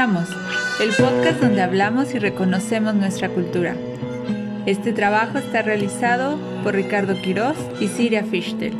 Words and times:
El 0.00 0.94
podcast 0.96 1.42
donde 1.42 1.60
hablamos 1.60 2.14
y 2.14 2.18
reconocemos 2.18 2.94
nuestra 2.94 3.28
cultura. 3.28 3.76
Este 4.64 4.94
trabajo 4.94 5.36
está 5.36 5.60
realizado 5.60 6.38
por 6.64 6.74
Ricardo 6.74 7.20
Quiroz 7.20 7.58
y 7.80 7.88
Siria 7.88 8.24
Fichtel. 8.24 8.72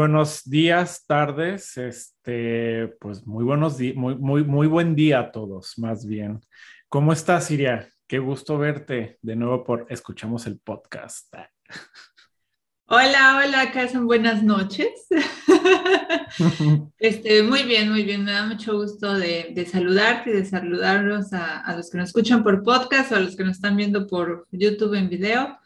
Buenos 0.00 0.48
días, 0.48 1.04
tardes, 1.06 1.76
este, 1.76 2.88
pues 3.00 3.26
muy 3.26 3.44
buenos 3.44 3.76
días, 3.76 3.96
muy, 3.96 4.14
muy, 4.14 4.42
muy 4.44 4.66
buen 4.66 4.96
día 4.96 5.20
a 5.20 5.30
todos, 5.30 5.74
más 5.76 6.06
bien. 6.06 6.40
¿Cómo 6.88 7.12
estás, 7.12 7.48
Siria? 7.48 7.86
Qué 8.06 8.18
gusto 8.18 8.56
verte 8.56 9.18
de 9.20 9.36
nuevo 9.36 9.62
por 9.62 9.86
Escuchamos 9.90 10.46
el 10.46 10.58
Podcast. 10.58 11.34
Hola, 12.86 13.42
hola, 13.44 13.60
acá 13.60 13.88
son 13.88 14.06
buenas 14.06 14.42
noches. 14.42 14.88
este, 16.98 17.42
muy 17.42 17.64
bien, 17.64 17.90
muy 17.90 18.02
bien, 18.02 18.24
me 18.24 18.32
da 18.32 18.46
mucho 18.46 18.78
gusto 18.78 19.18
de, 19.18 19.52
de 19.54 19.66
saludarte 19.66 20.30
y 20.30 20.32
de 20.32 20.46
saludarlos 20.46 21.34
a, 21.34 21.60
a 21.60 21.76
los 21.76 21.90
que 21.90 21.98
nos 21.98 22.08
escuchan 22.08 22.42
por 22.42 22.62
podcast 22.62 23.12
o 23.12 23.16
a 23.16 23.20
los 23.20 23.36
que 23.36 23.44
nos 23.44 23.56
están 23.56 23.76
viendo 23.76 24.06
por 24.06 24.46
YouTube 24.50 24.94
en 24.94 25.10
video. 25.10 25.58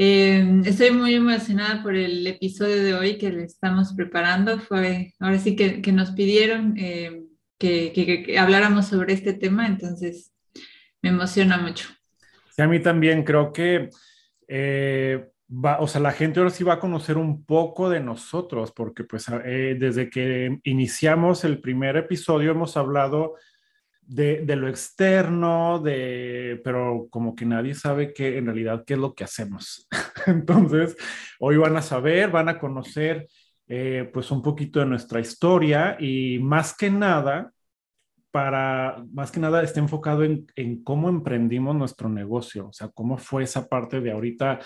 Eh, 0.00 0.62
estoy 0.64 0.92
muy 0.92 1.14
emocionada 1.14 1.82
por 1.82 1.96
el 1.96 2.24
episodio 2.24 2.84
de 2.84 2.94
hoy 2.94 3.18
que 3.18 3.32
le 3.32 3.42
estamos 3.42 3.94
preparando. 3.94 4.60
Fue, 4.60 5.12
ahora 5.18 5.38
sí 5.38 5.56
que, 5.56 5.82
que 5.82 5.90
nos 5.90 6.12
pidieron 6.12 6.76
eh, 6.78 7.24
que, 7.58 7.92
que, 7.92 8.38
habláramos 8.38 8.86
sobre 8.86 9.14
este 9.14 9.32
tema, 9.32 9.66
entonces 9.66 10.32
me 11.02 11.10
emociona 11.10 11.58
mucho. 11.58 11.88
Sí, 12.50 12.62
a 12.62 12.68
mí 12.68 12.78
también 12.78 13.24
creo 13.24 13.52
que, 13.52 13.90
eh, 14.46 15.30
va, 15.50 15.80
o 15.80 15.88
sea, 15.88 16.00
la 16.00 16.12
gente 16.12 16.38
ahora 16.38 16.52
sí 16.52 16.62
va 16.62 16.74
a 16.74 16.80
conocer 16.80 17.18
un 17.18 17.44
poco 17.44 17.90
de 17.90 17.98
nosotros, 17.98 18.70
porque 18.70 19.02
pues 19.02 19.26
desde 19.26 20.10
que 20.10 20.60
iniciamos 20.62 21.42
el 21.42 21.60
primer 21.60 21.96
episodio 21.96 22.52
hemos 22.52 22.76
hablado 22.76 23.34
de, 24.08 24.56
lo 24.56 24.68
externo, 24.68 25.80
de, 25.80 26.60
pero 26.64 27.08
como 27.10 27.34
que 27.34 27.44
nadie 27.44 27.74
sabe 27.74 28.12
qué 28.14 28.38
en 28.38 28.46
realidad 28.46 28.84
qué 28.86 28.94
es 28.94 29.00
lo 29.00 29.14
que 29.14 29.24
hacemos. 29.24 29.86
Entonces, 30.26 30.96
hoy 31.38 31.58
van 31.58 31.76
a 31.76 31.82
saber, 31.82 32.30
van 32.30 32.48
a 32.48 32.58
conocer 32.58 33.28
eh, 33.66 34.08
pues 34.12 34.30
un 34.30 34.42
poquito 34.42 34.80
de 34.80 34.86
nuestra 34.86 35.20
historia 35.20 35.96
y 36.00 36.38
más 36.38 36.74
que 36.74 36.90
nada, 36.90 37.52
para, 38.30 39.04
más 39.12 39.30
que 39.30 39.40
nada 39.40 39.62
está 39.62 39.80
enfocado 39.80 40.24
en, 40.24 40.46
en 40.56 40.82
cómo 40.82 41.08
emprendimos 41.08 41.76
nuestro 41.76 42.08
negocio, 42.08 42.68
o 42.68 42.72
sea, 42.72 42.88
cómo 42.88 43.18
fue 43.18 43.42
esa 43.44 43.68
parte 43.68 44.00
de 44.00 44.12
ahorita 44.12 44.60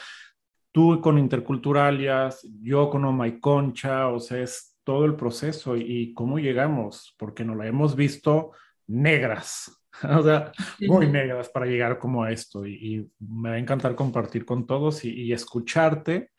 tú 0.71 1.01
con 1.01 1.19
Interculturalias, 1.19 2.47
yo 2.61 2.91
con 2.91 3.05
Oh 3.05 3.13
My 3.13 3.41
Concha, 3.41 4.09
o 4.09 4.21
sea, 4.21 4.41
es 4.41 4.79
todo 4.85 5.05
el 5.05 5.17
proceso 5.17 5.77
y, 5.77 5.83
y 5.83 6.15
cómo 6.15 6.39
llegamos, 6.39 7.15
porque 7.19 7.45
no 7.45 7.55
lo 7.55 7.65
hemos 7.65 7.95
visto 7.95 8.53
negras, 8.87 9.71
o 10.09 10.23
sea, 10.23 10.53
muy 10.81 11.07
negras 11.07 11.49
para 11.49 11.67
llegar 11.67 11.99
como 11.99 12.23
a 12.23 12.33
esto. 12.33 12.67
Y, 12.67 13.11
me 13.19 13.51
va 13.51 13.55
a 13.57 13.59
encantar 13.59 13.95
compartir 13.95 14.45
con 14.45 14.67
todos 14.67 15.05
y, 15.05 15.33
escucharte. 15.33 16.31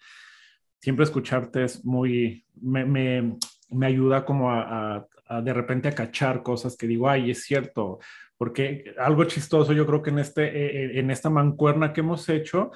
Siempre 0.80 1.06
escucharte 1.06 1.64
es 1.64 1.86
muy, 1.86 2.46
me, 2.62 2.86
me, 2.86 3.38
me 3.70 3.86
ayuda 3.86 4.26
como 4.26 4.52
a, 4.52 5.08
a, 5.28 5.42
de 5.42 5.54
repente 5.54 5.88
a 5.88 5.96
cachar 5.96 6.44
cosas 6.44 6.76
que 6.76 6.88
digo, 6.88 7.10
ay, 7.10 7.32
es 7.32 7.44
cierto, 7.44 8.00
porque 8.38 8.94
algo 8.98 9.24
chistoso 9.24 9.72
yo 9.72 9.86
creo 9.86 10.02
que 10.02 10.10
en, 10.10 10.20
este, 10.20 10.44
e, 10.44 10.86
e, 10.86 11.00
en 11.00 11.10
esta 11.10 11.30
mancuerna 11.30 11.94
que 11.94 12.02
hemos 12.02 12.28
hecho, 12.28 12.72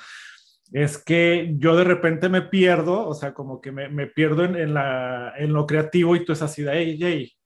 es 0.71 0.97
que 0.97 1.53
yo 1.57 1.75
de 1.75 1.83
repente 1.83 2.29
me 2.29 2.41
pierdo, 2.41 3.07
o 3.07 3.13
sea, 3.13 3.33
como 3.33 3.61
que 3.61 3.71
me, 3.71 3.89
me 3.89 4.07
pierdo 4.07 4.43
en, 4.43 4.55
en, 4.55 4.73
la, 4.73 5.33
en, 5.37 5.53
lo 5.53 5.65
creativo 5.65 6.15
y 6.15 6.25
tú 6.25 6.33
es 6.33 6.41
así 6.41 6.63
de, 6.63 6.71
hey, 6.73 6.97
hey, 7.01 7.36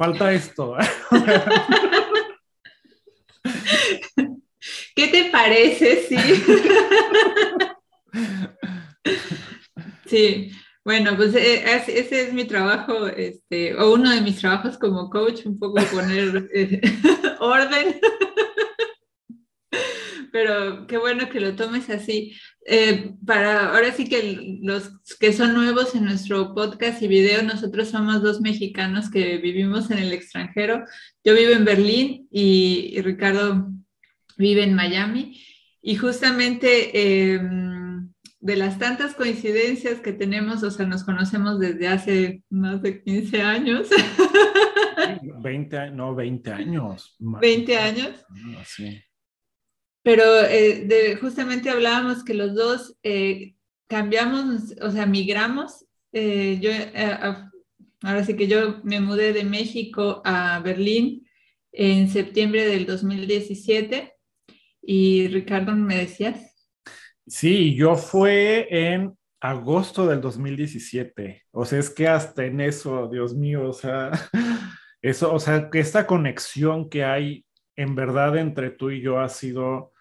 falta 0.00 0.32
esto. 0.32 0.76
¿Qué 4.96 5.08
te 5.08 5.24
parece? 5.30 6.06
Sí. 6.08 6.16
Sí, 10.06 10.52
bueno, 10.86 11.14
pues 11.18 11.34
eh, 11.34 11.62
ese 11.86 12.22
es 12.22 12.32
mi 12.32 12.46
trabajo, 12.46 13.08
este, 13.08 13.76
o 13.76 13.92
uno 13.92 14.10
de 14.10 14.22
mis 14.22 14.38
trabajos 14.38 14.78
como 14.78 15.10
coach, 15.10 15.44
un 15.44 15.58
poco 15.58 15.82
poner 15.92 16.48
eh, 16.54 16.80
orden. 17.40 18.00
Pero 20.32 20.86
qué 20.86 20.98
bueno 20.98 21.28
que 21.28 21.40
lo 21.40 21.54
tomes 21.56 21.90
así. 21.90 22.32
Eh, 22.66 23.14
para 23.26 23.74
ahora 23.74 23.92
sí 23.92 24.08
que 24.08 24.58
los 24.62 24.90
que 25.18 25.32
son 25.32 25.54
nuevos 25.54 25.94
en 25.94 26.04
nuestro 26.04 26.54
podcast 26.54 27.02
y 27.02 27.08
video, 27.08 27.42
nosotros 27.42 27.88
somos 27.88 28.22
dos 28.22 28.40
mexicanos 28.40 29.10
que 29.10 29.38
vivimos 29.38 29.90
en 29.90 29.98
el 29.98 30.12
extranjero. 30.12 30.84
Yo 31.24 31.34
vivo 31.34 31.52
en 31.52 31.64
Berlín 31.64 32.28
y, 32.30 33.00
Ricardo 33.02 33.68
vive 34.36 34.64
en 34.64 34.74
Miami. 34.74 35.40
Y 35.82 35.96
justamente 35.96 37.32
em, 37.32 38.12
de 38.40 38.56
las 38.56 38.78
tantas 38.78 39.14
coincidencias 39.14 40.00
que 40.00 40.12
tenemos, 40.12 40.62
o 40.62 40.70
sea, 40.70 40.86
nos 40.86 41.04
conocemos 41.04 41.58
desde 41.58 41.88
hace 41.88 42.42
más 42.50 42.82
de 42.82 43.02
15 43.02 43.42
años. 43.42 43.88
20, 45.42 45.90
no, 45.92 46.14
20 46.14 46.52
años. 46.52 47.16
20 47.18 47.78
años. 47.78 48.26
Sí. 48.64 49.02
Pero 50.02 50.22
eh, 50.48 51.16
justamente 51.20 51.70
hablábamos 51.70 52.24
que 52.24 52.34
los 52.34 52.54
dos 52.54 52.96
eh, 53.02 53.54
cambiamos, 53.86 54.74
o 54.80 54.90
sea, 54.90 55.06
migramos. 55.06 55.86
Eh, 56.12 56.58
yo, 56.60 56.70
ahora 58.02 58.24
sí 58.24 58.34
que 58.34 58.48
yo 58.48 58.80
me 58.82 59.00
mudé 59.00 59.32
de 59.32 59.44
México 59.44 60.22
a 60.24 60.60
Berlín 60.60 61.26
en 61.72 62.08
septiembre 62.08 62.66
del 62.66 62.86
2017 62.86 64.14
y 64.82 65.28
Ricardo, 65.28 65.72
¿me 65.76 65.96
decías? 65.96 66.50
Sí, 67.26 67.74
yo 67.74 67.94
fue 67.94 68.66
en 68.70 69.16
agosto 69.40 70.06
del 70.06 70.20
2017. 70.20 71.44
O 71.52 71.64
sea, 71.64 71.78
es 71.78 71.90
que 71.90 72.08
hasta 72.08 72.44
en 72.44 72.60
eso, 72.60 73.08
Dios 73.08 73.34
mío, 73.34 73.68
o 73.68 73.72
sea, 73.72 74.10
eso, 75.02 75.32
o 75.32 75.38
sea, 75.38 75.70
que 75.70 75.80
esta 75.80 76.06
conexión 76.06 76.88
que 76.88 77.04
hay 77.04 77.44
en 77.76 77.94
verdad 77.94 78.36
entre 78.36 78.70
tú 78.70 78.90
y 78.90 79.00
yo 79.00 79.20
ha 79.20 79.28
sido 79.28 79.92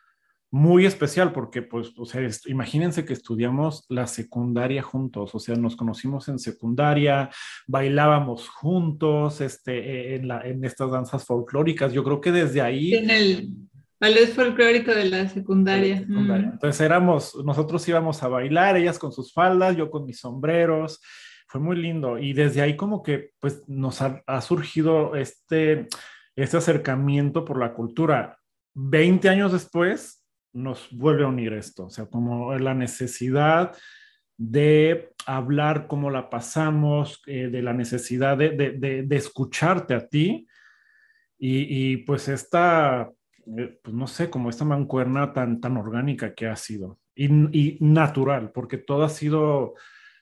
muy 0.52 0.86
especial 0.86 1.32
porque, 1.32 1.62
pues, 1.62 1.92
o 1.98 2.06
sea, 2.06 2.28
imagínense 2.48 3.06
que 3.06 3.14
estudiamos 3.14 3.86
la 3.88 4.08
secundaria 4.08 4.82
juntos, 4.82 5.36
o 5.36 5.40
sea, 5.40 5.56
nos 5.56 5.76
conocimos 5.76 6.28
en 6.28 6.40
secundaria, 6.40 7.30
bailábamos 7.68 8.50
juntos, 8.50 9.42
este, 9.42 9.78
e, 9.78 10.16
en, 10.16 10.28
la, 10.28 10.42
en 10.42 10.64
estas 10.66 10.92
danzas 10.92 11.26
folclóricas. 11.26 11.94
Yo 11.94 12.04
creo 12.04 12.20
que 12.20 12.32
desde 12.32 12.62
ahí... 12.62 12.96
En 12.96 13.12
el 13.12 13.50
ballet 14.00 14.34
folclórico 14.34 14.92
de 14.92 15.06
la 15.06 15.30
secundaria. 15.30 16.04
Mm. 16.08 16.32
Entonces 16.32 16.82
éramos, 16.82 17.36
nosotros 17.46 17.88
íbamos 17.88 18.24
a 18.24 18.28
bailar, 18.28 18.76
ellas 18.76 18.98
con 18.98 19.12
sus 19.12 19.32
faldas, 19.32 19.78
yo 19.78 19.92
con 19.92 20.06
mis 20.06 20.20
sombreros. 20.20 21.00
Fue 21.48 21.62
muy 21.62 21.76
lindo 21.76 22.18
y 22.18 22.34
desde 22.34 22.62
ahí 22.62 22.76
como 22.76 23.04
que, 23.04 23.32
pues, 23.40 23.62
nos 23.68 24.02
ha, 24.02 24.24
ha 24.26 24.42
surgido 24.42 25.16
este 25.16 25.88
este 26.42 26.58
acercamiento 26.58 27.46
por 27.46 27.60
la 27.60 27.74
cultura. 27.74 28.38
20 28.76 29.30
años 29.30 29.52
después 29.52 30.26
nos 30.54 30.90
vuelve 30.92 31.24
a 31.24 31.28
unir 31.28 31.54
esto, 31.54 31.86
o 31.86 31.90
sea, 31.90 32.06
como 32.06 32.56
la 32.58 32.74
necesidad 32.74 33.76
de 34.38 35.12
hablar 35.26 35.88
cómo 35.88 36.10
la 36.10 36.30
pasamos, 36.30 37.22
eh, 37.28 37.50
de 37.50 37.62
la 37.62 37.74
necesidad 37.74 38.38
de, 38.38 39.06
escucharte 39.12 39.94
a 39.94 40.08
ti 40.08 40.48
y, 41.38 41.98
pues 41.98 42.28
esta, 42.28 43.12
eh, 43.58 43.80
pues 43.84 43.94
no 43.96 44.08
sé, 44.08 44.30
como 44.30 44.50
esta 44.50 44.66
mancuerna 44.66 45.34
tan, 45.34 45.60
tan 45.60 45.78
orgánica 45.78 46.34
que 46.34 46.48
ha 46.48 46.56
sido 46.56 47.00
y 47.16 47.78
natural, 47.82 48.52
porque 48.54 48.78
todo 48.78 49.04
ha 49.04 49.10
sido 49.10 49.74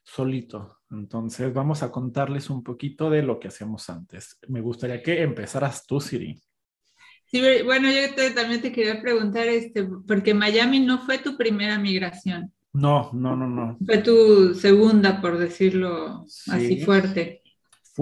solito. 0.03 0.76
Entonces 0.89 1.53
vamos 1.53 1.83
a 1.83 1.91
contarles 1.91 2.49
un 2.49 2.63
poquito 2.63 3.09
de 3.09 3.21
lo 3.23 3.39
que 3.39 3.49
hacíamos 3.49 3.89
antes. 3.89 4.37
Me 4.47 4.61
gustaría 4.61 5.03
que 5.03 5.21
empezaras 5.21 5.85
tú, 5.85 5.99
Siri. 5.99 6.41
Sí, 7.25 7.41
bueno, 7.65 7.89
yo 7.89 8.33
también 8.33 8.61
te 8.61 8.71
quería 8.71 9.01
preguntar, 9.01 9.47
este, 9.47 9.83
porque 10.07 10.33
Miami 10.33 10.79
no 10.79 10.99
fue 10.99 11.17
tu 11.17 11.35
primera 11.35 11.77
migración. 11.77 12.53
No, 12.71 13.11
no, 13.11 13.35
no, 13.35 13.47
no. 13.47 13.77
Fue 13.85 13.97
tu 13.97 14.53
segunda, 14.53 15.19
por 15.19 15.37
decirlo 15.37 16.23
así 16.47 16.81
fuerte. 16.85 17.41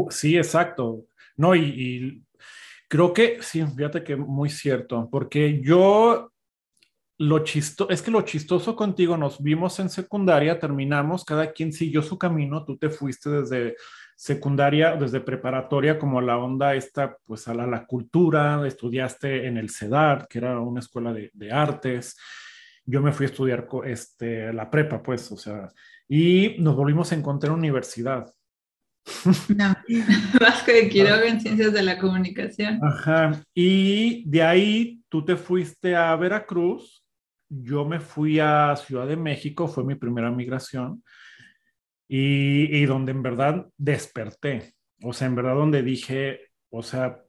Sí, 0.10 0.38
exacto. 0.38 1.06
No, 1.38 1.56
y, 1.56 1.62
y, 1.62 2.24
creo 2.88 3.14
que 3.14 3.40
sí, 3.42 3.64
fíjate 3.76 4.04
que 4.04 4.16
muy 4.16 4.50
cierto, 4.50 5.10
porque 5.12 5.60
yo 5.64 6.32
lo 7.18 7.40
chisto 7.44 7.90
es 7.90 8.02
que 8.02 8.12
lo 8.12 8.22
chistoso 8.24 8.76
contigo, 8.76 9.18
nos 9.18 9.42
vimos 9.42 9.80
en 9.80 9.90
secundaria, 9.90 10.60
terminamos, 10.60 11.24
cada 11.24 11.52
quien 11.52 11.72
siguió 11.72 12.02
su 12.02 12.18
camino, 12.18 12.66
tú 12.66 12.78
te 12.78 12.90
fuiste 12.90 13.30
desde 13.30 13.76
secundaria, 14.16 14.96
desde 14.96 15.22
preparatoria, 15.22 15.98
como 15.98 16.22
la 16.22 16.38
onda 16.38 16.76
esta, 16.76 17.18
pues 17.26 17.48
a 17.48 17.54
la, 17.54 17.68
la 17.68 17.86
cultura, 17.86 18.66
estudiaste 18.66 19.48
en 19.48 19.58
el 19.58 19.70
CEDAR, 19.70 20.28
que 20.28 20.40
era 20.40 20.60
una 20.60 20.80
escuela 20.80 21.14
de, 21.14 21.32
de 21.34 21.52
artes, 21.52 22.18
yo 22.86 23.02
me 23.02 23.12
fui 23.12 23.26
a 23.26 23.30
estudiar 23.30 23.68
este, 23.86 24.54
la 24.54 24.70
prepa, 24.70 25.02
pues, 25.02 25.32
o 25.32 25.38
sea, 25.38 25.70
y 26.08 26.56
nos 26.60 26.76
volvimos 26.76 27.12
a 27.12 27.16
encontrar 27.16 27.54
en 27.54 27.60
universidad. 27.60 28.32
No, 29.56 29.76
Vasco 30.40 30.72
de 30.72 30.90
Quiroga 30.90 31.28
en 31.28 31.40
Ciencias 31.40 31.74
de 31.74 31.84
la 31.84 31.98
Comunicación. 31.98 32.80
Ajá, 32.84 33.44
y 33.54 34.28
de 34.28 34.44
ahí 34.44 35.02
tú 35.10 35.24
te 35.24 35.36
fuiste 35.36 35.96
a 35.96 36.16
Veracruz 36.16 37.05
yo 37.50 37.86
me 37.86 38.00
fui 38.00 38.40
a 38.40 38.76
Ciudad 38.76 39.08
de 39.08 39.18
México, 39.18 39.68
fue 39.68 39.84
mi 39.84 39.96
primera 39.96 40.32
migración, 40.32 41.04
y, 42.08 42.76
y, 42.76 42.86
donde 42.86 43.12
en 43.12 43.24
verdad 43.24 43.68
desperté, 43.78 44.76
o 45.04 45.12
sea, 45.12 45.28
en 45.28 45.36
verdad 45.36 45.56
donde 45.56 45.82
dije, 45.82 46.52
o 46.70 46.84
sea, 46.84 47.20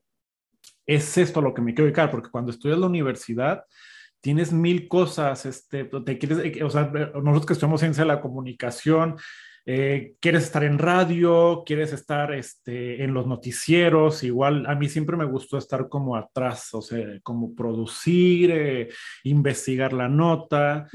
es 0.87 1.17
esto 1.19 1.41
lo 1.41 1.55
que 1.55 1.63
me 1.63 1.73
quiero 1.73 1.87
dedicar, 1.87 2.11
porque 2.11 2.31
cuando 2.31 2.51
estudias 2.51 2.79
la 2.79 2.87
universidad, 2.87 3.65
tienes 4.21 4.53
mil 4.53 4.89
cosas, 4.89 5.47
este, 5.47 5.85
te 5.85 6.19
quieres, 6.19 6.63
o 6.63 6.71
sea, 6.71 6.91
nosotros 6.91 7.47
que 7.47 7.53
estudiamos 7.53 7.81
ciencia 7.81 8.03
de 8.03 8.09
la 8.09 8.21
comunicación, 8.21 9.17
eh, 9.69 10.15
quieres 10.21 10.45
estar 10.45 10.63
en 10.63 10.79
radio, 10.79 11.65
quieres 11.67 11.93
estar 11.93 12.33
este, 12.33 13.03
en 13.03 13.13
los 13.13 13.27
noticieros, 13.27 14.23
igual 14.23 14.65
a 14.67 14.77
mí 14.77 14.89
siempre 14.89 15.17
me 15.17 15.25
gustó 15.25 15.59
estar 15.59 15.89
como 15.89 16.15
atrás, 16.15 16.73
o 16.73 16.81
sea, 16.81 17.19
como 17.25 17.53
producir, 17.53 18.53
eh, 18.53 18.89
investigar 19.25 19.93
la 19.93 20.09
nota 20.09 20.87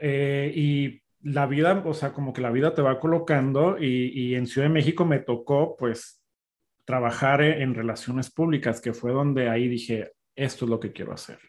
eh, 0.00 0.52
y 0.54 1.02
la 1.28 1.46
vida, 1.46 1.82
o 1.84 1.92
sea, 1.92 2.12
como 2.12 2.32
que 2.32 2.40
la 2.40 2.52
vida 2.52 2.72
te 2.74 2.80
va 2.80 3.00
colocando 3.00 3.76
y, 3.76 4.12
y 4.14 4.34
en 4.36 4.46
Ciudad 4.46 4.68
de 4.68 4.74
México 4.74 5.04
me 5.04 5.18
tocó 5.18 5.76
pues 5.76 6.22
trabajar 6.84 7.42
en 7.42 7.74
relaciones 7.74 8.30
públicas, 8.30 8.80
que 8.80 8.92
fue 8.92 9.10
donde 9.10 9.48
ahí 9.48 9.66
dije, 9.66 10.12
esto 10.36 10.64
es 10.64 10.70
lo 10.70 10.78
que 10.78 10.92
quiero 10.92 11.12
hacer. 11.12 11.40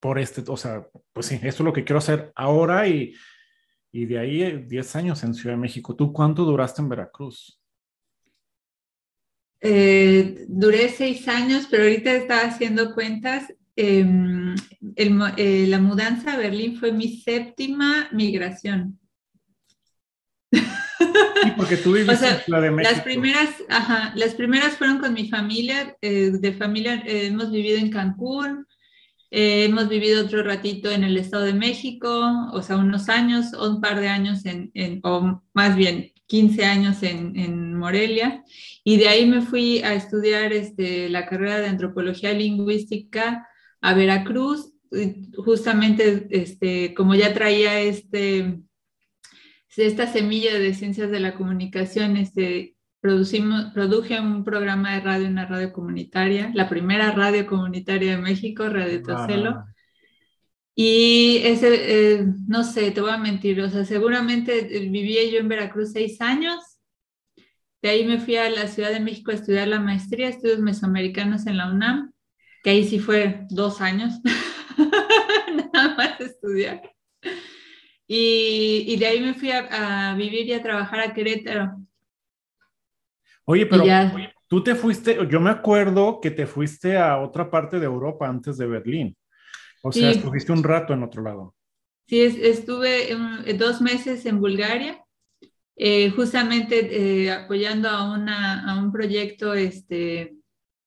Por 0.00 0.18
este, 0.18 0.42
o 0.48 0.56
sea, 0.56 0.88
pues 1.12 1.26
sí, 1.26 1.36
esto 1.36 1.62
es 1.62 1.64
lo 1.64 1.72
que 1.72 1.84
quiero 1.84 1.98
hacer 1.98 2.32
ahora 2.34 2.88
y 2.88 3.14
y 3.94 4.06
de 4.06 4.18
ahí 4.18 4.64
10 4.66 4.96
años 4.96 5.22
en 5.22 5.34
Ciudad 5.34 5.54
de 5.54 5.60
México. 5.60 5.94
¿Tú 5.94 6.12
cuánto 6.12 6.44
duraste 6.44 6.82
en 6.82 6.88
Veracruz? 6.88 7.60
Eh, 9.60 10.46
duré 10.48 10.88
seis 10.88 11.28
años, 11.28 11.68
pero 11.70 11.84
ahorita 11.84 12.12
estaba 12.12 12.40
haciendo 12.40 12.92
cuentas. 12.92 13.54
Em, 13.76 14.56
eh, 14.96 15.66
la 15.68 15.78
mudanza 15.78 16.32
a 16.32 16.38
Berlín 16.38 16.76
fue 16.76 16.90
mi 16.90 17.18
séptima 17.18 18.08
migración. 18.10 18.98
Sí, 20.50 21.52
porque 21.56 21.76
tú 21.76 21.92
viviste 21.94 22.26
en 22.26 22.38
Ciudad 22.38 22.62
de 22.62 22.72
México. 22.72 22.92
Las 22.92 23.04
primeras, 23.04 23.50
ajá, 23.68 24.12
las 24.16 24.34
primeras 24.34 24.76
fueron 24.76 24.98
con 24.98 25.14
mi 25.14 25.28
familia. 25.28 25.96
Eh, 26.02 26.32
de 26.32 26.52
familia 26.52 27.00
hemos 27.06 27.52
vivido 27.52 27.78
en 27.78 27.90
Cancún, 27.90 28.66
eh, 29.36 29.64
hemos 29.64 29.88
vivido 29.88 30.22
otro 30.22 30.44
ratito 30.44 30.92
en 30.92 31.02
el 31.02 31.16
Estado 31.16 31.42
de 31.42 31.54
México, 31.54 32.08
o 32.52 32.62
sea, 32.62 32.76
unos 32.76 33.08
años, 33.08 33.52
un 33.54 33.80
par 33.80 34.00
de 34.00 34.06
años 34.06 34.46
en, 34.46 34.70
o 35.02 35.42
más 35.52 35.74
bien 35.74 36.12
15 36.26 36.64
años 36.64 37.02
en, 37.02 37.36
en, 37.36 37.74
Morelia, 37.74 38.44
y 38.84 38.96
de 38.96 39.08
ahí 39.08 39.26
me 39.26 39.42
fui 39.42 39.80
a 39.80 39.94
estudiar 39.94 40.52
este, 40.52 41.08
la 41.08 41.26
carrera 41.26 41.58
de 41.58 41.66
antropología 41.66 42.32
lingüística 42.32 43.48
a 43.80 43.94
Veracruz, 43.94 44.72
justamente 45.44 46.28
este, 46.30 46.94
como 46.94 47.16
ya 47.16 47.34
traía 47.34 47.80
este, 47.80 48.60
esta 49.76 50.06
semilla 50.06 50.60
de 50.60 50.74
ciencias 50.74 51.10
de 51.10 51.18
la 51.18 51.34
comunicación, 51.34 52.16
este, 52.18 52.73
Producimos, 53.04 53.70
produje 53.74 54.18
un 54.18 54.44
programa 54.44 54.94
de 54.94 55.00
radio, 55.02 55.28
una 55.28 55.44
radio 55.44 55.70
comunitaria, 55.74 56.50
la 56.54 56.70
primera 56.70 57.10
radio 57.10 57.46
comunitaria 57.46 58.12
de 58.12 58.22
México, 58.22 58.66
Radio 58.66 59.02
Tocelo. 59.02 59.62
Y 60.74 61.42
ese, 61.44 62.14
eh, 62.14 62.24
no 62.48 62.64
sé, 62.64 62.92
te 62.92 63.02
voy 63.02 63.10
a 63.10 63.18
mentir, 63.18 63.60
o 63.60 63.68
sea, 63.68 63.84
seguramente 63.84 64.74
eh, 64.74 64.88
vivía 64.88 65.22
yo 65.30 65.38
en 65.38 65.48
Veracruz 65.48 65.92
seis 65.92 66.18
años. 66.22 66.78
De 67.82 67.90
ahí 67.90 68.06
me 68.06 68.18
fui 68.18 68.36
a 68.36 68.48
la 68.48 68.68
Ciudad 68.68 68.90
de 68.90 69.00
México 69.00 69.32
a 69.32 69.34
estudiar 69.34 69.68
la 69.68 69.80
maestría, 69.80 70.30
estudios 70.30 70.60
mesoamericanos 70.60 71.46
en 71.46 71.58
la 71.58 71.70
UNAM, 71.70 72.10
que 72.62 72.70
ahí 72.70 72.88
sí 72.88 73.00
fue 73.00 73.44
dos 73.50 73.82
años, 73.82 74.14
nada 75.74 75.94
más 75.94 76.18
estudiar. 76.22 76.80
Y, 78.06 78.86
y, 78.88 78.96
de 78.96 79.06
ahí 79.06 79.20
me 79.20 79.34
fui 79.34 79.50
a, 79.50 80.12
a 80.12 80.14
vivir 80.14 80.46
y 80.46 80.54
a 80.54 80.62
trabajar 80.62 81.00
a 81.00 81.12
Querétaro. 81.12 81.84
Oye, 83.46 83.66
pero 83.66 83.84
tú 84.48 84.62
te 84.62 84.74
fuiste, 84.74 85.18
yo 85.28 85.40
me 85.40 85.50
acuerdo 85.50 86.20
que 86.20 86.30
te 86.30 86.46
fuiste 86.46 86.96
a 86.96 87.18
otra 87.18 87.50
parte 87.50 87.78
de 87.78 87.86
Europa 87.86 88.28
antes 88.28 88.56
de 88.56 88.66
Berlín. 88.66 89.16
O 89.82 89.92
sea, 89.92 90.10
estuviste 90.10 90.50
un 90.52 90.62
rato 90.62 90.94
en 90.94 91.02
otro 91.02 91.22
lado. 91.22 91.54
Sí, 92.06 92.20
estuve 92.20 93.16
dos 93.58 93.80
meses 93.80 94.24
en 94.26 94.40
Bulgaria, 94.40 95.02
eh, 95.76 96.10
justamente 96.10 97.24
eh, 97.24 97.32
apoyando 97.32 97.88
a, 97.88 98.14
una, 98.14 98.70
a, 98.70 98.78
un 98.78 98.92
proyecto 98.92 99.54
este, 99.54 100.36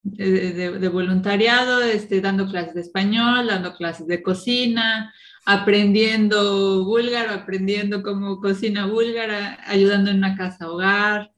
de, 0.03 0.89
voluntariado, 0.89 1.81
este, 1.81 2.21
dando 2.21 2.47
clases 2.47 2.75
de 2.75 2.81
español, 2.81 3.47
dando 3.47 3.75
clases 3.75 4.07
de 4.07 4.23
cocina, 4.23 5.13
aprendiendo 5.45 6.85
búlgaro, 6.85 7.33
aprendiendo 7.33 8.03
cómo 8.03 8.39
cocina 8.39 8.85
búlgara, 8.85 9.59
ayudando 9.65 10.11
en 10.11 10.17
una 10.17 10.37
casa 10.37 10.69
hogar. 10.69 11.31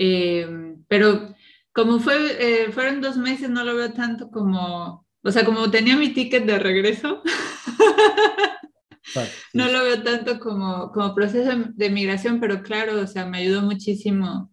Eh, 0.00 0.46
pero 0.86 1.34
como 1.72 1.98
fue, 1.98 2.14
eh, 2.38 2.72
fueron 2.72 3.00
dos 3.00 3.16
meses, 3.16 3.50
no 3.50 3.64
lo 3.64 3.74
veo 3.74 3.92
tanto 3.92 4.30
como, 4.30 5.06
o 5.22 5.32
sea, 5.32 5.44
como 5.44 5.70
tenía 5.70 5.96
mi 5.96 6.10
ticket 6.10 6.46
de 6.46 6.58
regreso, 6.58 7.22
no 9.52 9.68
lo 9.68 9.82
veo 9.82 10.02
tanto 10.02 10.38
como, 10.38 10.92
como 10.92 11.16
proceso 11.16 11.50
de 11.74 11.90
migración, 11.90 12.38
pero 12.38 12.62
claro, 12.62 13.00
o 13.00 13.06
sea, 13.08 13.26
me 13.26 13.38
ayudó 13.38 13.62
muchísimo. 13.62 14.52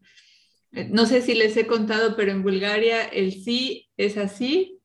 Eh, 0.71 0.89
no 0.91 1.05
sé 1.05 1.21
si 1.21 1.35
les 1.35 1.55
he 1.57 1.67
contado, 1.67 2.15
pero 2.15 2.31
en 2.31 2.41
Bulgaria 2.41 3.03
el 3.03 3.31
sí 3.31 3.87
es 3.97 4.17
así 4.17 4.79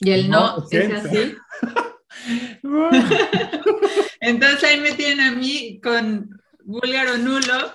y 0.00 0.10
el 0.10 0.28
no, 0.28 0.66
es 0.70 0.92
así. 0.92 1.34
Entonces 4.20 4.64
ahí 4.64 4.80
me 4.80 4.92
tienen 4.92 5.20
a 5.20 5.32
mí 5.32 5.80
con 5.82 6.28
búlgaro 6.64 7.16
nulo 7.16 7.74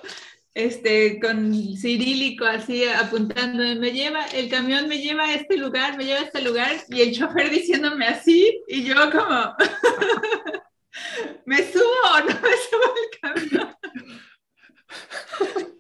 este, 0.58 1.20
con 1.20 1.54
cirílico 1.54 2.44
así 2.44 2.84
apuntando, 2.84 3.64
me 3.80 3.92
lleva, 3.92 4.26
el 4.34 4.50
camión 4.50 4.88
me 4.88 4.98
lleva 4.98 5.26
a 5.26 5.36
este 5.36 5.56
lugar, 5.56 5.96
me 5.98 6.06
lleva 6.06 6.22
a 6.22 6.24
este 6.24 6.42
lugar, 6.42 6.76
y 6.90 7.02
el 7.02 7.14
chofer 7.14 7.52
diciéndome 7.52 8.08
así, 8.08 8.64
y 8.68 8.84
yo 8.84 8.96
como, 9.12 9.56
¿me 11.46 11.58
subo 11.58 11.84
o 12.12 12.20
no 12.22 12.42
me 12.42 12.56
subo 12.70 12.96
al 12.96 13.10
camión? 13.22 13.76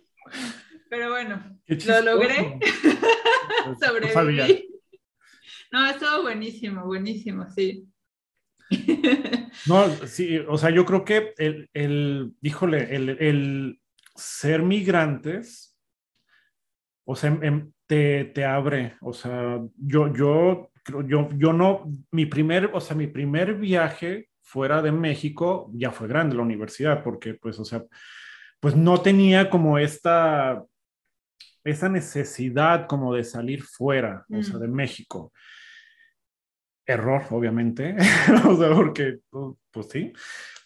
Pero 0.91 1.10
bueno, 1.10 1.60
lo 1.67 2.01
logré, 2.01 2.60
sobreviví. 3.81 4.69
No, 5.72 5.89
estuvo 5.89 6.22
buenísimo, 6.22 6.86
buenísimo, 6.86 7.50
sí. 7.50 7.88
No, 9.65 9.89
sí, 10.05 10.38
o 10.48 10.57
sea, 10.57 10.69
yo 10.69 10.86
creo 10.86 11.03
que 11.03 11.34
el, 11.38 11.67
el 11.74 12.34
híjole, 12.41 12.96
el, 12.96 13.10
el 13.10 13.79
ser 14.17 14.62
migrantes, 14.62 15.77
o 17.05 17.15
sea, 17.15 17.29
em, 17.29 17.43
em, 17.43 17.71
te, 17.86 18.25
te, 18.25 18.43
abre, 18.43 18.97
o 19.01 19.13
sea, 19.13 19.62
yo, 19.77 20.13
yo, 20.13 20.71
yo, 21.05 21.29
yo 21.38 21.53
no, 21.53 21.86
mi 22.12 22.25
primer, 22.25 22.71
o 22.74 22.81
sea, 22.81 22.95
mi 22.95 23.07
primer 23.07 23.55
viaje 23.55 24.29
fuera 24.41 24.81
de 24.81 24.91
México 24.91 25.71
ya 25.74 25.91
fue 25.91 26.07
grande 26.07 26.36
la 26.36 26.41
universidad, 26.41 27.03
porque 27.03 27.36
pues, 27.36 27.59
o 27.59 27.65
sea, 27.65 27.83
pues 28.59 28.75
no 28.75 29.01
tenía 29.01 29.50
como 29.50 29.77
esta, 29.77 30.63
esa 31.63 31.89
necesidad 31.89 32.88
como 32.88 33.13
de 33.13 33.24
salir 33.24 33.63
fuera, 33.63 34.25
o 34.29 34.41
sea, 34.41 34.55
mm. 34.55 34.62
de 34.62 34.67
México. 34.67 35.33
Error, 36.86 37.24
obviamente, 37.31 37.95
o 38.47 38.57
sea, 38.57 38.74
porque, 38.74 39.19
pues 39.71 39.89
sí, 39.89 40.13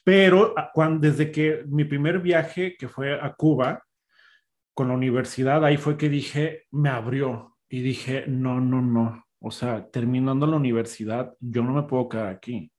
pero 0.03 0.53
ah, 0.57 0.71
cuando, 0.73 1.07
desde 1.07 1.31
que 1.31 1.63
mi 1.67 1.85
primer 1.85 2.19
viaje, 2.19 2.75
que 2.77 2.87
fue 2.87 3.19
a 3.19 3.33
Cuba, 3.33 3.83
con 4.73 4.87
la 4.87 4.93
universidad, 4.93 5.63
ahí 5.63 5.77
fue 5.77 5.97
que 5.97 6.09
dije, 6.09 6.65
me 6.71 6.89
abrió 6.89 7.57
y 7.69 7.81
dije, 7.81 8.25
no, 8.27 8.59
no, 8.59 8.81
no. 8.81 9.25
O 9.39 9.51
sea, 9.51 9.89
terminando 9.89 10.47
la 10.47 10.57
universidad, 10.57 11.33
yo 11.39 11.63
no 11.63 11.73
me 11.73 11.83
puedo 11.83 12.07
quedar 12.09 12.27
aquí. 12.27 12.71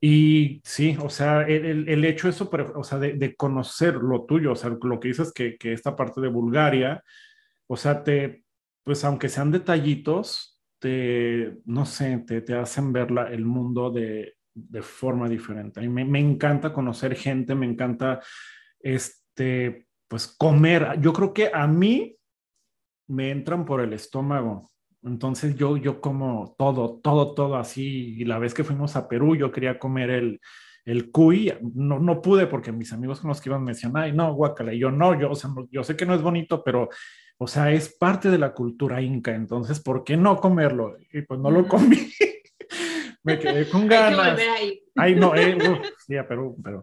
Y 0.00 0.60
sí, 0.64 0.96
o 1.00 1.10
sea, 1.10 1.42
el, 1.42 1.88
el 1.88 2.04
hecho 2.04 2.28
eso, 2.28 2.48
o 2.76 2.84
sea, 2.84 2.98
de, 2.98 3.14
de, 3.14 3.34
conocer 3.34 3.94
lo 3.94 4.24
tuyo, 4.26 4.52
o 4.52 4.56
sea, 4.56 4.70
lo 4.80 5.00
que 5.00 5.08
dices 5.08 5.32
que, 5.32 5.56
que 5.56 5.72
esta 5.72 5.96
parte 5.96 6.20
de 6.20 6.28
Bulgaria, 6.28 7.02
o 7.66 7.76
sea, 7.76 8.04
te, 8.04 8.44
pues 8.84 9.04
aunque 9.04 9.28
sean 9.28 9.50
detallitos, 9.50 10.60
te, 10.78 11.58
no 11.64 11.84
sé, 11.84 12.18
te, 12.26 12.42
te 12.42 12.54
hacen 12.54 12.92
ver 12.92 13.10
la, 13.10 13.24
el 13.32 13.44
mundo 13.44 13.90
de, 13.90 14.37
de 14.68 14.82
forma 14.82 15.28
diferente. 15.28 15.80
A 15.80 15.88
me, 15.88 16.04
me 16.04 16.20
encanta 16.20 16.72
conocer 16.72 17.14
gente, 17.14 17.54
me 17.54 17.66
encanta, 17.66 18.20
este, 18.80 19.86
pues 20.08 20.26
comer. 20.26 20.98
Yo 21.00 21.12
creo 21.12 21.32
que 21.32 21.50
a 21.52 21.66
mí 21.66 22.16
me 23.08 23.30
entran 23.30 23.64
por 23.64 23.80
el 23.80 23.92
estómago. 23.92 24.70
Entonces 25.02 25.56
yo, 25.56 25.76
yo 25.76 26.00
como 26.00 26.54
todo, 26.58 27.00
todo, 27.02 27.34
todo 27.34 27.56
así. 27.56 28.16
Y 28.18 28.24
la 28.24 28.38
vez 28.38 28.54
que 28.54 28.64
fuimos 28.64 28.96
a 28.96 29.08
Perú, 29.08 29.36
yo 29.36 29.52
quería 29.52 29.78
comer 29.78 30.10
el, 30.10 30.40
el 30.84 31.10
cuy. 31.10 31.52
No, 31.74 31.98
no 31.98 32.20
pude 32.20 32.46
porque 32.46 32.72
mis 32.72 32.92
amigos 32.92 33.20
con 33.20 33.28
los 33.28 33.40
que 33.40 33.48
iban 33.48 33.62
me 33.62 33.72
decían, 33.72 33.96
ay, 33.96 34.12
no, 34.12 34.34
guacala. 34.34 34.72
Y 34.72 34.78
yo 34.78 34.90
no, 34.90 35.18
yo, 35.18 35.30
o 35.30 35.34
sea, 35.34 35.50
yo 35.70 35.84
sé 35.84 35.96
que 35.96 36.06
no 36.06 36.14
es 36.14 36.22
bonito, 36.22 36.62
pero, 36.64 36.88
o 37.38 37.46
sea, 37.46 37.70
es 37.70 37.96
parte 37.96 38.30
de 38.30 38.38
la 38.38 38.52
cultura 38.52 39.00
inca. 39.00 39.34
Entonces, 39.34 39.80
¿por 39.80 40.04
qué 40.04 40.16
no 40.16 40.36
comerlo? 40.38 40.96
Y 41.12 41.22
pues 41.22 41.40
no 41.40 41.50
lo 41.50 41.66
comí. 41.66 41.96
me 43.28 43.38
quedé 43.38 43.68
con 43.68 43.86
ganas. 43.86 44.38
ahí. 44.38 44.80
Ay, 44.96 45.14
no, 45.14 45.34
eh, 45.34 45.56
sí, 46.06 46.16
a 46.16 46.26
Perú, 46.26 46.56
pero... 46.62 46.82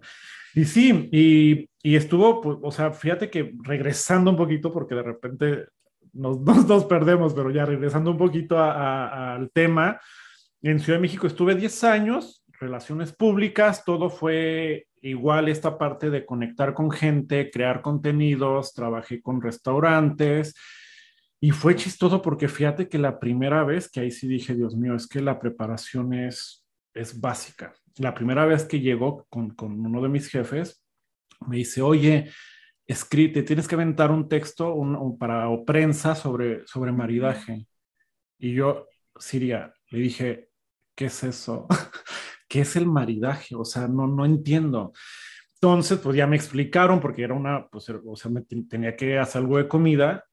Y 0.54 0.64
sí, 0.64 1.10
y, 1.12 1.70
y 1.84 1.96
estuvo, 1.96 2.40
pues, 2.40 2.58
o 2.62 2.72
sea, 2.72 2.92
fíjate 2.92 3.30
que 3.30 3.54
regresando 3.64 4.32
un 4.32 4.38
poquito, 4.38 4.72
porque 4.72 4.96
de 4.96 5.04
repente 5.04 5.66
nos, 6.14 6.40
nos, 6.68 6.86
perdemos, 6.86 7.34
pero 7.34 7.52
ya 7.52 7.66
regresando 7.66 8.12
un 8.12 8.18
poquito 8.18 8.58
al 8.58 9.52
tema, 9.52 10.00
en 10.62 10.80
Ciudad 10.80 10.98
de 10.98 11.02
México 11.02 11.28
estuve 11.28 11.56
10 11.56 11.84
años, 11.84 12.44
relaciones 12.60 13.12
públicas, 13.12 13.84
todo 13.84 14.10
fue 14.10 14.88
igual 15.02 15.50
esta 15.50 15.78
parte 15.78 16.10
de 16.10 16.26
conectar 16.26 16.74
con 16.74 16.90
gente, 16.90 17.52
crear 17.52 17.82
contenidos, 17.82 18.74
trabajé 18.74 19.22
con 19.22 19.42
restaurantes 19.42 20.56
y 21.42 21.52
fue 21.52 21.76
chistoso 21.76 22.22
porque 22.22 22.48
fíjate 22.48 22.88
que 22.88 22.98
la 22.98 23.20
primera 23.20 23.64
vez 23.64 23.90
que 23.90 24.00
ahí 24.00 24.12
sí 24.12 24.28
dije, 24.28 24.56
Dios 24.56 24.76
mío, 24.76 24.96
es 24.96 25.08
que 25.08 25.22
la 25.22 25.40
preparación 25.40 26.14
es, 26.14 26.66
es 26.94 27.20
básica. 27.20 27.74
La 27.98 28.14
primera 28.14 28.46
vez 28.46 28.66
que 28.66 28.80
llegó 28.80 29.26
con, 29.30 29.52
con 29.52 29.80
uno 29.80 30.02
de 30.02 30.10
mis 30.10 30.30
jefes, 30.30 30.84
me 31.48 31.58
dice, 31.58 31.82
oye, 31.82 32.32
escrite, 32.88 33.44
tienes 33.44 33.68
que 33.68 33.76
aventar 33.76 34.12
un 34.12 34.30
texto 34.30 34.74
un, 34.74 35.18
para 35.18 35.50
o 35.50 35.66
prensa 35.66 36.16
sobre, 36.16 36.66
sobre 36.68 36.92
maridaje. 36.92 37.68
Y 38.38 38.54
yo, 38.54 38.88
Siria, 39.18 39.74
le 39.90 40.00
dije, 40.00 40.50
¿qué 40.96 41.06
es 41.06 41.24
eso? 41.24 41.68
¿Qué 42.48 42.62
es 42.62 42.76
el 42.76 42.86
maridaje? 42.86 43.56
O 43.56 43.66
sea, 43.66 43.88
no, 43.88 44.08
no 44.08 44.26
entiendo. 44.26 44.94
Entonces, 45.56 46.00
pues 46.00 46.16
ya 46.16 46.28
me 46.28 46.36
explicaron 46.36 47.00
porque 47.00 47.24
era 47.24 47.34
una, 47.34 47.68
pues, 47.68 47.90
o 47.90 48.16
sea, 48.16 48.32
me 48.32 48.42
tenía 48.42 48.96
que 48.96 49.18
hacer 49.18 49.42
algo 49.42 49.58
de 49.58 49.68
comida 49.68 50.24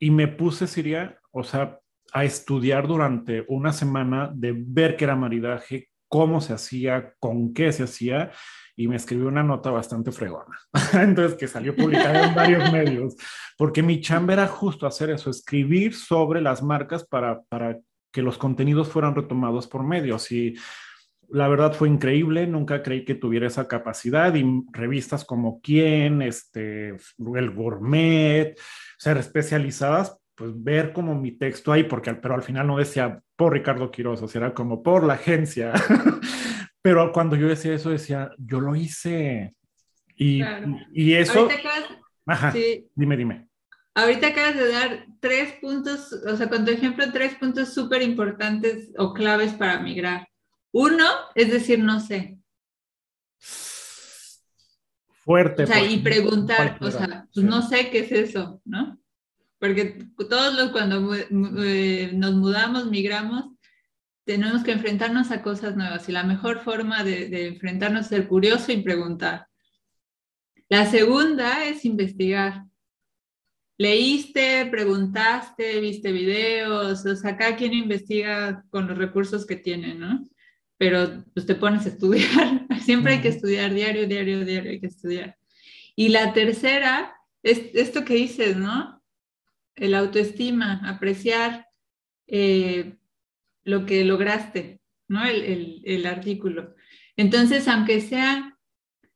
y 0.00 0.10
me 0.10 0.26
puse, 0.26 0.66
Siria, 0.66 1.20
o 1.30 1.44
sea, 1.44 1.78
a 2.12 2.24
estudiar 2.24 2.88
durante 2.88 3.44
una 3.48 3.72
semana 3.72 4.32
de 4.34 4.54
ver 4.56 4.96
qué 4.96 5.04
era 5.04 5.14
maridaje, 5.14 5.90
cómo 6.08 6.40
se 6.40 6.54
hacía, 6.54 7.14
con 7.20 7.54
qué 7.54 7.70
se 7.72 7.84
hacía 7.84 8.32
y 8.76 8.88
me 8.88 8.96
escribió 8.96 9.28
una 9.28 9.42
nota 9.42 9.70
bastante 9.70 10.10
fregona. 10.10 10.58
Entonces, 10.94 11.38
que 11.38 11.46
salió 11.46 11.76
publicada 11.76 12.28
en 12.28 12.34
varios 12.34 12.72
medios, 12.72 13.14
porque 13.58 13.82
mi 13.82 14.00
chamba 14.00 14.32
era 14.32 14.46
justo 14.46 14.86
hacer 14.86 15.10
eso, 15.10 15.30
escribir 15.30 15.94
sobre 15.94 16.40
las 16.40 16.62
marcas 16.62 17.04
para, 17.06 17.42
para 17.42 17.78
que 18.10 18.22
los 18.22 18.38
contenidos 18.38 18.88
fueran 18.88 19.14
retomados 19.14 19.68
por 19.68 19.84
medios. 19.84 20.32
Y 20.32 20.54
la 21.32 21.48
verdad 21.48 21.72
fue 21.72 21.88
increíble, 21.88 22.46
nunca 22.46 22.82
creí 22.82 23.04
que 23.04 23.14
tuviera 23.14 23.46
esa 23.46 23.68
capacidad 23.68 24.34
y 24.34 24.44
revistas 24.72 25.24
como 25.24 25.60
Quién, 25.60 26.22
este, 26.22 26.96
El 27.36 27.50
Gourmet, 27.50 28.58
ser 28.98 29.16
especializadas, 29.16 30.18
pues 30.34 30.50
ver 30.54 30.92
como 30.92 31.14
mi 31.14 31.32
texto 31.32 31.72
ahí, 31.72 31.84
porque 31.84 32.14
pero 32.14 32.34
al 32.34 32.42
final 32.42 32.66
no 32.66 32.78
decía 32.78 33.20
por 33.36 33.52
Ricardo 33.52 33.90
Quiroz, 33.90 34.22
o 34.22 34.28
sea, 34.28 34.40
era 34.40 34.54
como 34.54 34.82
por 34.82 35.04
la 35.04 35.14
agencia. 35.14 35.72
Pero 36.82 37.12
cuando 37.12 37.36
yo 37.36 37.46
decía 37.46 37.74
eso, 37.74 37.90
decía, 37.90 38.30
yo 38.38 38.58
lo 38.58 38.74
hice. 38.74 39.54
Y, 40.16 40.42
y 40.92 41.12
eso... 41.12 41.48
Ajá, 42.26 42.54
dime, 42.94 43.16
dime. 43.16 43.48
Ahorita 43.94 44.28
acabas 44.28 44.56
de 44.56 44.68
dar 44.72 45.06
tres 45.20 45.52
puntos, 45.60 46.12
o 46.12 46.36
sea, 46.36 46.48
con 46.48 46.64
tu 46.64 46.70
ejemplo, 46.70 47.04
tres 47.12 47.34
puntos 47.34 47.74
súper 47.74 48.02
importantes 48.02 48.92
o 48.96 49.12
claves 49.12 49.52
para 49.52 49.80
migrar. 49.80 50.29
Uno 50.72 51.06
es 51.34 51.50
decir, 51.50 51.78
no 51.78 52.00
sé. 52.00 52.38
Fuerte. 55.08 55.64
O 55.64 55.66
sea, 55.66 55.84
y 55.84 55.98
preguntar, 55.98 56.78
o 56.80 56.90
sea, 56.90 57.28
pues 57.32 57.44
no 57.44 57.62
sé 57.62 57.90
qué 57.90 58.00
es 58.00 58.12
eso, 58.12 58.60
¿no? 58.64 58.98
Porque 59.58 60.06
todos 60.28 60.54
los 60.54 60.70
cuando 60.70 61.14
eh, 61.14 62.10
nos 62.14 62.34
mudamos, 62.34 62.86
migramos, 62.86 63.50
tenemos 64.24 64.62
que 64.64 64.72
enfrentarnos 64.72 65.30
a 65.30 65.42
cosas 65.42 65.76
nuevas 65.76 66.08
y 66.08 66.12
la 66.12 66.24
mejor 66.24 66.60
forma 66.60 67.04
de, 67.04 67.48
enfrentarnos 67.48 68.02
es 68.02 68.08
ser 68.08 68.28
curioso 68.28 68.72
y 68.72 68.82
preguntar. 68.82 69.46
La 70.68 70.86
segunda 70.86 71.64
es 71.64 71.84
investigar. 71.84 72.64
Leíste, 73.76 74.66
preguntaste, 74.70 75.80
viste 75.80 76.12
videos, 76.12 77.04
o 77.04 77.16
sea, 77.16 77.36
cada 77.36 77.56
quien 77.56 77.74
investiga 77.74 78.64
con 78.70 78.86
los 78.86 78.96
recursos 78.96 79.46
que 79.46 79.56
tiene, 79.56 79.94
¿no? 79.94 80.24
Pero 80.80 81.26
pues 81.34 81.44
te 81.44 81.54
pones 81.54 81.84
a 81.84 81.90
estudiar, 81.90 82.66
siempre 82.82 83.12
hay 83.12 83.20
que 83.20 83.28
estudiar, 83.28 83.74
diario, 83.74 84.06
diario, 84.06 84.46
diario 84.46 84.70
hay 84.70 84.80
que 84.80 84.86
estudiar. 84.86 85.36
Y 85.94 86.08
la 86.08 86.32
tercera 86.32 87.14
es 87.42 87.60
esto 87.74 88.02
que 88.02 88.14
dices, 88.14 88.56
¿no? 88.56 89.02
El 89.74 89.94
autoestima, 89.94 90.80
apreciar 90.88 91.66
eh, 92.26 92.96
lo 93.62 93.84
que 93.84 94.06
lograste, 94.06 94.80
¿no? 95.06 95.22
El, 95.26 96.06
artículo. 96.06 96.74
Entonces, 97.14 97.68
aunque 97.68 98.00
sea, 98.00 98.56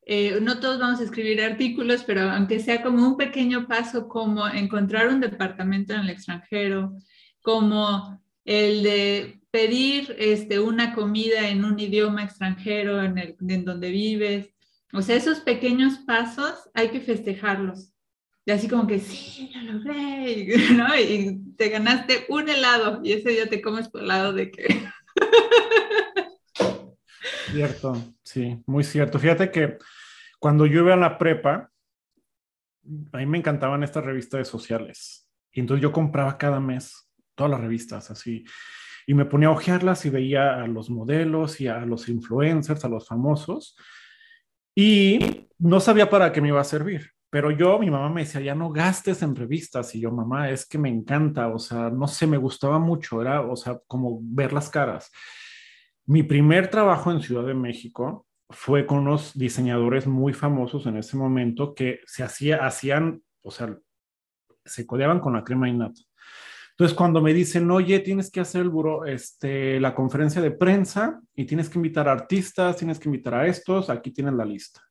eh, 0.05 0.37
no 0.43 0.59
todos 0.59 0.79
vamos 0.79 0.99
a 0.99 1.03
escribir 1.05 1.41
artículos, 1.41 2.03
pero 2.03 2.29
aunque 2.29 2.59
sea 2.59 2.83
como 2.83 3.07
un 3.07 3.17
pequeño 3.17 3.67
paso 3.67 4.07
como 4.07 4.47
encontrar 4.47 5.07
un 5.07 5.19
departamento 5.19 5.95
en 5.95 6.01
el 6.01 6.11
extranjero, 6.11 6.95
como 7.41 8.23
el 8.45 8.83
de 8.83 9.41
pedir 9.51 10.15
este, 10.19 10.59
una 10.59 10.93
comida 10.93 11.49
en 11.49 11.65
un 11.65 11.79
idioma 11.79 12.23
extranjero 12.23 13.01
en, 13.01 13.17
el, 13.17 13.35
en 13.47 13.65
donde 13.65 13.89
vives. 13.89 14.53
O 14.93 15.01
sea, 15.01 15.15
esos 15.15 15.39
pequeños 15.39 15.97
pasos 16.05 16.69
hay 16.73 16.89
que 16.89 17.01
festejarlos. 17.01 17.91
Y 18.45 18.51
así 18.51 18.67
como 18.67 18.85
que, 18.85 18.99
sí, 18.99 19.51
lo 19.55 19.73
logré, 19.73 20.47
¿no? 20.73 20.95
Y 20.99 21.41
te 21.57 21.69
ganaste 21.69 22.25
un 22.29 22.47
helado 22.47 23.01
y 23.03 23.13
ese 23.13 23.31
día 23.31 23.49
te 23.49 23.61
comes 23.61 23.89
por 23.89 24.01
el 24.01 24.07
lado 24.07 24.33
de 24.33 24.51
que... 24.51 24.67
Cierto, 27.51 28.15
sí, 28.23 28.61
muy 28.65 28.83
cierto. 28.83 29.17
Fíjate 29.17 29.49
que 29.49 29.77
cuando 30.39 30.65
yo 30.65 30.81
iba 30.81 30.93
a 30.93 30.97
la 30.97 31.17
prepa, 31.17 31.71
a 33.13 33.17
mí 33.17 33.25
me 33.25 33.37
encantaban 33.37 33.81
estas 33.81 34.03
revistas 34.03 34.47
sociales. 34.47 35.29
Y 35.53 35.61
entonces 35.61 35.81
yo 35.81 35.93
compraba 35.93 36.37
cada 36.37 36.59
mes 36.59 37.04
todas 37.35 37.51
las 37.51 37.61
revistas 37.61 38.11
así. 38.11 38.45
Y 39.07 39.13
me 39.13 39.25
ponía 39.25 39.49
a 39.49 39.51
ojearlas 39.51 40.05
y 40.05 40.09
veía 40.09 40.63
a 40.63 40.67
los 40.67 40.89
modelos 40.89 41.61
y 41.61 41.67
a 41.67 41.79
los 41.85 42.09
influencers, 42.09 42.83
a 42.85 42.89
los 42.89 43.07
famosos. 43.07 43.77
Y 44.73 45.47
no 45.59 45.79
sabía 45.79 46.09
para 46.09 46.31
qué 46.31 46.41
me 46.41 46.49
iba 46.49 46.61
a 46.61 46.65
servir. 46.65 47.11
Pero 47.29 47.51
yo, 47.51 47.77
mi 47.79 47.91
mamá 47.91 48.09
me 48.09 48.21
decía, 48.21 48.41
ya 48.41 48.55
no 48.55 48.71
gastes 48.71 49.21
en 49.21 49.35
revistas. 49.35 49.93
Y 49.93 50.01
yo, 50.01 50.11
mamá, 50.11 50.49
es 50.49 50.65
que 50.65 50.77
me 50.77 50.89
encanta, 50.89 51.49
o 51.49 51.59
sea, 51.59 51.89
no 51.89 52.07
sé, 52.07 52.27
me 52.27 52.37
gustaba 52.37 52.79
mucho, 52.79 53.21
era, 53.21 53.41
o 53.41 53.55
sea, 53.55 53.79
como 53.87 54.19
ver 54.21 54.53
las 54.53 54.69
caras. 54.69 55.11
Mi 56.05 56.23
primer 56.23 56.69
trabajo 56.69 57.11
en 57.11 57.21
Ciudad 57.21 57.45
de 57.45 57.53
México 57.53 58.25
fue 58.49 58.85
con 58.85 58.99
unos 58.99 59.37
diseñadores 59.37 60.07
muy 60.07 60.33
famosos 60.33 60.85
en 60.85 60.97
ese 60.97 61.17
momento 61.17 61.73
que 61.73 61.99
se 62.05 62.23
hacía, 62.23 62.65
hacían, 62.65 63.21
o 63.41 63.51
sea, 63.51 63.77
se 64.63 64.85
codeaban 64.85 65.19
con 65.19 65.33
la 65.33 65.43
crema 65.43 65.67
innata. 65.67 65.99
Entonces, 66.77 66.97
cuando 66.97 67.21
me 67.21 67.33
dicen, 67.33 67.71
oye, 67.71 67.99
tienes 67.99 68.29
que 68.29 68.41
hacer 68.41 68.61
el 68.61 68.69
buro, 68.69 69.05
este, 69.05 69.79
la 69.79 69.95
conferencia 69.95 70.41
de 70.41 70.51
prensa 70.51 71.21
y 71.33 71.45
tienes 71.45 71.69
que 71.69 71.79
invitar 71.79 72.09
a 72.09 72.11
artistas, 72.11 72.75
tienes 72.75 72.99
que 72.99 73.07
invitar 73.07 73.33
a 73.33 73.47
estos, 73.47 73.89
aquí 73.89 74.11
tienes 74.11 74.33
la 74.33 74.43
lista. 74.43 74.81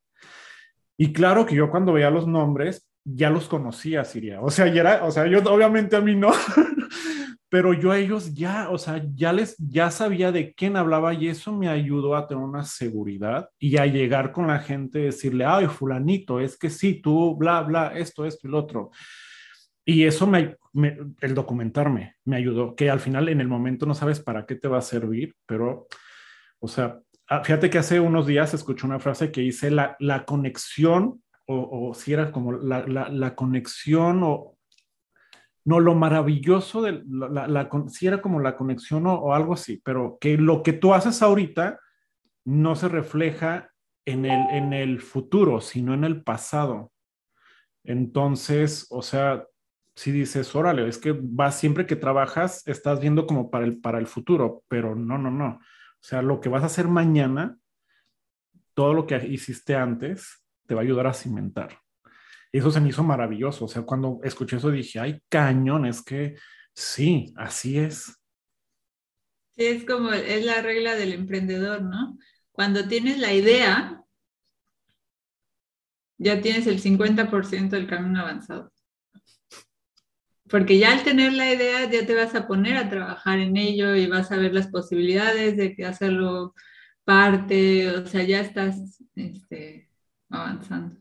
Y 0.96 1.12
claro 1.12 1.44
que 1.44 1.54
yo 1.54 1.70
cuando 1.70 1.92
veía 1.92 2.08
los 2.10 2.26
nombres 2.26 2.88
ya 3.04 3.28
los 3.28 3.48
conocía, 3.48 4.02
Siria. 4.06 4.40
O 4.40 4.50
sea, 4.50 4.66
ya 4.66 4.80
era, 4.80 5.04
o 5.04 5.10
sea, 5.10 5.26
yo 5.26 5.40
obviamente 5.40 5.94
a 5.94 6.00
mí 6.00 6.16
no, 6.16 6.32
pero 7.50 7.74
yo 7.74 7.90
a 7.90 7.98
ellos 7.98 8.34
ya, 8.34 8.70
o 8.70 8.78
sea, 8.78 9.04
ya 9.14 9.34
les, 9.34 9.54
ya 9.58 9.90
sabía 9.90 10.32
de 10.32 10.54
quién 10.54 10.78
hablaba 10.78 11.12
y 11.12 11.28
eso 11.28 11.52
me 11.52 11.68
ayudó 11.68 12.16
a 12.16 12.26
tener 12.26 12.42
una 12.42 12.64
seguridad 12.64 13.50
y 13.58 13.76
a 13.76 13.84
llegar 13.84 14.32
con 14.32 14.46
la 14.46 14.60
gente, 14.60 15.00
decirle, 15.00 15.44
ay, 15.44 15.66
fulanito, 15.66 16.40
es 16.40 16.56
que 16.56 16.70
sí, 16.70 17.02
tú, 17.02 17.36
bla, 17.36 17.60
bla, 17.60 17.92
esto, 17.94 18.24
esto 18.24 18.48
y 18.48 18.50
lo 18.50 18.60
otro. 18.60 18.90
Y 19.84 20.04
eso 20.04 20.26
me, 20.26 20.56
me, 20.72 20.96
el 21.20 21.34
documentarme 21.34 22.16
me 22.24 22.36
ayudó, 22.36 22.74
que 22.74 22.90
al 22.90 23.00
final 23.00 23.28
en 23.28 23.40
el 23.40 23.48
momento 23.48 23.86
no 23.86 23.94
sabes 23.94 24.20
para 24.20 24.46
qué 24.46 24.54
te 24.54 24.68
va 24.68 24.78
a 24.78 24.82
servir, 24.82 25.34
pero, 25.46 25.86
o 26.58 26.68
sea, 26.68 27.00
Ah, 27.26 27.42
fíjate 27.42 27.70
que 27.70 27.78
hace 27.78 28.00
unos 28.00 28.26
días 28.26 28.52
escuché 28.52 28.86
una 28.86 28.98
frase 28.98 29.32
que 29.32 29.40
dice 29.40 29.70
la, 29.70 29.96
la 29.98 30.26
conexión, 30.26 31.22
o, 31.46 31.92
si 31.94 32.12
era 32.12 32.32
como 32.32 32.52
la, 32.52 32.86
la, 32.86 33.34
conexión, 33.34 34.22
o 34.22 34.56
no, 35.64 35.80
lo 35.80 35.94
maravilloso 35.94 36.82
de 36.82 37.02
la, 37.06 37.68
si 37.88 38.06
era 38.06 38.22
como 38.22 38.40
la 38.40 38.56
conexión 38.56 39.06
o, 39.06 39.34
algo 39.34 39.54
así, 39.54 39.80
pero 39.84 40.18
que 40.20 40.36
lo 40.36 40.62
que 40.62 40.74
tú 40.74 40.94
haces 40.94 41.22
ahorita 41.22 41.80
no 42.46 42.76
se 42.76 42.88
refleja 42.88 43.70
en 44.06 44.26
el, 44.26 44.50
en 44.50 44.72
el 44.72 45.00
futuro, 45.00 45.60
sino 45.60 45.94
en 45.94 46.04
el 46.04 46.22
pasado. 46.22 46.92
Entonces, 47.84 48.86
o 48.90 49.02
sea, 49.02 49.44
si 49.96 50.10
dices, 50.10 50.54
órale, 50.54 50.88
es 50.88 50.98
que 50.98 51.16
vas 51.18 51.58
siempre 51.58 51.86
que 51.86 51.96
trabajas, 51.96 52.66
estás 52.66 53.00
viendo 53.00 53.26
como 53.26 53.50
para 53.50 53.64
el, 53.64 53.80
para 53.80 53.98
el 53.98 54.06
futuro, 54.06 54.64
pero 54.68 54.94
no, 54.94 55.18
no, 55.18 55.30
no. 55.30 55.46
O 55.46 56.06
sea, 56.06 56.20
lo 56.20 56.40
que 56.40 56.48
vas 56.48 56.62
a 56.64 56.66
hacer 56.66 56.88
mañana, 56.88 57.58
todo 58.74 58.92
lo 58.92 59.06
que 59.06 59.16
hiciste 59.26 59.76
antes, 59.76 60.44
te 60.66 60.74
va 60.74 60.80
a 60.80 60.84
ayudar 60.84 61.06
a 61.06 61.14
cimentar. 61.14 61.78
Y 62.52 62.58
eso 62.58 62.70
se 62.70 62.80
me 62.80 62.88
hizo 62.88 63.02
maravilloso. 63.02 63.64
O 63.64 63.68
sea, 63.68 63.82
cuando 63.82 64.20
escuché 64.22 64.56
eso 64.56 64.70
dije, 64.70 64.98
ay, 64.98 65.20
cañón, 65.28 65.86
es 65.86 66.02
que 66.02 66.36
sí, 66.72 67.32
así 67.36 67.78
es. 67.78 68.20
Sí, 69.56 69.64
es 69.64 69.84
como, 69.84 70.12
es 70.12 70.44
la 70.44 70.60
regla 70.60 70.96
del 70.96 71.12
emprendedor, 71.12 71.82
¿no? 71.82 72.18
Cuando 72.50 72.86
tienes 72.88 73.18
la 73.18 73.32
idea, 73.32 74.02
ya 76.18 76.40
tienes 76.40 76.66
el 76.66 76.80
50% 76.80 77.70
del 77.70 77.86
camino 77.86 78.20
avanzado. 78.20 78.73
Porque 80.48 80.78
ya 80.78 80.92
al 80.92 81.02
tener 81.02 81.32
la 81.32 81.52
idea, 81.52 81.90
ya 81.90 82.06
te 82.06 82.14
vas 82.14 82.34
a 82.34 82.46
poner 82.46 82.76
a 82.76 82.90
trabajar 82.90 83.38
en 83.38 83.56
ello 83.56 83.94
y 83.96 84.06
vas 84.06 84.30
a 84.30 84.36
ver 84.36 84.52
las 84.52 84.68
posibilidades 84.68 85.56
de 85.56 85.74
que 85.74 85.86
hacerlo 85.86 86.54
parte, 87.04 87.90
o 87.90 88.06
sea, 88.06 88.22
ya 88.22 88.40
estás 88.40 89.02
este, 89.14 89.88
avanzando. 90.28 90.96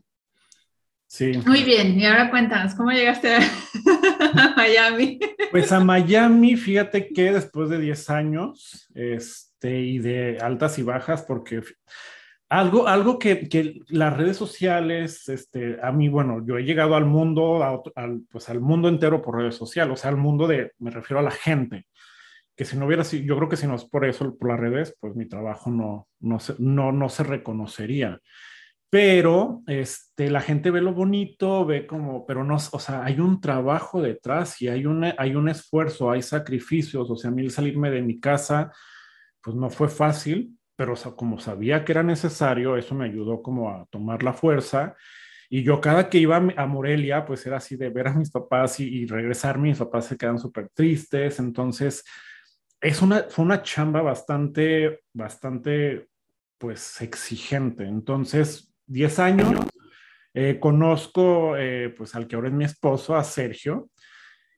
Sí. 1.07 1.31
Muy 1.45 1.63
bien, 1.63 1.99
y 1.99 2.05
ahora 2.05 2.31
cuéntanos, 2.31 2.73
¿cómo 2.73 2.91
llegaste 2.91 3.35
a 3.35 3.39
Miami? 4.57 5.19
Pues 5.51 5.71
a 5.71 5.79
Miami, 5.79 6.55
fíjate 6.55 7.09
que 7.09 7.31
después 7.31 7.69
de 7.69 7.79
10 7.79 8.09
años 8.09 8.89
este, 8.95 9.79
y 9.79 9.99
de 9.99 10.39
altas 10.41 10.79
y 10.79 10.83
bajas, 10.83 11.21
porque 11.21 11.61
algo, 12.53 12.87
algo 12.87 13.17
que, 13.17 13.49
que, 13.49 13.81
las 13.87 14.15
redes 14.15 14.37
sociales, 14.37 15.27
este, 15.27 15.79
a 15.81 15.91
mí, 15.91 16.07
bueno, 16.07 16.45
yo 16.45 16.57
he 16.57 16.63
llegado 16.63 16.95
al 16.95 17.05
mundo, 17.05 17.63
al, 17.95 18.21
pues 18.29 18.47
al 18.47 18.61
mundo 18.61 18.89
entero 18.89 19.23
por 19.23 19.37
redes 19.37 19.55
sociales, 19.55 19.93
o 19.93 20.01
sea, 20.01 20.11
al 20.11 20.17
mundo 20.17 20.45
de, 20.47 20.71
me 20.77 20.91
refiero 20.91 21.19
a 21.19 21.23
la 21.23 21.31
gente, 21.31 21.87
que 22.55 22.65
si 22.65 22.77
no 22.77 22.85
hubiera 22.85 23.03
sido, 23.03 23.23
yo 23.23 23.37
creo 23.37 23.49
que 23.49 23.57
si 23.57 23.65
no 23.65 23.73
es 23.73 23.85
por 23.85 24.05
eso, 24.05 24.37
por 24.37 24.49
las 24.49 24.59
redes, 24.59 24.95
pues 24.99 25.15
mi 25.15 25.27
trabajo 25.27 25.71
no, 25.71 26.07
no, 26.19 26.39
se, 26.39 26.53
no, 26.59 26.91
no 26.91 27.09
se 27.09 27.23
reconocería. 27.23 28.19
Pero 28.91 29.63
este, 29.65 30.29
la 30.29 30.41
gente 30.41 30.69
ve 30.69 30.81
lo 30.81 30.93
bonito, 30.93 31.65
ve 31.65 31.87
como, 31.87 32.23
pero 32.27 32.43
no, 32.43 32.57
o 32.57 32.79
sea, 32.79 33.03
hay 33.03 33.19
un 33.19 33.41
trabajo 33.41 33.99
detrás 33.99 34.61
y 34.61 34.67
hay 34.67 34.85
un, 34.85 35.11
hay 35.17 35.35
un 35.35 35.49
esfuerzo, 35.49 36.11
hay 36.11 36.21
sacrificios, 36.21 37.09
o 37.09 37.15
sea, 37.15 37.31
a 37.31 37.33
mí 37.33 37.49
salirme 37.49 37.89
de 37.89 38.03
mi 38.03 38.19
casa, 38.19 38.71
pues 39.41 39.55
no 39.55 39.71
fue 39.71 39.89
fácil, 39.89 40.55
pero 40.75 40.95
como 41.15 41.39
sabía 41.39 41.85
que 41.85 41.91
era 41.91 42.03
necesario, 42.03 42.77
eso 42.77 42.95
me 42.95 43.05
ayudó 43.05 43.41
como 43.41 43.69
a 43.69 43.85
tomar 43.89 44.23
la 44.23 44.33
fuerza. 44.33 44.95
Y 45.49 45.63
yo 45.63 45.79
cada 45.79 46.09
que 46.09 46.17
iba 46.17 46.37
a 46.37 46.65
Morelia, 46.65 47.25
pues 47.25 47.45
era 47.45 47.57
así 47.57 47.75
de 47.75 47.89
ver 47.89 48.07
a 48.07 48.13
mis 48.13 48.31
papás 48.31 48.79
y, 48.79 49.03
y 49.03 49.05
mis 49.05 49.77
papás 49.77 50.05
se 50.07 50.17
quedan 50.17 50.39
súper 50.39 50.69
tristes. 50.73 51.39
Entonces, 51.39 52.03
es 52.81 53.01
una, 53.01 53.23
fue 53.29 53.45
una 53.45 53.61
chamba 53.61 54.01
bastante, 54.01 55.01
bastante, 55.13 56.07
pues 56.57 57.01
exigente. 57.01 57.83
Entonces, 57.83 58.73
10 58.87 59.19
años, 59.19 59.67
eh, 60.33 60.57
conozco, 60.59 61.55
eh, 61.55 61.93
pues 61.95 62.15
al 62.15 62.27
que 62.27 62.35
ahora 62.35 62.47
es 62.47 62.53
mi 62.53 62.65
esposo, 62.65 63.15
a 63.15 63.23
Sergio, 63.23 63.89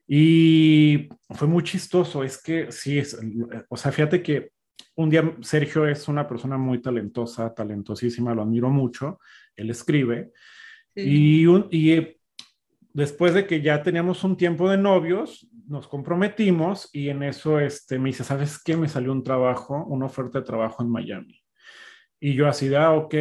y 0.08 1.10
fue 1.30 1.48
muy 1.48 1.64
chistoso. 1.64 2.24
Es 2.24 2.42
que 2.42 2.72
sí, 2.72 3.00
es, 3.00 3.20
o 3.70 3.78
sea, 3.78 3.92
fíjate 3.92 4.24
que 4.24 4.52
un 4.96 5.10
día 5.10 5.36
Sergio 5.42 5.88
es 5.88 6.08
una 6.08 6.28
persona 6.28 6.58
muy 6.58 6.82
talentosa, 6.82 7.54
talentosísima, 7.54 8.34
lo 8.34 8.44
admiro 8.44 8.70
mucho, 8.70 9.20
él 9.56 9.70
escribe, 9.70 10.32
y, 10.96 11.46
y 11.72 12.18
después 12.94 13.34
de 13.34 13.46
que 13.46 13.62
ya 13.62 13.84
teníamos 13.84 14.24
un 14.24 14.38
tiempo 14.38 14.70
de 14.70 14.78
novios, 14.78 15.48
nos 15.68 15.88
comprometimos 15.88 16.90
y 16.94 17.10
en 17.10 17.24
eso 17.24 17.60
este, 17.60 18.00
me 18.00 18.10
dice, 18.10 18.24
¿sabes 18.24 18.62
qué? 18.64 18.78
Me 18.78 18.88
salió 18.88 19.12
un 19.12 19.24
trabajo, 19.24 19.84
una 19.86 20.06
oferta 20.06 20.40
de 20.40 20.46
trabajo 20.46 20.84
en 20.84 20.90
Miami. 20.90 21.42
Y 22.20 22.34
yo 22.36 22.48
así 22.48 22.68
de, 22.68 22.78
ah, 22.78 22.94
ok. 22.94 23.16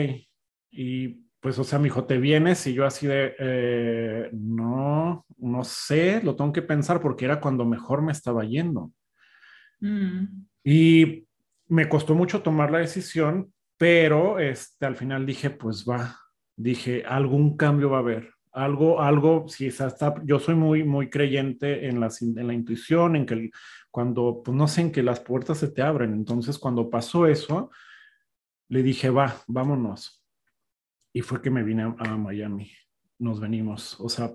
Y 0.70 1.08
pues, 1.40 1.58
o 1.58 1.64
sea, 1.64 1.78
me 1.78 1.84
dijo, 1.84 2.04
¿te 2.04 2.18
vienes? 2.18 2.66
Y 2.66 2.74
yo 2.74 2.86
así 2.86 3.06
de, 3.06 3.34
eh, 3.38 4.30
no, 4.32 5.26
no 5.38 5.64
sé, 5.64 6.22
lo 6.22 6.36
tengo 6.36 6.52
que 6.52 6.62
pensar 6.62 7.00
porque 7.00 7.24
era 7.24 7.40
cuando 7.40 7.64
mejor 7.64 8.02
me 8.02 8.12
estaba 8.12 8.44
yendo. 8.44 8.92
Mm. 9.80 10.46
Y 10.64 11.26
me 11.68 11.88
costó 11.88 12.14
mucho 12.14 12.42
tomar 12.42 12.70
la 12.70 12.78
decisión, 12.78 13.52
pero 13.76 14.38
este, 14.38 14.86
al 14.86 14.96
final 14.96 15.26
dije, 15.26 15.50
pues 15.50 15.84
va, 15.88 16.18
dije, 16.56 17.04
algún 17.06 17.56
cambio 17.56 17.90
va 17.90 17.98
a 17.98 18.00
haber. 18.00 18.32
Algo, 18.52 19.00
algo, 19.02 19.48
si 19.48 19.66
está, 19.66 20.14
yo 20.24 20.38
soy 20.38 20.54
muy, 20.54 20.84
muy 20.84 21.10
creyente 21.10 21.88
en 21.88 21.98
la, 21.98 22.08
en 22.20 22.46
la 22.46 22.54
intuición, 22.54 23.16
en 23.16 23.26
que 23.26 23.50
cuando, 23.90 24.42
pues 24.44 24.56
no 24.56 24.68
sé, 24.68 24.82
en 24.82 24.92
que 24.92 25.02
las 25.02 25.20
puertas 25.20 25.58
se 25.58 25.68
te 25.68 25.82
abren. 25.82 26.12
Entonces, 26.12 26.58
cuando 26.58 26.88
pasó 26.88 27.26
eso, 27.26 27.70
le 28.68 28.82
dije, 28.82 29.10
va, 29.10 29.36
vámonos. 29.48 30.24
Y 31.12 31.22
fue 31.22 31.42
que 31.42 31.50
me 31.50 31.64
vine 31.64 31.82
a, 31.82 31.94
a 31.98 32.16
Miami. 32.16 32.70
Nos 33.18 33.40
venimos. 33.40 33.98
O 34.00 34.08
sea, 34.08 34.32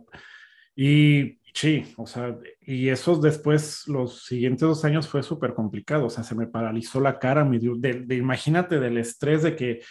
y 0.76 1.39
Sí, 1.54 1.94
o 1.98 2.06
sea, 2.06 2.38
y 2.62 2.90
esos 2.90 3.22
después, 3.22 3.88
los 3.88 4.24
siguientes 4.26 4.62
dos 4.62 4.86
años 4.86 5.08
fue 5.08 5.24
súper 5.24 5.54
complicado, 5.54 6.06
o 6.06 6.10
sea, 6.10 6.24
se 6.24 6.36
me 6.36 6.48
paralizó 6.48 7.00
la 7.02 7.20
cara, 7.20 7.44
me 7.44 7.60
dio, 7.60 7.76
de, 7.76 8.06
imagínate 8.16 8.80
del 8.80 8.98
estrés 8.98 9.44
de 9.44 9.56
que, 9.56 9.82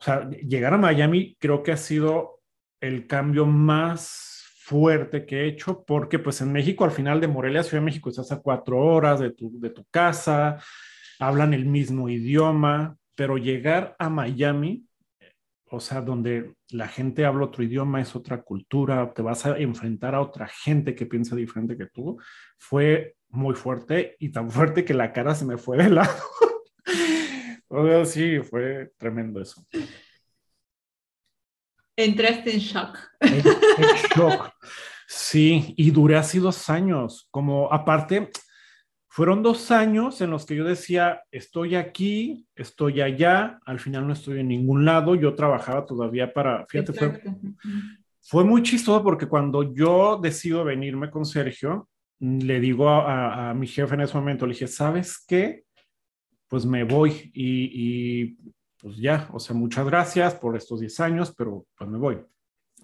o 0.00 0.04
sea, 0.04 0.28
llegar 0.30 0.74
a 0.74 0.78
Miami 0.78 1.36
creo 1.40 1.62
que 1.62 1.72
ha 1.72 1.76
sido 1.76 2.40
el 2.80 3.06
cambio 3.06 3.46
más 3.46 4.44
fuerte 4.64 5.26
que 5.26 5.42
he 5.42 5.46
hecho, 5.48 5.84
porque 5.86 6.18
pues 6.18 6.40
en 6.42 6.52
México, 6.52 6.84
al 6.84 6.92
final 6.92 7.20
de 7.20 7.28
Morelia, 7.28 7.62
Ciudad 7.62 7.80
de 7.82 7.86
México, 7.86 8.10
estás 8.10 8.30
a 8.32 8.40
cuatro 8.40 8.78
horas 8.78 9.20
de 9.20 9.32
tu, 9.32 9.58
de 9.60 9.70
tu 9.70 9.84
casa, 9.90 10.62
hablan 11.18 11.54
el 11.54 11.66
mismo 11.66 12.08
idioma, 12.08 12.96
pero 13.16 13.36
llegar 13.36 13.96
a 13.98 14.08
Miami 14.10 14.86
o 15.70 15.80
sea, 15.80 16.00
donde 16.00 16.54
la 16.70 16.88
gente 16.88 17.24
habla 17.24 17.46
otro 17.46 17.62
idioma, 17.62 18.00
es 18.00 18.16
otra 18.16 18.42
cultura, 18.42 19.12
te 19.14 19.22
vas 19.22 19.46
a 19.46 19.56
enfrentar 19.56 20.14
a 20.14 20.20
otra 20.20 20.48
gente 20.48 20.94
que 20.94 21.06
piensa 21.06 21.36
diferente 21.36 21.76
que 21.76 21.86
tú, 21.86 22.18
fue 22.58 23.16
muy 23.28 23.54
fuerte 23.54 24.16
y 24.18 24.30
tan 24.30 24.50
fuerte 24.50 24.84
que 24.84 24.94
la 24.94 25.12
cara 25.12 25.34
se 25.34 25.44
me 25.44 25.56
fue 25.56 25.78
de 25.78 25.90
lado. 25.90 26.12
o 27.68 27.86
sea, 27.86 28.04
sí, 28.04 28.40
fue 28.40 28.90
tremendo 28.98 29.40
eso. 29.40 29.64
Entraste 31.96 32.52
en 32.52 32.58
shock. 32.60 32.98
En, 33.20 33.42
shock. 34.16 34.52
Sí, 35.06 35.74
y 35.76 35.90
duré 35.90 36.16
así 36.16 36.38
dos 36.38 36.70
años, 36.70 37.28
como 37.30 37.72
aparte, 37.72 38.30
fueron 39.12 39.42
dos 39.42 39.72
años 39.72 40.20
en 40.20 40.30
los 40.30 40.46
que 40.46 40.54
yo 40.54 40.64
decía, 40.64 41.24
estoy 41.32 41.74
aquí, 41.74 42.46
estoy 42.54 43.00
allá, 43.00 43.58
al 43.66 43.80
final 43.80 44.06
no 44.06 44.12
estoy 44.12 44.38
en 44.38 44.46
ningún 44.46 44.84
lado, 44.84 45.16
yo 45.16 45.34
trabajaba 45.34 45.84
todavía 45.84 46.32
para, 46.32 46.64
fíjate, 46.66 46.92
fue, 46.92 47.20
fue, 48.22 48.44
muy 48.44 48.62
chistoso 48.62 49.02
porque 49.02 49.26
cuando 49.26 49.74
yo 49.74 50.16
decido 50.22 50.62
venirme 50.62 51.10
con 51.10 51.26
Sergio, 51.26 51.88
le 52.20 52.60
digo 52.60 52.88
a, 52.88 53.50
a, 53.50 53.54
mi 53.54 53.66
jefe 53.66 53.94
en 53.94 54.02
ese 54.02 54.16
momento, 54.16 54.46
le 54.46 54.52
dije, 54.52 54.68
¿sabes 54.68 55.24
qué? 55.26 55.64
Pues 56.46 56.64
me 56.64 56.84
voy 56.84 57.32
y, 57.34 57.70
y 57.74 58.38
pues 58.80 58.96
ya, 58.96 59.28
o 59.32 59.40
sea, 59.40 59.56
muchas 59.56 59.86
gracias 59.86 60.36
por 60.36 60.56
estos 60.56 60.78
10 60.78 61.00
años, 61.00 61.34
pero 61.36 61.66
pues 61.76 61.90
me 61.90 61.98
voy. 61.98 62.18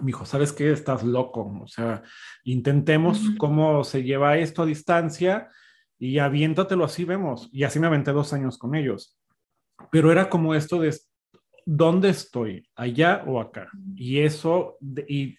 Me 0.00 0.06
dijo, 0.06 0.26
¿sabes 0.26 0.52
qué? 0.52 0.72
Estás 0.72 1.04
loco, 1.04 1.56
o 1.62 1.68
sea, 1.68 2.02
intentemos 2.42 3.20
cómo 3.38 3.84
se 3.84 4.02
lleva 4.02 4.38
esto 4.38 4.62
a 4.62 4.66
distancia 4.66 5.50
y 5.98 6.18
aviéntatelo 6.18 6.84
así 6.84 7.04
vemos. 7.04 7.48
Y 7.52 7.64
así 7.64 7.80
me 7.80 7.86
aventé 7.86 8.12
dos 8.12 8.32
años 8.32 8.58
con 8.58 8.74
ellos. 8.74 9.18
Pero 9.90 10.12
era 10.12 10.28
como 10.28 10.54
esto 10.54 10.80
de, 10.80 10.94
¿dónde 11.64 12.10
estoy? 12.10 12.68
¿Allá 12.74 13.24
o 13.26 13.40
acá? 13.40 13.68
Y 13.94 14.20
eso, 14.20 14.78
y 15.08 15.38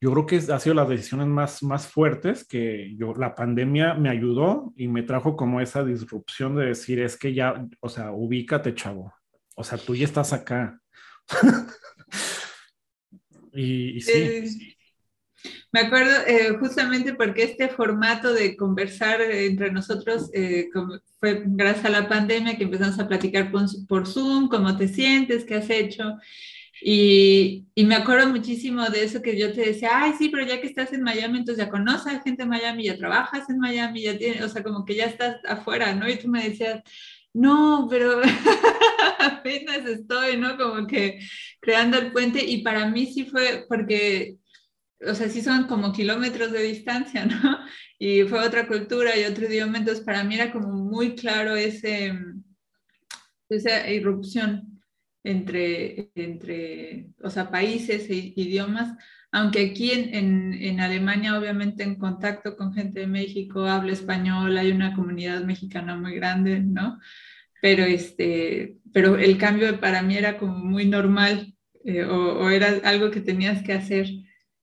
yo 0.00 0.12
creo 0.12 0.26
que 0.26 0.36
ha 0.36 0.60
sido 0.60 0.74
las 0.74 0.88
decisiones 0.88 1.26
más, 1.26 1.62
más 1.62 1.88
fuertes 1.88 2.46
que 2.46 2.94
yo, 2.96 3.14
la 3.14 3.34
pandemia 3.34 3.94
me 3.94 4.10
ayudó 4.10 4.72
y 4.76 4.86
me 4.86 5.02
trajo 5.02 5.36
como 5.36 5.60
esa 5.60 5.84
disrupción 5.84 6.54
de 6.54 6.66
decir, 6.66 7.00
es 7.00 7.16
que 7.16 7.34
ya, 7.34 7.66
o 7.80 7.88
sea, 7.88 8.12
ubícate, 8.12 8.74
chavo. 8.74 9.12
O 9.56 9.64
sea, 9.64 9.76
tú 9.76 9.96
ya 9.96 10.04
estás 10.04 10.32
acá. 10.32 10.80
y, 13.52 14.00
sí. 14.00 14.77
Me 15.72 15.80
acuerdo 15.80 16.12
eh, 16.26 16.56
justamente 16.58 17.14
porque 17.14 17.44
este 17.44 17.68
formato 17.68 18.32
de 18.32 18.56
conversar 18.56 19.20
entre 19.20 19.70
nosotros 19.70 20.30
eh, 20.32 20.68
fue 21.20 21.42
gracias 21.46 21.84
a 21.86 21.90
la 21.90 22.08
pandemia 22.08 22.56
que 22.56 22.64
empezamos 22.64 22.98
a 22.98 23.08
platicar 23.08 23.52
por, 23.52 24.06
Zoom, 24.06 24.48
cómo 24.48 24.76
te 24.76 24.88
sientes, 24.88 25.44
qué 25.44 25.56
has 25.56 25.70
hecho. 25.70 26.16
Y, 26.80 27.66
y, 27.74 27.84
me 27.84 27.96
acuerdo 27.96 28.28
muchísimo 28.28 28.88
de 28.88 29.02
eso 29.02 29.20
que 29.20 29.36
yo 29.36 29.52
te 29.52 29.62
decía, 29.62 29.90
ay, 29.94 30.12
sí, 30.16 30.28
pero 30.28 30.46
ya 30.46 30.60
que 30.60 30.68
estás 30.68 30.92
en 30.92 31.02
Miami, 31.02 31.38
entonces 31.38 31.64
ya 31.64 31.70
conoces 31.70 32.14
a 32.14 32.22
gente 32.22 32.44
en 32.44 32.48
Miami, 32.48 32.84
ya 32.84 32.96
trabajas 32.96 33.50
en 33.50 33.58
Miami, 33.58 34.02
ya 34.02 34.16
tienes, 34.16 34.42
o 34.42 34.48
sea, 34.48 34.62
como 34.62 34.84
que 34.84 34.94
ya 34.94 35.06
estás 35.06 35.38
afuera, 35.44 35.92
¿no? 35.94 36.08
Y 36.08 36.16
tú 36.18 36.28
me 36.28 36.48
decías, 36.48 36.82
no, 37.34 37.86
pero 37.90 38.20
apenas 39.18 39.86
estoy, 39.86 40.36
¿no? 40.36 40.56
Como 40.56 40.86
que 40.86 41.20
creando 41.60 41.98
el 41.98 42.12
puente 42.12 42.44
y 42.44 42.62
para 42.62 42.86
mí 42.86 43.06
sí 43.06 43.24
fue 43.24 43.64
porque, 43.68 44.36
o 45.06 45.14
sea, 45.14 45.28
sí 45.28 45.42
son 45.42 45.66
como 45.66 45.92
kilómetros 45.92 46.52
de 46.52 46.62
distancia, 46.62 47.26
¿no? 47.26 47.58
Y 48.00 48.22
fue 48.22 48.46
otra 48.46 48.68
cultura 48.68 49.18
y 49.18 49.24
otro 49.24 49.46
idioma, 49.46 49.78
entonces 49.78 50.04
para 50.04 50.22
mí 50.22 50.36
era 50.36 50.52
como 50.52 50.68
muy 50.68 51.16
claro 51.16 51.56
ese, 51.56 52.16
esa 53.48 53.90
irrupción 53.90 54.80
entre, 55.24 56.10
entre 56.14 57.08
o 57.22 57.28
sea, 57.28 57.50
países 57.50 58.08
e 58.08 58.32
idiomas, 58.36 58.96
aunque 59.32 59.70
aquí 59.70 59.90
en, 59.90 60.14
en, 60.14 60.54
en, 60.54 60.80
Alemania, 60.80 61.38
obviamente 61.38 61.82
en 61.82 61.96
contacto 61.96 62.56
con 62.56 62.72
gente 62.72 63.00
de 63.00 63.06
México, 63.06 63.66
habla 63.66 63.92
español, 63.92 64.56
hay 64.56 64.70
una 64.70 64.94
comunidad 64.94 65.42
mexicana 65.42 65.96
muy 65.96 66.14
grande, 66.14 66.60
¿no? 66.60 66.98
Pero, 67.60 67.82
este, 67.82 68.76
pero 68.92 69.16
el 69.16 69.36
cambio 69.38 69.80
para 69.80 70.02
mí 70.02 70.16
era 70.16 70.38
como 70.38 70.58
muy 70.58 70.86
normal 70.86 71.52
eh, 71.84 72.04
o, 72.04 72.38
o, 72.38 72.50
era 72.50 72.80
algo 72.84 73.10
que 73.10 73.20
tenías 73.20 73.62
que 73.62 73.72
hacer. 73.72 74.08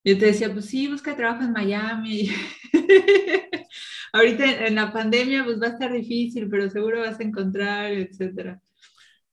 Yo 0.05 0.15
te 0.19 0.27
decía, 0.27 0.53
pues 0.53 0.65
sí, 0.65 0.87
busca 0.87 1.15
trabajo 1.15 1.43
en 1.43 1.51
Miami. 1.51 2.29
Ahorita 4.13 4.67
en 4.67 4.75
la 4.75 4.93
pandemia 4.93 5.43
pues 5.43 5.59
va 5.59 5.65
a 5.65 5.71
estar 5.71 5.91
difícil, 5.91 6.47
pero 6.47 6.69
seguro 6.69 6.99
vas 6.99 7.19
a 7.19 7.23
encontrar, 7.23 7.91
etcétera. 7.91 8.61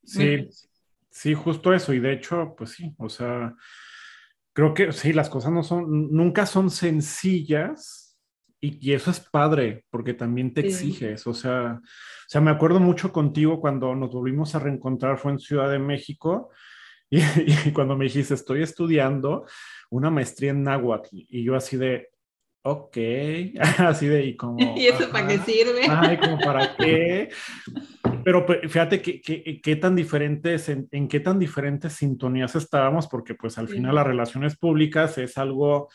Sí, 0.02 0.48
sí, 1.10 1.34
justo 1.34 1.74
eso. 1.74 1.92
Y 1.92 2.00
de 2.00 2.14
hecho, 2.14 2.54
pues 2.56 2.70
sí, 2.70 2.94
o 2.96 3.10
sea, 3.10 3.54
creo 4.54 4.72
que 4.72 4.92
sí, 4.92 5.12
las 5.12 5.28
cosas 5.28 5.52
no 5.52 5.62
son, 5.62 6.10
nunca 6.10 6.46
son 6.46 6.70
sencillas 6.70 8.18
y, 8.58 8.90
y 8.90 8.94
eso 8.94 9.10
es 9.10 9.20
padre 9.20 9.84
porque 9.90 10.14
también 10.14 10.54
te 10.54 10.62
exiges. 10.62 11.26
O 11.26 11.34
sea, 11.34 11.82
o 11.82 12.28
sea, 12.28 12.40
me 12.40 12.50
acuerdo 12.50 12.80
mucho 12.80 13.12
contigo 13.12 13.60
cuando 13.60 13.94
nos 13.94 14.10
volvimos 14.10 14.54
a 14.54 14.58
reencontrar, 14.58 15.18
fue 15.18 15.32
en 15.32 15.38
Ciudad 15.38 15.70
de 15.70 15.78
México 15.78 16.48
y, 17.10 17.20
y 17.20 17.72
cuando 17.74 17.94
me 17.94 18.06
dijiste, 18.06 18.32
estoy 18.32 18.62
estudiando 18.62 19.44
una 19.92 20.10
maestría 20.10 20.50
en 20.50 20.62
náhuatl 20.62 21.08
y 21.12 21.44
yo 21.44 21.54
así 21.54 21.76
de, 21.76 22.08
ok, 22.62 22.96
así 23.78 24.08
de, 24.08 24.24
y 24.24 24.36
como... 24.36 24.58
¿Y 24.76 24.86
eso 24.86 25.10
para 25.10 25.26
qué 25.26 25.38
sirve? 25.38 25.82
Ay, 25.88 26.16
como 26.16 26.38
para 26.38 26.74
qué. 26.78 27.28
Pero 28.24 28.46
fíjate 28.68 29.02
qué 29.02 29.76
tan 29.76 29.94
diferentes, 29.94 30.68
en, 30.68 30.88
en, 30.92 31.08
qué 31.08 31.20
tan 31.20 31.38
diferentes 31.38 31.92
sintonías 31.94 32.54
estábamos, 32.54 33.06
porque 33.08 33.34
pues 33.34 33.58
al 33.58 33.68
sí. 33.68 33.74
final 33.74 33.96
las 33.96 34.06
relaciones 34.06 34.56
públicas 34.56 35.18
es 35.18 35.36
algo 35.36 35.88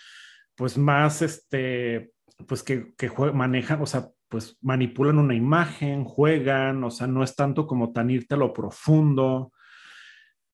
pues 0.56 0.78
más, 0.78 1.22
este, 1.22 2.12
pues 2.48 2.64
que, 2.64 2.94
que 2.98 3.10
manejan, 3.34 3.82
o 3.82 3.86
sea, 3.86 4.10
pues 4.28 4.58
manipulan 4.62 5.20
una 5.20 5.36
imagen, 5.36 6.04
juegan, 6.04 6.84
o 6.84 6.92
sea, 6.92 7.08
no 7.08 7.24
es 7.24 7.36
tanto 7.36 7.66
como 7.66 7.94
tan 7.94 8.10
irte 8.10 8.36
a 8.36 8.38
lo 8.38 8.52
profundo 8.52 9.54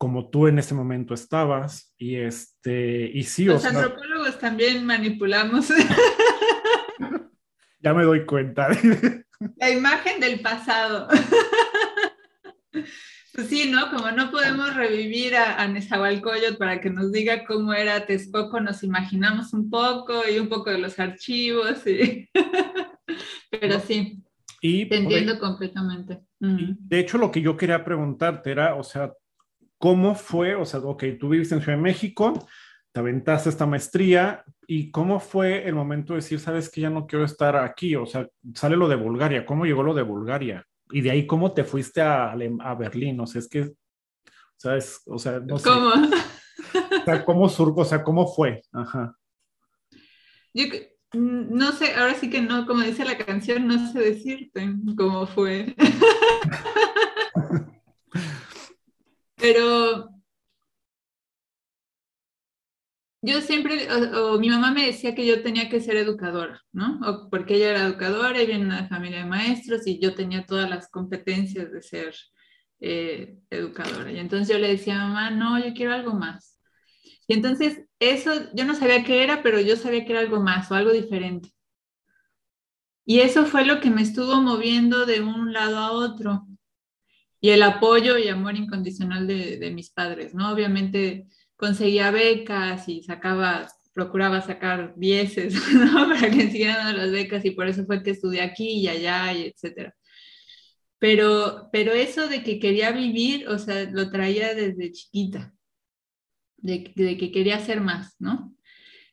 como 0.04 0.30
tú 0.30 0.48
en 0.48 0.60
ese 0.60 0.74
momento 0.74 1.13
estabas 1.13 1.94
y 1.98 2.18
este 2.18 3.10
y 3.13 3.24
sí 3.24 3.46
los 3.46 3.60
o 3.60 3.60
sea, 3.62 3.70
antropólogos 3.70 4.38
también 4.38 4.86
manipulamos. 4.86 5.70
Ya 7.80 7.94
me 7.94 8.04
doy 8.06 8.26
cuenta. 8.26 8.70
La 9.58 9.70
imagen 9.70 10.20
del 10.20 10.42
pasado. 10.42 11.08
Pues 13.34 13.48
sí 13.48 13.72
no 13.72 13.89
como 13.89 14.12
no 14.12 14.30
podemos 14.30 14.76
revivir 14.76 15.36
a, 15.36 15.60
a 15.60 15.68
Nezahualcóyotl 15.68 16.58
para 16.58 16.80
que 16.80 16.92
nos 16.92 17.12
diga 17.12 17.46
cómo 17.46 17.74
era 17.74 18.06
Texcoco 18.06 18.60
nos 18.60 18.84
imaginamos 18.84 19.54
un 19.54 19.72
poco 19.72 20.22
y 20.30 20.38
un 20.38 20.50
poco 20.50 20.70
de 20.70 20.78
los 20.78 21.00
archivos 21.00 21.88
y... 21.88 22.30
pero 23.50 23.80
sí 23.80 24.22
y, 24.62 24.86
te 24.86 24.98
entiendo 24.98 25.39
completamente. 25.39 26.22
Y, 26.39 26.76
de 26.80 27.00
hecho 27.00 27.18
lo 27.18 27.32
que 27.32 27.42
yo 27.42 27.58
quería 27.58 27.84
preguntarte 27.84 28.52
era 28.52 28.76
o 28.76 28.84
sea 28.84 29.12
¿Cómo 29.84 30.15
fue? 30.15 30.56
O 30.56 30.63
sea, 30.63 30.80
ok, 30.80 31.04
tú 31.19 31.28
viviste 31.28 31.56
en 31.56 31.62
Ciudad 31.62 31.78
de 31.78 31.84
México, 31.84 32.48
te 32.93 33.02
aventaste 33.02 33.50
esta 33.50 33.65
maestría 33.65 34.46
y 34.65 34.89
cómo 34.91 35.19
fue 35.19 35.67
el 35.67 35.76
momento 35.76 36.13
de 36.13 36.19
decir, 36.19 36.39
sabes 36.39 36.69
que 36.69 36.80
ya 36.80 36.89
no 36.89 37.06
quiero 37.06 37.26
estar 37.26 37.58
aquí? 37.58 37.93
O 37.98 38.06
sea, 38.06 38.26
sale 38.56 38.78
lo 38.78 38.88
de 38.88 38.96
Bulgaria, 38.96 39.46
¿cómo 39.46 39.65
llegó 39.65 39.84
lo 39.84 39.93
de 39.93 40.04
Bulgaria? 40.04 40.65
Y 40.89 41.02
de 41.02 41.12
ahí, 41.12 41.28
¿cómo 41.28 41.52
te 41.52 41.65
fuiste 41.65 42.02
a, 42.02 42.32
a 42.32 42.76
Berlín? 42.76 43.19
O 43.19 43.28
sea, 43.28 43.39
es 43.39 43.50
que, 43.50 43.74
¿sabes? 44.56 45.02
O 45.06 45.19
sea, 45.19 45.41
no 45.41 45.60
sé. 45.60 45.67
¿Cómo? 45.67 45.89
O 45.89 47.04
sea, 47.04 47.26
¿cómo 47.26 47.50
surco? 47.50 47.82
O 47.82 47.86
sea, 47.86 48.06
¿cómo 48.06 48.26
fue? 48.26 48.62
Ajá. 48.72 49.17
Yo 50.54 50.63
no 51.12 51.74
sé, 51.74 51.93
ahora 51.96 52.15
sí 52.15 52.30
que 52.30 52.39
no, 52.39 52.65
como 52.67 52.84
dice 52.84 53.04
la 53.04 53.17
canción, 53.17 53.67
no 53.67 53.91
sé 53.91 54.00
decirte 54.00 54.65
cómo 54.96 55.28
fue. 55.28 55.76
Pero 59.43 60.10
yo 63.21 63.41
siempre, 63.41 63.88
o, 63.91 64.36
o, 64.36 64.39
mi 64.39 64.49
mamá 64.49 64.71
me 64.71 64.86
decía 64.86 65.15
que 65.15 65.25
yo 65.25 65.41
tenía 65.43 65.69
que 65.69 65.79
ser 65.82 65.95
educadora, 65.97 66.62
¿no? 66.73 66.99
O 67.06 67.29
porque 67.29 67.56
ella 67.56 67.71
era 67.71 67.84
educadora 67.84 68.41
y 68.41 68.45
viene 68.47 68.65
una 68.65 68.88
familia 68.88 69.19
de 69.19 69.25
maestros 69.25 69.88
y 69.88 69.99
yo 69.99 70.13
tenía 70.15 70.45
todas 70.45 70.69
las 70.69 70.89
competencias 70.89 71.71
de 71.71 71.82
ser 71.82 72.15
eh, 72.82 73.38
educadora. 73.49 74.12
Y 74.12 74.19
entonces 74.19 74.47
yo 74.49 74.60
le 74.60 74.69
decía 74.69 74.97
mamá, 74.97 75.32
no, 75.32 75.60
yo 75.60 75.73
quiero 75.73 75.93
algo 75.93 76.13
más. 76.13 76.60
Y 77.27 77.34
entonces 77.36 77.82
eso, 77.99 78.34
yo 78.56 78.65
no 78.65 78.75
sabía 78.75 79.03
qué 79.06 79.23
era, 79.23 79.43
pero 79.43 79.60
yo 79.62 79.77
sabía 79.77 80.06
que 80.06 80.13
era 80.13 80.21
algo 80.21 80.41
más 80.41 80.71
o 80.71 80.75
algo 80.75 80.91
diferente. 80.91 81.49
Y 83.06 83.19
eso 83.21 83.45
fue 83.45 83.65
lo 83.65 83.79
que 83.79 83.89
me 83.89 84.01
estuvo 84.01 84.41
moviendo 84.41 85.06
de 85.06 85.21
un 85.21 85.53
lado 85.53 85.77
a 85.77 85.91
otro 85.91 86.47
y 87.43 87.49
el 87.49 87.62
apoyo 87.62 88.17
y 88.17 88.29
amor 88.29 88.56
incondicional 88.56 89.27
de, 89.27 89.58
de, 89.58 89.71
mis 89.71 89.89
padres, 89.89 90.34
¿no? 90.34 90.53
Obviamente 90.53 91.27
conseguía 91.58 92.10
becas 92.10 92.88
y 92.88 93.03
sacaba, 93.03 93.67
procuraba 93.93 94.39
sacar 94.39 94.93
dieces, 94.95 95.53
¿no? 95.73 96.08
Para 96.08 96.32
que 96.32 96.49
siguieran 96.49 96.95
las 96.95 97.12
becas 97.12 97.43
y 97.43 97.51
por 97.51 97.67
eso 97.67 97.86
fue 97.86 98.01
que 98.01 98.12
estudié 98.12 98.41
aquí 98.41 98.79
y 98.79 98.88
allá 98.88 99.34
y 99.34 99.47
etcétera. 99.47 99.93
Pero, 100.99 101.67
pero 101.73 101.91
eso 101.91 102.29
de 102.29 102.43
que 102.43 102.62
quería 102.62 102.93
vivir, 102.93 103.49
o 103.49 103.60
sea, 103.60 103.91
lo 103.91 104.10
traía 104.10 104.53
desde 104.56 104.93
chiquita, 104.93 105.53
de 106.56 106.93
que 106.93 107.29
quería 107.34 107.58
hacer 107.58 107.82
más, 107.82 108.15
¿no? 108.19 108.56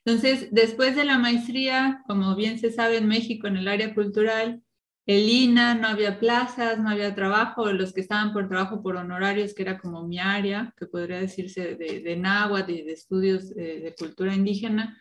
Entonces, 0.05 0.51
después 0.53 0.95
de 0.95 1.05
la 1.05 1.19
maestría, 1.19 2.05
como 2.07 2.37
bien 2.37 2.61
se 2.61 2.71
sabe 2.71 2.99
en 2.99 3.09
México, 3.09 3.49
en 3.49 3.57
el 3.57 3.67
área 3.67 3.93
cultural, 3.93 4.63
el 5.11 5.55
no 5.55 5.89
había 5.89 6.19
plazas, 6.21 6.79
no 6.79 6.91
había 6.91 7.15
trabajo, 7.15 7.73
los 7.73 7.93
que 7.93 8.01
estaban 8.01 8.33
por 8.33 8.49
trabajo 8.49 8.83
por 8.83 8.97
honorarios, 8.97 9.55
que 9.55 9.63
era 9.63 9.79
como 9.79 10.07
mi 10.07 10.19
área, 10.19 10.73
que 10.79 10.87
podría 10.87 11.21
decirse 11.21 11.75
de, 11.75 12.01
de 12.01 12.17
náhuatl 12.17 12.71
y 12.71 12.83
de 12.83 12.93
estudios 12.93 13.51
eh, 13.57 13.81
de 13.81 13.95
cultura 13.95 14.35
indígena, 14.35 14.97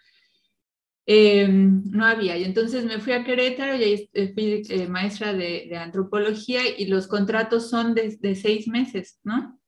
eh, 1.12 1.48
no 1.48 2.06
había. 2.06 2.38
Y 2.38 2.44
entonces 2.44 2.86
me 2.86 3.00
fui 3.00 3.14
a 3.14 3.24
Querétaro 3.24 3.76
y 3.76 3.84
ahí 3.84 4.10
eh, 4.14 4.32
fui 4.32 4.62
eh, 4.70 4.88
maestra 4.88 5.34
de, 5.34 5.76
antropología 5.76 6.62
y 6.78 6.86
los 6.86 7.08
contratos 7.08 7.68
son 7.68 7.96
de, 7.96 8.36
seis 8.36 8.68
meses, 8.68 9.20
¿no? 9.24 9.60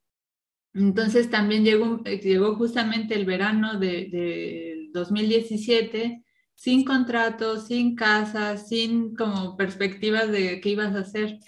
Entonces 0.75 1.32
también 1.32 1.65
llegó, 1.65 2.04
llegó 2.04 2.56
justamente 2.58 3.15
el 3.15 3.25
verano 3.25 3.80
de 3.80 4.88
2017 4.93 6.23
sin 6.62 6.86
contratos, 6.86 7.65
sin 7.65 7.95
casa, 7.95 8.56
sin 8.56 9.15
como 9.15 9.58
perspectivas 9.58 10.32
de 10.32 10.62
qué 10.62 10.69
ibas 10.69 10.95
a 10.95 11.00
hacer. 11.00 11.39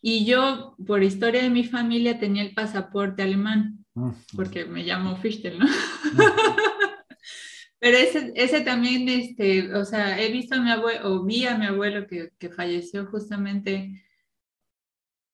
Y 0.00 0.24
yo, 0.24 0.76
por 0.86 1.02
historia 1.02 1.42
de 1.42 1.50
mi 1.50 1.64
familia, 1.64 2.18
tenía 2.18 2.42
el 2.42 2.54
pasaporte 2.54 3.22
alemán, 3.22 3.84
porque 4.34 4.64
me 4.64 4.82
llamo 4.82 5.16
Fichtel, 5.16 5.58
¿no? 5.58 5.66
Pero 7.80 7.98
ese, 7.98 8.32
ese 8.34 8.62
también, 8.62 9.10
este, 9.10 9.74
o 9.74 9.84
sea, 9.84 10.18
he 10.18 10.32
visto 10.32 10.54
a 10.54 10.60
mi 10.62 10.70
abuelo, 10.70 11.00
o 11.04 11.22
vi 11.22 11.44
a 11.44 11.58
mi 11.58 11.66
abuelo 11.66 12.06
que, 12.06 12.30
que 12.38 12.48
falleció 12.48 13.04
justamente 13.04 14.02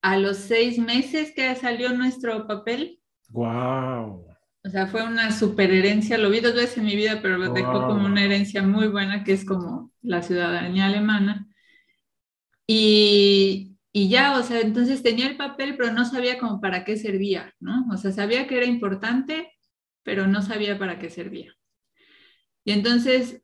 a 0.02 0.18
los 0.18 0.38
seis 0.38 0.80
meses 0.80 1.32
que 1.32 1.54
salió 1.54 1.90
nuestro 1.90 2.44
papel. 2.48 2.98
¡Wow! 3.28 4.27
O 4.64 4.70
sea, 4.70 4.86
fue 4.86 5.04
una 5.04 5.32
super 5.32 5.70
herencia, 5.70 6.18
lo 6.18 6.30
vi 6.30 6.40
dos 6.40 6.54
veces 6.54 6.78
en 6.78 6.84
mi 6.86 6.96
vida, 6.96 7.20
pero 7.22 7.38
lo 7.38 7.52
dejó 7.52 7.86
como 7.86 8.06
una 8.06 8.24
herencia 8.24 8.62
muy 8.62 8.88
buena, 8.88 9.24
que 9.24 9.32
es 9.32 9.44
como 9.44 9.92
la 10.02 10.22
ciudadanía 10.22 10.86
alemana. 10.86 11.48
Y, 12.66 13.76
y, 13.92 14.08
ya, 14.10 14.38
o 14.38 14.42
sea, 14.42 14.60
entonces 14.60 15.02
tenía 15.02 15.26
el 15.28 15.36
papel, 15.36 15.76
pero 15.76 15.92
no 15.92 16.04
sabía 16.04 16.38
como 16.38 16.60
para 16.60 16.84
qué 16.84 16.96
servía, 16.96 17.54
¿no? 17.60 17.86
O 17.92 17.96
sea, 17.96 18.12
sabía 18.12 18.46
que 18.46 18.56
era 18.56 18.66
importante, 18.66 19.52
pero 20.02 20.26
no 20.26 20.42
sabía 20.42 20.78
para 20.78 20.98
qué 20.98 21.08
servía. 21.10 21.54
Y 22.64 22.72
entonces, 22.72 23.42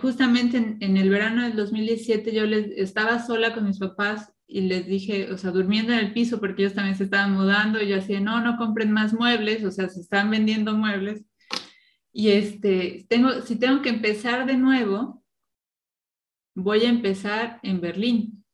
justamente 0.00 0.56
en, 0.58 0.78
en 0.80 0.96
el 0.96 1.10
verano 1.10 1.42
del 1.42 1.56
2017, 1.56 2.32
yo 2.32 2.46
les, 2.46 2.68
estaba 2.76 3.24
sola 3.24 3.54
con 3.54 3.66
mis 3.66 3.78
papás 3.78 4.32
y 4.50 4.62
les 4.62 4.86
dije, 4.86 5.30
o 5.30 5.36
sea, 5.36 5.50
durmiendo 5.50 5.92
en 5.92 5.98
el 5.98 6.12
piso 6.14 6.40
porque 6.40 6.62
ellos 6.62 6.74
también 6.74 6.96
se 6.96 7.04
estaban 7.04 7.34
mudando 7.34 7.82
y 7.82 7.88
yo 7.88 7.98
así, 7.98 8.18
no, 8.18 8.40
no 8.40 8.56
compren 8.56 8.90
más 8.90 9.12
muebles, 9.12 9.62
o 9.62 9.70
sea, 9.70 9.90
se 9.90 10.00
están 10.00 10.30
vendiendo 10.30 10.74
muebles. 10.74 11.22
Y 12.12 12.30
este, 12.30 13.06
tengo, 13.10 13.42
si 13.42 13.56
tengo 13.58 13.82
que 13.82 13.90
empezar 13.90 14.46
de 14.46 14.56
nuevo, 14.56 15.22
voy 16.54 16.84
a 16.84 16.88
empezar 16.88 17.60
en 17.62 17.80
Berlín. 17.80 18.44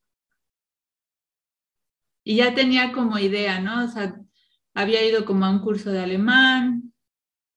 y 2.27 2.37
ya 2.37 2.55
tenía 2.55 2.91
como 2.91 3.19
idea, 3.19 3.61
¿no? 3.61 3.85
O 3.85 3.87
sea, 3.87 4.19
había 4.73 5.05
ido 5.07 5.25
como 5.25 5.45
a 5.45 5.49
un 5.51 5.59
curso 5.59 5.91
de 5.91 5.99
alemán, 5.99 6.91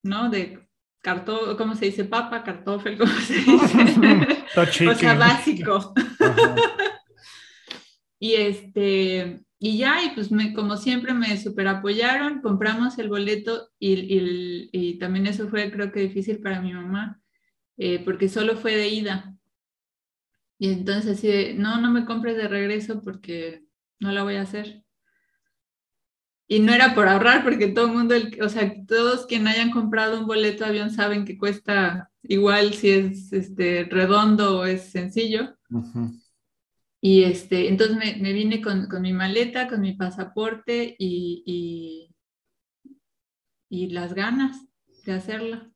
¿no? 0.03 0.29
De 0.29 0.69
cartón, 1.01 1.57
¿cómo 1.57 1.75
se 1.75 1.85
dice? 1.85 2.05
Papa, 2.05 2.43
cartofel, 2.43 2.97
¿cómo 2.97 3.11
se 3.13 3.33
dice? 3.33 4.47
o 4.89 4.95
sea, 4.95 5.15
básico. 5.15 5.93
Y 8.19 8.33
este, 8.35 9.43
y 9.59 9.77
ya, 9.77 10.03
y 10.03 10.09
pues 10.11 10.31
me, 10.31 10.53
como 10.53 10.77
siempre 10.77 11.13
me 11.13 11.37
super 11.37 11.67
apoyaron, 11.67 12.41
compramos 12.41 12.97
el 12.99 13.09
boleto 13.09 13.69
y, 13.79 14.69
y, 14.71 14.99
también 14.99 15.27
eso 15.27 15.49
fue 15.49 15.71
creo 15.71 15.91
que 15.91 16.01
difícil 16.01 16.39
para 16.41 16.61
mi 16.61 16.73
mamá, 16.73 17.21
eh, 17.77 18.01
porque 18.03 18.29
solo 18.29 18.57
fue 18.57 18.75
de 18.75 18.89
ida. 18.89 19.35
Y 20.57 20.71
entonces 20.73 21.17
así 21.17 21.53
no, 21.57 21.79
no 21.79 21.91
me 21.91 22.05
compres 22.05 22.35
de 22.35 22.47
regreso 22.47 23.01
porque 23.01 23.63
no 23.99 24.11
la 24.11 24.23
voy 24.23 24.35
a 24.35 24.41
hacer. 24.41 24.83
Y 26.47 26.59
no 26.59 26.73
era 26.73 26.95
por 26.95 27.07
ahorrar, 27.07 27.43
porque 27.43 27.67
todo 27.67 27.85
el 27.87 27.93
mundo, 27.93 28.15
o 28.41 28.49
sea, 28.49 28.73
todos 28.87 29.27
quienes 29.27 29.53
hayan 29.53 29.71
comprado 29.71 30.19
un 30.19 30.25
boleto 30.25 30.63
de 30.63 30.71
avión 30.71 30.89
saben 30.89 31.23
que 31.23 31.37
cuesta 31.37 32.11
igual 32.23 32.73
si 32.73 32.89
es 32.89 33.31
este, 33.31 33.87
redondo 33.89 34.59
o 34.59 34.65
es 34.65 34.89
sencillo. 34.89 35.55
Y 37.01 37.23
este, 37.23 37.69
entonces 37.69 37.97
me, 37.97 38.17
me 38.17 38.33
vine 38.33 38.61
con, 38.61 38.87
con, 38.87 39.01
mi 39.01 39.13
maleta, 39.13 39.67
con 39.67 39.81
mi 39.81 39.93
pasaporte 39.93 40.95
y, 40.99 42.09
y, 43.69 43.87
las 43.89 44.13
ganas 44.13 44.65
de 45.05 45.13
hacerlo. 45.13 45.71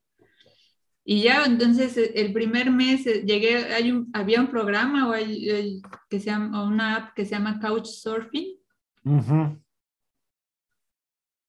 Y 1.06 1.24
ya, 1.24 1.46
entonces 1.46 1.98
el 1.98 2.34
primer 2.34 2.72
mes 2.72 3.06
eh, 3.08 3.24
llegué, 3.26 3.74
hay 3.74 3.92
un, 3.92 4.10
había 4.14 4.42
un 4.42 4.48
programa 4.48 5.10
o 5.10 5.14
hay, 5.14 5.82
que 6.10 6.20
se 6.20 6.28
llama, 6.28 6.64
una 6.66 6.96
app 6.96 7.14
que 7.14 7.26
se 7.26 7.32
llama 7.32 7.60
Couchsurfing. 7.60 8.58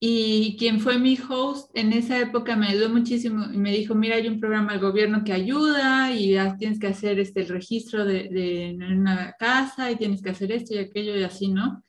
Y 0.06 0.56
quien 0.58 0.80
fue 0.80 0.98
mi 0.98 1.16
host 1.16 1.70
en 1.72 1.94
esa 1.94 2.20
época 2.20 2.56
me 2.56 2.66
ayudó 2.66 2.90
muchísimo 2.90 3.46
y 3.50 3.56
me 3.56 3.70
dijo, 3.70 3.94
mira, 3.94 4.16
hay 4.16 4.28
un 4.28 4.38
programa 4.38 4.72
del 4.72 4.82
gobierno 4.82 5.24
que 5.24 5.32
ayuda 5.32 6.12
y 6.12 6.36
tienes 6.58 6.78
que 6.78 6.88
hacer 6.88 7.18
este, 7.18 7.40
el 7.40 7.48
registro 7.48 8.04
de, 8.04 8.28
de 8.28 8.76
una 8.78 9.34
casa 9.38 9.90
y 9.90 9.96
tienes 9.96 10.20
que 10.20 10.28
hacer 10.28 10.52
esto 10.52 10.74
y 10.74 10.78
aquello 10.78 11.16
y 11.16 11.22
así, 11.22 11.48
¿no? 11.48 11.82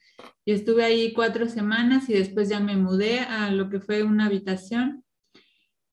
Y 0.46 0.54
estuve 0.54 0.86
ahí 0.86 1.12
cuatro 1.12 1.50
semanas 1.50 2.10
y 2.10 2.14
después 2.14 2.48
ya 2.48 2.62
me 2.62 2.78
mudé 2.78 3.20
a 3.20 3.52
lo 3.52 3.70
que 3.70 3.82
fue 3.82 4.04
una 4.04 4.28
habitación 4.28 5.04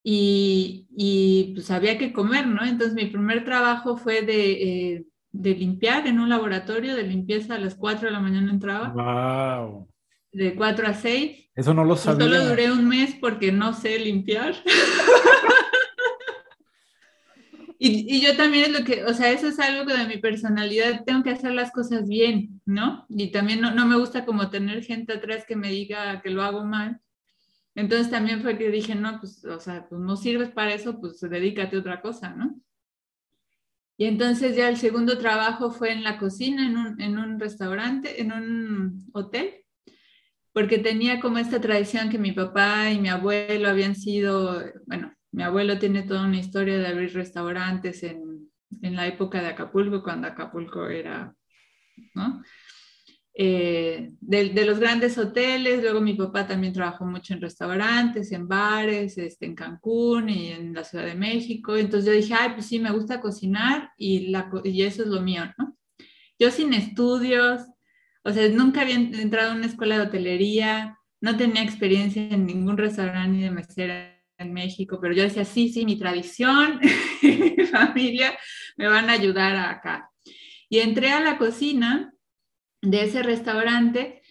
y, 0.04 0.86
y 0.96 1.54
pues 1.54 1.72
había 1.72 1.98
que 1.98 2.12
comer, 2.12 2.46
¿no? 2.46 2.64
Entonces 2.64 2.94
mi 2.94 3.06
primer 3.06 3.44
trabajo 3.44 3.96
fue 3.96 4.22
de, 4.22 4.52
eh, 4.52 5.06
de 5.32 5.54
limpiar 5.56 6.06
en 6.06 6.20
un 6.20 6.28
laboratorio 6.28 6.94
de 6.94 7.02
limpieza 7.02 7.56
a 7.56 7.58
las 7.58 7.74
cuatro 7.74 8.06
de 8.06 8.12
la 8.12 8.20
mañana 8.20 8.52
entraba. 8.52 8.90
¡Wow! 8.90 9.91
De 10.32 10.54
4 10.54 10.86
a 10.86 10.94
6. 10.94 11.50
Eso 11.54 11.74
no 11.74 11.84
lo 11.84 11.96
sabía. 11.96 12.26
Solo 12.26 12.48
duré 12.48 12.72
un 12.72 12.88
mes 12.88 13.14
porque 13.20 13.52
no 13.52 13.74
sé 13.74 13.98
limpiar. 13.98 14.54
y, 17.78 18.16
y, 18.16 18.20
yo 18.22 18.36
también 18.36 18.64
es 18.64 18.80
lo 18.80 18.84
que, 18.84 19.04
o 19.04 19.12
sea, 19.12 19.30
eso 19.30 19.48
es 19.48 19.58
algo 19.58 19.92
de 19.92 20.06
mi 20.06 20.16
personalidad, 20.16 21.04
tengo 21.04 21.22
que 21.22 21.30
hacer 21.30 21.52
las 21.52 21.70
cosas 21.70 22.08
bien, 22.08 22.60
¿no? 22.64 23.06
Y 23.10 23.30
también 23.30 23.60
no, 23.60 23.72
no 23.72 23.86
me 23.86 23.98
gusta 23.98 24.24
como 24.24 24.50
tener 24.50 24.82
gente 24.82 25.12
atrás 25.12 25.44
que 25.46 25.56
me 25.56 25.68
diga 25.68 26.22
que 26.22 26.30
lo 26.30 26.42
hago 26.42 26.64
mal. 26.64 27.00
Entonces 27.74 28.10
también 28.10 28.42
fue 28.42 28.58
que 28.58 28.70
dije, 28.70 28.94
no, 28.94 29.18
pues, 29.20 29.44
o 29.44 29.60
sea, 29.60 29.86
pues 29.88 30.00
no 30.00 30.16
sirves 30.16 30.50
para 30.50 30.74
eso, 30.74 31.00
pues 31.00 31.20
dedícate 31.20 31.76
a 31.76 31.80
otra 31.80 32.00
cosa, 32.00 32.30
¿no? 32.30 32.58
Y 33.98 34.06
entonces 34.06 34.56
ya 34.56 34.68
el 34.68 34.78
segundo 34.78 35.18
trabajo 35.18 35.70
fue 35.70 35.92
en 35.92 36.02
la 36.02 36.18
cocina, 36.18 36.66
en 36.66 36.76
un, 36.76 37.00
en 37.00 37.18
un 37.18 37.38
restaurante, 37.38 38.20
en 38.20 38.32
un 38.32 39.10
hotel 39.12 39.61
porque 40.52 40.78
tenía 40.78 41.20
como 41.20 41.38
esta 41.38 41.60
tradición 41.60 42.10
que 42.10 42.18
mi 42.18 42.32
papá 42.32 42.90
y 42.90 43.00
mi 43.00 43.08
abuelo 43.08 43.68
habían 43.68 43.96
sido, 43.96 44.62
bueno, 44.86 45.12
mi 45.30 45.42
abuelo 45.42 45.78
tiene 45.78 46.02
toda 46.02 46.26
una 46.26 46.38
historia 46.38 46.78
de 46.78 46.86
abrir 46.86 47.14
restaurantes 47.14 48.02
en, 48.02 48.50
en 48.82 48.96
la 48.96 49.06
época 49.06 49.40
de 49.40 49.48
Acapulco, 49.48 50.02
cuando 50.02 50.28
Acapulco 50.28 50.88
era, 50.88 51.34
¿no? 52.14 52.42
Eh, 53.34 54.12
de, 54.20 54.50
de, 54.50 54.66
los 54.66 54.78
grandes 54.78 55.16
hoteles, 55.16 55.80
luego 55.80 56.02
mi 56.02 56.12
papá 56.12 56.46
también 56.46 56.74
trabajó 56.74 57.06
mucho 57.06 57.32
en 57.32 57.40
restaurantes, 57.40 58.30
en 58.30 58.46
bares, 58.46 59.16
este, 59.16 59.46
en 59.46 59.54
Cancún 59.54 60.28
y 60.28 60.48
en 60.48 60.74
la 60.74 60.84
Ciudad 60.84 61.06
de 61.06 61.14
México, 61.14 61.74
entonces 61.74 62.04
yo 62.04 62.12
dije, 62.12 62.34
ay, 62.38 62.50
pues 62.52 62.66
sí, 62.66 62.78
me 62.78 62.90
gusta 62.90 63.22
cocinar 63.22 63.90
y, 63.96 64.28
la, 64.28 64.50
y 64.64 64.82
eso 64.82 65.02
es 65.02 65.08
lo 65.08 65.22
mío, 65.22 65.44
¿no? 65.56 65.74
Yo 66.38 66.50
sin 66.50 66.74
estudios, 66.74 67.62
o 68.24 68.32
sea, 68.32 68.48
nunca 68.48 68.82
había 68.82 68.96
entrado 68.96 69.52
a 69.52 69.54
una 69.54 69.66
escuela 69.66 69.96
de 69.96 70.06
hotelería, 70.06 70.98
no 71.20 71.36
tenía 71.36 71.62
experiencia 71.62 72.22
en 72.22 72.46
ningún 72.46 72.76
restaurante 72.76 73.36
ni 73.36 73.42
de 73.42 73.50
mesera 73.50 74.22
en 74.38 74.52
México, 74.52 74.98
pero 75.00 75.14
yo 75.14 75.22
decía, 75.22 75.44
sí, 75.44 75.68
sí, 75.68 75.84
mi 75.84 75.96
tradición 75.96 76.80
mi 77.22 77.66
familia 77.66 78.36
me 78.76 78.88
van 78.88 79.08
a 79.08 79.14
ayudar 79.14 79.56
acá. 79.56 80.10
Y 80.68 80.80
entré 80.80 81.10
a 81.12 81.20
la 81.20 81.38
cocina 81.38 82.12
de 82.80 83.04
ese 83.04 83.22
restaurante, 83.22 84.22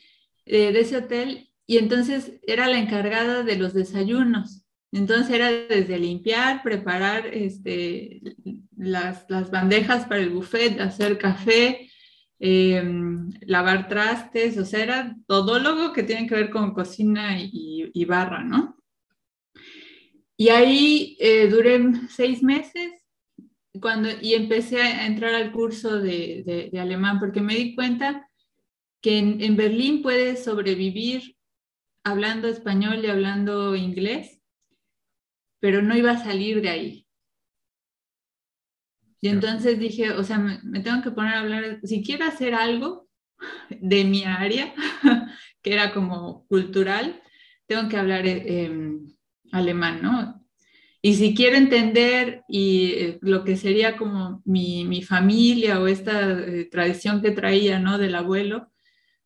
eh, 0.45 0.71
de 0.71 0.79
ese 0.79 0.97
hotel, 0.97 1.51
y 1.67 1.77
entonces 1.77 2.39
era 2.45 2.67
la 2.67 2.79
encargada 2.79 3.43
de 3.43 3.57
los 3.57 3.73
desayunos. 3.73 4.65
Entonces 4.91 5.33
era 5.33 5.51
desde 5.51 5.99
limpiar, 5.99 6.63
preparar 6.63 7.27
este, 7.27 8.21
las, 8.75 9.25
las 9.29 9.49
bandejas 9.49 10.05
para 10.05 10.21
el 10.21 10.31
buffet, 10.31 10.81
hacer 10.81 11.17
café, 11.17 11.90
Em, 12.43 13.29
lavar 13.45 13.87
trastes, 13.87 14.57
o 14.57 14.65
sea, 14.65 14.81
era 14.81 15.15
todólogo 15.27 15.93
que 15.93 16.01
tiene 16.01 16.25
que 16.25 16.33
ver 16.33 16.49
con 16.49 16.73
cocina 16.73 17.37
y, 17.39 18.05
barra, 18.05 18.43
¿no? 18.43 18.77
Y 20.35 20.49
ahí 20.49 21.17
eh, 21.19 21.47
duré 21.49 21.79
seis 22.09 22.41
meses 22.41 22.93
cuando, 23.79 24.09
y 24.19 24.33
empecé 24.33 24.81
a 24.81 25.05
entrar 25.05 25.35
al 25.35 25.51
curso 25.51 25.99
de, 26.01 26.71
alemán 26.79 27.19
porque 27.19 27.41
me 27.41 27.53
di 27.53 27.75
cuenta 27.75 28.27
que 29.01 29.19
en, 29.19 29.39
en, 29.41 29.55
Berlín 29.55 30.01
puedes 30.01 30.43
sobrevivir 30.43 31.35
hablando 32.03 32.47
español 32.47 33.05
y 33.05 33.07
hablando 33.07 33.75
inglés, 33.75 34.41
pero 35.59 35.83
no 35.83 35.95
iba 35.95 36.13
a 36.13 36.23
salir 36.23 36.63
de 36.63 36.69
ahí. 36.69 37.00
Y 39.21 39.29
entonces 39.29 39.79
dije, 39.79 40.11
o 40.11 40.23
sea, 40.23 40.39
me, 40.39 40.79
tengo 40.79 41.03
que 41.03 41.11
poner 41.11 41.35
a 41.35 41.39
hablar, 41.41 41.79
si 41.83 42.03
quiero 42.03 42.25
hacer 42.25 42.55
algo 42.55 43.07
de 43.69 44.03
mi 44.03 44.25
área, 44.25 44.73
que 45.61 45.73
era 45.73 45.93
como 45.93 46.45
cultural, 46.47 47.21
tengo 47.67 47.87
que 47.87 47.97
hablar 47.97 48.25
eh, 48.25 48.65
em, 48.65 49.13
alemán, 49.51 50.01
¿no? 50.01 50.41
Y 51.03 51.15
si 51.15 51.33
quiero 51.33 51.55
entender 51.55 52.43
y 52.47 52.93
eh, 52.93 53.19
lo 53.21 53.43
que 53.43 53.57
sería 53.57 53.97
como 53.97 54.41
mi, 54.45 54.85
mi 54.85 55.01
familia 55.03 55.79
o 55.79 55.87
esta 55.87 56.31
eh, 56.31 56.65
tradición 56.65 57.21
que 57.21 57.31
traía, 57.31 57.79
¿no? 57.79 57.97
Del 57.97 58.15
abuelo, 58.15 58.71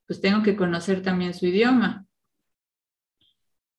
pues 0.07 0.21
tengo 0.21 0.43
que 0.43 0.55
conocer 0.55 1.01
también 1.01 1.33
su 1.33 1.47
idioma. 1.47 2.04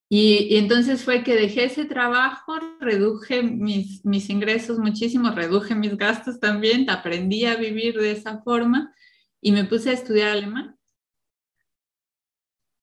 Y, 0.09 0.57
entonces 0.57 1.03
fue 1.03 1.25
que 1.25 1.35
dejé 1.35 1.65
ese 1.65 1.85
trabajo, 1.85 2.55
reduje 2.81 3.43
mis, 3.43 4.05
mis 4.05 4.31
ingresos 4.31 4.79
muchísimo, 4.79 5.31
reduje 5.31 5.75
mis 5.75 5.97
gastos 5.97 6.39
también, 6.39 6.89
aprendí 6.89 7.45
a 7.45 7.57
vivir 7.57 7.99
de 7.99 8.13
esa 8.13 8.41
forma 8.43 8.95
y 9.41 9.53
me 9.53 9.65
puse 9.65 9.91
a 9.91 9.95
estudiar 9.95 10.31
alemán. 10.31 10.77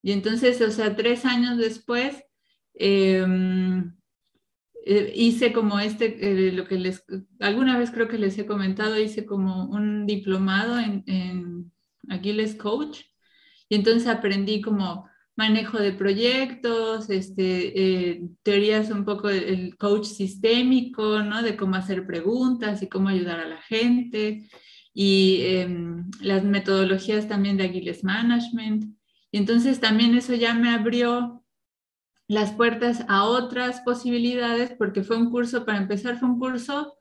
Y 0.02 0.12
entonces, 0.12 0.60
o 0.62 0.70
sea, 0.70 0.96
tres 0.98 1.24
años 1.26 1.58
después, 1.58 2.24
em, 2.74 3.96
eh, 4.86 5.14
hice 5.16 5.54
como 5.54 5.80
este, 5.80 6.48
eh, 6.48 6.52
lo 6.52 6.68
que 6.68 6.78
les, 6.78 7.06
alguna 7.40 7.78
vez 7.80 7.92
creo 7.92 8.10
que 8.10 8.18
les 8.18 8.38
he 8.38 8.46
comentado, 8.46 9.00
hice 9.00 9.26
como 9.26 9.66
un 9.70 10.06
diplomado 10.06 10.78
en, 10.78 11.04
en 11.08 11.72
Aquiles 12.10 12.56
Coach. 12.56 13.04
Y 13.70 13.76
entonces 13.76 14.08
aprendí 14.08 14.62
como 14.62 15.08
manejo 15.36 15.80
de 15.80 15.93
proyectos, 15.93 17.10
este, 17.10 18.12
eh, 18.12 18.22
teorías 18.43 18.89
un 18.91 19.04
poco 19.04 19.28
del 19.30 19.76
coach 19.78 20.06
sistémico, 20.06 21.19
¿no? 21.24 21.41
De 21.41 21.58
cómo 21.58 21.76
hacer 21.76 22.06
preguntas 22.06 22.82
y 22.84 22.88
cómo 22.88 23.10
ayudar 23.10 23.39
a 23.39 23.48
la 23.48 23.62
gente, 23.62 24.48
y 24.93 25.41
em, 25.46 26.10
las 26.22 26.43
metodologías 26.43 27.28
también 27.28 27.58
de 27.58 27.65
Agiles 27.65 28.04
Management. 28.04 28.96
Y 29.32 29.38
entonces 29.38 29.80
también 29.80 30.15
eso 30.15 30.36
ya 30.36 30.54
me 30.54 30.69
abrió 30.69 31.43
las 32.28 32.52
puertas 32.52 33.04
a 33.08 33.26
otras 33.26 33.82
posibilidades, 33.82 34.72
porque 34.78 35.04
fue 35.04 35.17
un 35.17 35.32
curso, 35.32 35.65
para 35.65 35.80
empezar, 35.80 36.19
fue 36.19 36.30
un 36.30 36.39
curso 36.39 36.96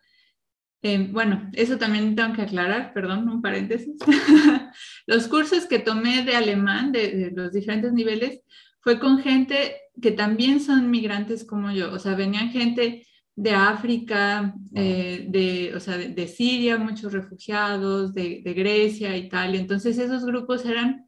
eh, 0.85 1.09
bueno, 1.11 1.49
eso 1.53 1.79
también 1.79 2.16
tengo 2.16 2.35
que 2.35 2.42
aclarar, 2.42 2.92
perdón, 2.92 3.29
un 3.29 3.40
paréntesis. 3.40 3.95
los 5.07 5.29
cursos 5.29 5.66
que 5.66 5.79
tomé 5.79 6.25
de 6.25 6.35
alemán, 6.35 6.90
de, 6.90 7.31
los 7.33 7.53
diferentes 7.53 7.92
niveles, 7.92 8.40
fue 8.81 8.99
con 8.99 9.18
gente 9.18 9.77
que 10.01 10.11
también 10.11 10.61
son 10.61 10.90
migrantes 10.90 11.45
como 11.45 11.71
yo, 11.71 11.92
o 11.92 12.01
sea, 12.01 12.16
venían 12.16 12.51
gente 12.51 13.07
de 13.37 13.51
África, 13.53 14.57
eh, 14.75 15.27
de, 15.29 15.73
o 15.77 15.79
sea, 15.79 15.97
de, 15.97 16.27
Siria, 16.27 16.77
muchos 16.79 17.12
refugiados, 17.12 18.12
de, 18.12 18.42
Grecia, 18.42 19.16
Italia. 19.16 19.61
Entonces 19.61 19.99
esos 19.99 20.25
grupos 20.25 20.64
eran 20.64 21.07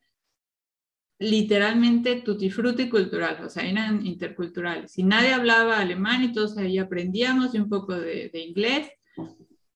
literalmente 1.19 2.23
tutti 2.23 2.49
frutti 2.49 2.89
cultural, 2.89 3.43
o 3.45 3.49
sea, 3.51 3.65
eran 3.69 4.07
interculturales. 4.07 4.97
Y 4.99 5.03
nadie 5.03 5.33
hablaba 5.33 5.79
alemán 5.81 6.23
y 6.23 6.33
todos 6.33 6.57
ahí 6.59 6.79
aprendíamos 6.79 7.55
y 7.55 7.59
un 7.59 7.69
poco 7.69 7.95
de, 7.95 8.31
de 8.33 8.41
inglés. 8.41 8.89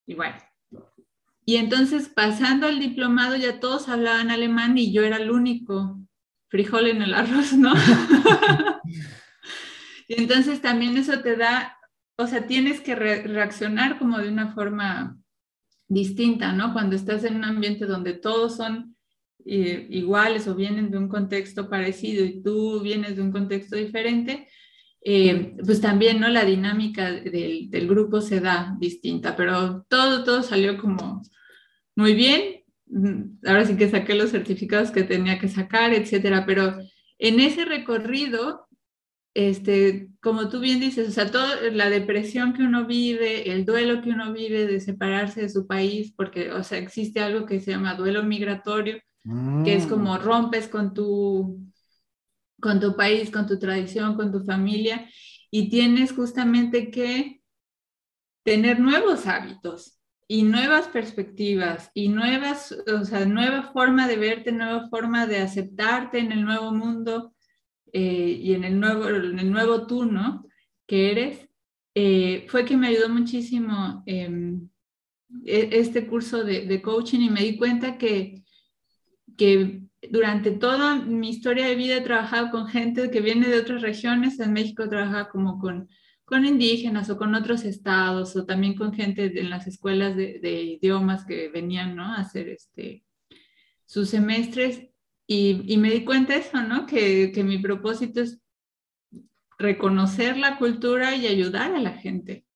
Y 0.08 0.14
bueno, 0.14 0.36
y 1.44 1.56
entonces 1.56 2.08
pasando 2.08 2.66
al 2.66 2.80
diplomado 2.80 3.36
ya 3.36 3.60
todos 3.60 3.90
hablaban 3.90 4.30
alemán 4.30 4.78
y 4.78 4.90
yo 4.90 5.02
era 5.02 5.18
el 5.18 5.30
único 5.30 6.00
frijol 6.48 6.86
en 6.86 7.02
el 7.02 7.12
arroz, 7.12 7.52
¿no? 7.52 7.74
y 10.08 10.22
entonces 10.22 10.62
también 10.62 10.96
eso 10.96 11.20
te 11.20 11.36
da, 11.36 11.76
o 12.16 12.26
sea, 12.26 12.46
tienes 12.46 12.80
que 12.80 12.94
reaccionar 12.94 13.98
como 13.98 14.16
de 14.16 14.30
una 14.30 14.54
forma 14.54 15.18
distinta, 15.88 16.54
¿no? 16.54 16.72
Cuando 16.72 16.96
estás 16.96 17.22
en 17.24 17.36
un 17.36 17.44
ambiente 17.44 17.84
donde 17.84 18.14
todos 18.14 18.56
son 18.56 18.96
eh, 19.44 19.88
iguales 19.90 20.48
o 20.48 20.54
vienen 20.54 20.90
de 20.90 20.96
un 20.96 21.08
contexto 21.08 21.68
parecido 21.68 22.24
y 22.24 22.42
tú 22.42 22.80
vienes 22.80 23.16
de 23.16 23.22
un 23.22 23.30
contexto 23.30 23.76
diferente, 23.76 24.48
eh, 25.10 25.56
pues 25.64 25.80
también, 25.80 26.20
¿no? 26.20 26.28
La 26.28 26.44
dinámica 26.44 27.10
del, 27.10 27.70
del, 27.70 27.88
grupo 27.88 28.20
se 28.20 28.40
da 28.40 28.76
distinta, 28.78 29.36
pero 29.36 29.86
todo, 29.88 30.22
todo 30.22 30.42
salió 30.42 30.76
como 30.76 31.22
muy 31.96 32.12
bien. 32.12 32.62
Mm, 32.88 33.38
ahora 33.46 33.64
sí 33.64 33.74
que 33.78 33.88
saqué 33.88 34.14
los 34.14 34.32
certificados 34.32 34.90
que 34.90 35.04
tenía 35.04 35.38
que 35.38 35.48
sacar, 35.48 35.94
etcétera, 35.94 36.44
pero 36.44 36.76
en 37.18 37.40
ese 37.40 37.64
recorrido, 37.64 38.68
este, 39.32 40.10
como 40.20 40.50
tú 40.50 40.60
bien 40.60 40.78
dices, 40.78 41.08
o 41.08 41.10
sea, 41.10 41.30
toda 41.30 41.56
la 41.72 41.88
depresión 41.88 42.52
que 42.52 42.64
uno 42.64 42.86
vive, 42.86 43.50
el 43.50 43.64
duelo 43.64 44.02
que 44.02 44.10
uno 44.10 44.34
vive 44.34 44.66
de 44.66 44.78
separarse 44.78 45.40
de 45.40 45.48
su 45.48 45.66
país, 45.66 46.12
porque, 46.14 46.52
o 46.52 46.62
sea, 46.62 46.76
existe 46.76 47.20
algo 47.20 47.46
que 47.46 47.60
se 47.60 47.70
llama 47.70 47.94
duelo 47.94 48.24
migratorio, 48.24 48.98
que 49.64 49.74
es 49.74 49.86
como 49.86 50.14
mm. 50.16 50.18
rompes 50.18 50.68
con 50.68 50.92
tu, 50.92 51.67
con 52.60 52.80
tu 52.80 52.96
país, 52.96 53.30
con 53.30 53.46
tu 53.46 53.58
tradición, 53.58 54.16
con 54.16 54.32
tu 54.32 54.40
familia, 54.44 55.08
y 55.50 55.70
tienes 55.70 56.12
justamente 56.12 56.90
que 56.90 57.40
tener 58.42 58.80
nuevos 58.80 59.26
hábitos 59.26 59.98
y 60.26 60.42
nuevas 60.42 60.88
perspectivas 60.88 61.90
y 61.94 62.08
nuevas, 62.08 62.72
o 62.86 63.04
sea, 63.04 63.24
nueva 63.24 63.72
forma 63.72 64.06
de 64.06 64.16
verte, 64.16 64.52
nueva 64.52 64.88
forma 64.88 65.26
de 65.26 65.38
aceptarte 65.38 66.18
en 66.18 66.32
el 66.32 66.44
nuevo 66.44 66.70
mundo 66.72 67.34
eh, 67.92 68.38
y 68.42 68.52
en 68.52 68.64
el 68.64 68.78
nuevo, 68.78 69.08
en 69.08 69.38
el 69.38 69.50
nuevo 69.50 69.86
tú, 69.86 70.04
¿no? 70.04 70.46
Que 70.86 71.10
eres, 71.10 71.48
eh, 71.94 72.46
fue 72.48 72.64
que 72.66 72.76
me 72.76 72.88
ayudó 72.88 73.08
muchísimo 73.08 74.02
em, 74.06 74.68
e, 75.44 75.70
este 75.72 76.06
curso 76.06 76.44
de, 76.44 76.66
de, 76.66 76.82
coaching 76.82 77.20
y 77.20 77.30
me 77.30 77.40
di 77.40 77.56
cuenta 77.56 77.96
que, 77.96 78.44
que 79.36 79.82
durante 80.10 80.50
toda 80.50 80.96
mi 80.96 81.30
historia 81.30 81.66
de 81.66 81.74
vida 81.74 81.96
he 81.96 82.00
trabajado 82.00 82.50
con 82.50 82.68
gente 82.68 83.10
que 83.10 83.20
viene 83.20 83.48
de 83.48 83.60
otras 83.60 83.82
regiones. 83.82 84.38
En 84.40 84.52
México 84.52 84.84
he 84.84 84.88
trabajado 84.88 85.28
como 85.30 85.58
con, 85.58 85.88
con 86.24 86.44
indígenas 86.44 87.10
o 87.10 87.16
con 87.16 87.34
otros 87.34 87.64
estados 87.64 88.36
o 88.36 88.44
también 88.44 88.74
con 88.74 88.92
gente 88.92 89.40
en 89.40 89.50
las 89.50 89.66
escuelas 89.66 90.16
de, 90.16 90.38
de 90.40 90.62
idiomas 90.62 91.24
que 91.24 91.48
venían 91.48 91.96
¿no? 91.96 92.04
a 92.04 92.16
hacer 92.16 92.48
este, 92.48 93.04
sus 93.86 94.10
semestres. 94.10 94.88
Y, 95.26 95.62
y, 95.72 95.76
me 95.76 95.90
di 95.90 96.04
cuenta 96.04 96.32
de 96.32 96.40
eso, 96.40 96.62
¿no? 96.62 96.86
Que, 96.86 97.32
que 97.32 97.44
mi 97.44 97.58
propósito 97.58 98.22
es 98.22 98.40
reconocer 99.58 100.38
la 100.38 100.56
cultura 100.56 101.14
y 101.16 101.26
ayudar 101.26 101.74
a 101.74 101.80
la 101.80 101.92
gente. 101.92 102.46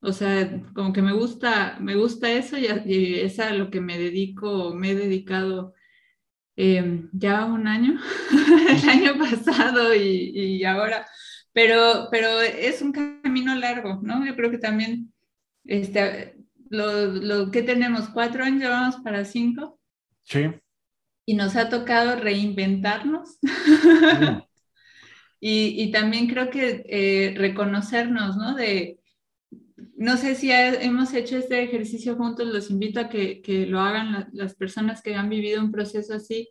O 0.00 0.12
sea, 0.12 0.60
como 0.74 0.92
que 0.92 1.00
me 1.00 1.12
gusta, 1.12 1.78
me 1.80 1.94
gusta 1.94 2.32
eso 2.32 2.58
y, 2.58 2.66
y 2.86 3.20
es 3.20 3.38
a 3.38 3.54
lo 3.54 3.70
que 3.70 3.80
me 3.80 3.98
dedico, 3.98 4.74
me 4.74 4.90
he 4.90 4.94
dedicado 4.96 5.74
Em, 6.54 7.08
ya 7.12 7.46
un 7.46 7.66
año, 7.66 7.98
el 8.68 8.88
año 8.88 9.18
pasado 9.18 9.94
y, 9.94 10.32
y, 10.34 10.64
ahora, 10.64 11.06
pero, 11.52 12.08
pero 12.10 12.40
es 12.42 12.82
un 12.82 12.92
camino 12.92 13.54
largo, 13.54 14.00
¿no? 14.02 14.24
Yo 14.26 14.36
creo 14.36 14.50
que 14.50 14.58
también 14.58 15.12
este, 15.64 16.36
lo, 16.68 17.06
lo 17.06 17.50
que 17.50 17.62
tenemos, 17.62 18.08
cuatro 18.10 18.44
años, 18.44 18.68
vamos 18.68 18.96
para 18.96 19.24
cinco. 19.24 19.80
Sí. 20.24 20.50
Y 21.24 21.34
nos 21.34 21.56
ha 21.56 21.70
tocado 21.70 22.16
reinventarnos. 22.16 23.38
y, 25.40 25.82
y, 25.82 25.90
también 25.90 26.28
creo 26.28 26.50
que 26.50 26.84
eh, 26.86 27.34
reconocernos, 27.36 28.36
¿no? 28.36 28.54
De, 28.54 28.98
no 29.96 30.16
sé 30.16 30.34
si 30.34 30.50
hemos 30.50 31.12
hecho 31.14 31.36
este 31.36 31.62
ejercicio 31.62 32.16
juntos, 32.16 32.46
los 32.46 32.70
invito 32.70 33.00
a 33.00 33.08
que, 33.08 33.40
que 33.42 33.66
lo 33.66 33.80
hagan 33.80 34.28
las 34.32 34.54
personas 34.54 35.02
que 35.02 35.14
han 35.14 35.28
vivido 35.28 35.62
un 35.62 35.72
proceso 35.72 36.14
así, 36.14 36.50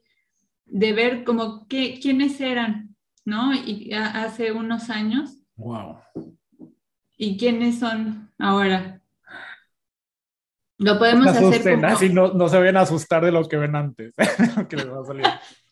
de 0.66 0.94
ver 0.94 1.24
como 1.24 1.68
qué, 1.68 2.00
quiénes 2.02 2.40
eran, 2.40 2.96
¿no? 3.26 3.54
Y 3.54 3.94
hace 3.94 4.52
unos 4.52 4.90
años. 4.90 5.38
Wow. 5.56 5.98
¿Y 7.18 7.38
quiénes 7.38 7.80
son 7.80 8.32
ahora? 8.40 9.02
Lo 10.78 10.98
podemos 10.98 11.28
hacer. 11.28 11.76
Como... 11.76 11.88
Así 11.88 12.10
no, 12.10 12.34
no, 12.34 12.50
se 12.50 12.60
ven 12.60 12.78
a 12.78 12.82
asustar 12.82 13.24
de 13.24 13.32
lo 13.32 13.48
que 13.48 13.58
ven 13.58 13.76
antes. 13.76 14.14
que 14.70 14.76
les 14.76 14.92
va 14.92 15.02
a 15.02 15.06
salir. 15.06 15.26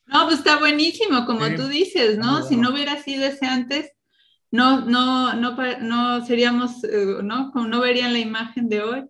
No, 0.05 0.25
pues 0.25 0.39
está 0.39 0.59
buenísimo, 0.59 1.25
como 1.25 1.45
sí. 1.45 1.55
tú 1.55 1.67
dices, 1.67 2.17
¿no? 2.17 2.43
Si 2.43 2.57
no 2.57 2.71
hubiera 2.71 3.01
sido 3.01 3.25
ese 3.25 3.45
antes, 3.45 3.91
no, 4.51 4.81
no, 4.85 5.33
no, 5.35 5.55
no 5.81 6.25
seríamos, 6.25 6.83
eh, 6.83 7.17
¿no? 7.23 7.51
Como 7.51 7.67
no 7.67 7.81
verían 7.81 8.13
la 8.13 8.19
imagen 8.19 8.69
de 8.69 8.81
hoy. 8.81 9.05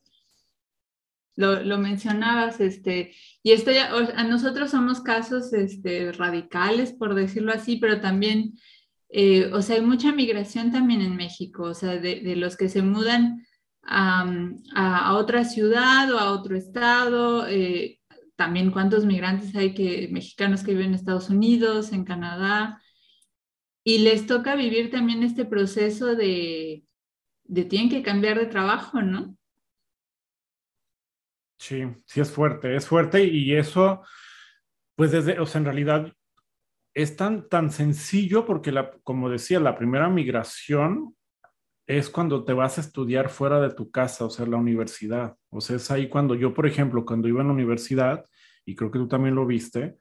Lo, 1.36 1.64
lo 1.64 1.78
mencionabas, 1.78 2.60
este, 2.60 3.16
y 3.42 3.52
esto 3.54 3.72
ya, 3.72 3.90
a 4.18 4.24
nosotros 4.26 4.72
somos 4.72 5.00
casos 5.00 5.54
este, 5.54 6.12
radicales, 6.12 6.92
por 6.92 7.16
decirlo 7.16 7.54
así, 7.54 7.78
pero 7.78 8.02
también, 8.02 8.56
eh, 9.08 9.50
o 9.54 9.62
sea, 9.62 9.78
hay 9.78 9.82
mucha 9.82 10.12
migración 10.12 10.70
también 10.74 11.00
en 11.00 11.16
México, 11.16 11.64
o 11.64 11.74
sea, 11.74 11.96
de, 11.96 12.36
los 12.36 12.58
que 12.58 12.68
se 12.68 12.82
mudan 12.82 13.48
a, 13.84 14.30
a, 14.76 14.98
a, 15.08 15.14
otra 15.16 15.46
ciudad 15.46 16.12
o 16.12 16.20
a 16.20 16.32
otro 16.34 16.58
estado, 16.58 17.48
eh, 17.48 18.02
también 18.36 18.72
cuántos 18.72 19.06
migrantes 19.06 19.56
hay 19.56 19.74
que, 19.74 20.10
mexicanos 20.12 20.62
que 20.62 20.72
viven 20.72 20.88
en 20.88 20.96
Estados 20.96 21.30
Unidos, 21.30 21.94
en 21.94 22.04
Canadá, 22.04 22.82
y 23.84 24.00
les 24.00 24.26
toca 24.26 24.56
vivir 24.56 24.92
también 24.92 25.24
este 25.24 25.46
proceso 25.46 26.16
de, 26.16 26.84
de 27.44 27.66
tienen 27.66 27.90
que 27.90 28.04
cambiar 28.04 28.38
de 28.38 28.46
trabajo, 28.46 29.02
¿no? 29.02 29.36
Sí, 31.58 31.84
sí 32.06 32.22
es 32.22 32.32
fuerte, 32.32 32.76
es 32.76 32.88
fuerte 32.88 33.24
y 33.26 33.54
eso, 33.56 34.02
pues 34.96 35.12
desde, 35.12 35.40
o 35.40 35.46
sea, 35.46 35.60
en 35.60 35.66
realidad 35.66 36.14
es 36.94 37.16
tan, 37.16 37.48
tan 37.50 37.72
sencillo 37.72 38.46
porque, 38.46 38.72
la, 38.72 38.92
como 39.04 39.30
decía, 39.30 39.60
la 39.60 39.78
primera 39.78 40.10
migración 40.10 41.16
es 41.86 42.10
cuando 42.10 42.46
te 42.46 42.54
vas 42.54 42.78
a 42.78 42.82
estudiar 42.82 43.30
fuera 43.30 43.60
de 43.60 43.74
tu 43.74 43.90
casa, 43.90 44.26
o 44.26 44.30
sea, 44.30 44.46
la 44.46 44.58
universidad. 44.58 45.36
O 45.50 45.60
sea, 45.60 45.78
es 45.78 45.90
ahí 45.92 46.08
cuando 46.08 46.36
yo, 46.36 46.54
por 46.54 46.68
ejemplo, 46.68 47.06
cuando 47.06 47.28
iba 47.28 47.42
a 47.42 47.46
la 47.46 47.52
universidad, 47.52 48.26
y 48.64 48.76
creo 48.76 48.92
que 48.92 49.00
tú 49.00 49.08
también 49.08 49.36
lo 49.36 49.46
viste, 49.46 49.98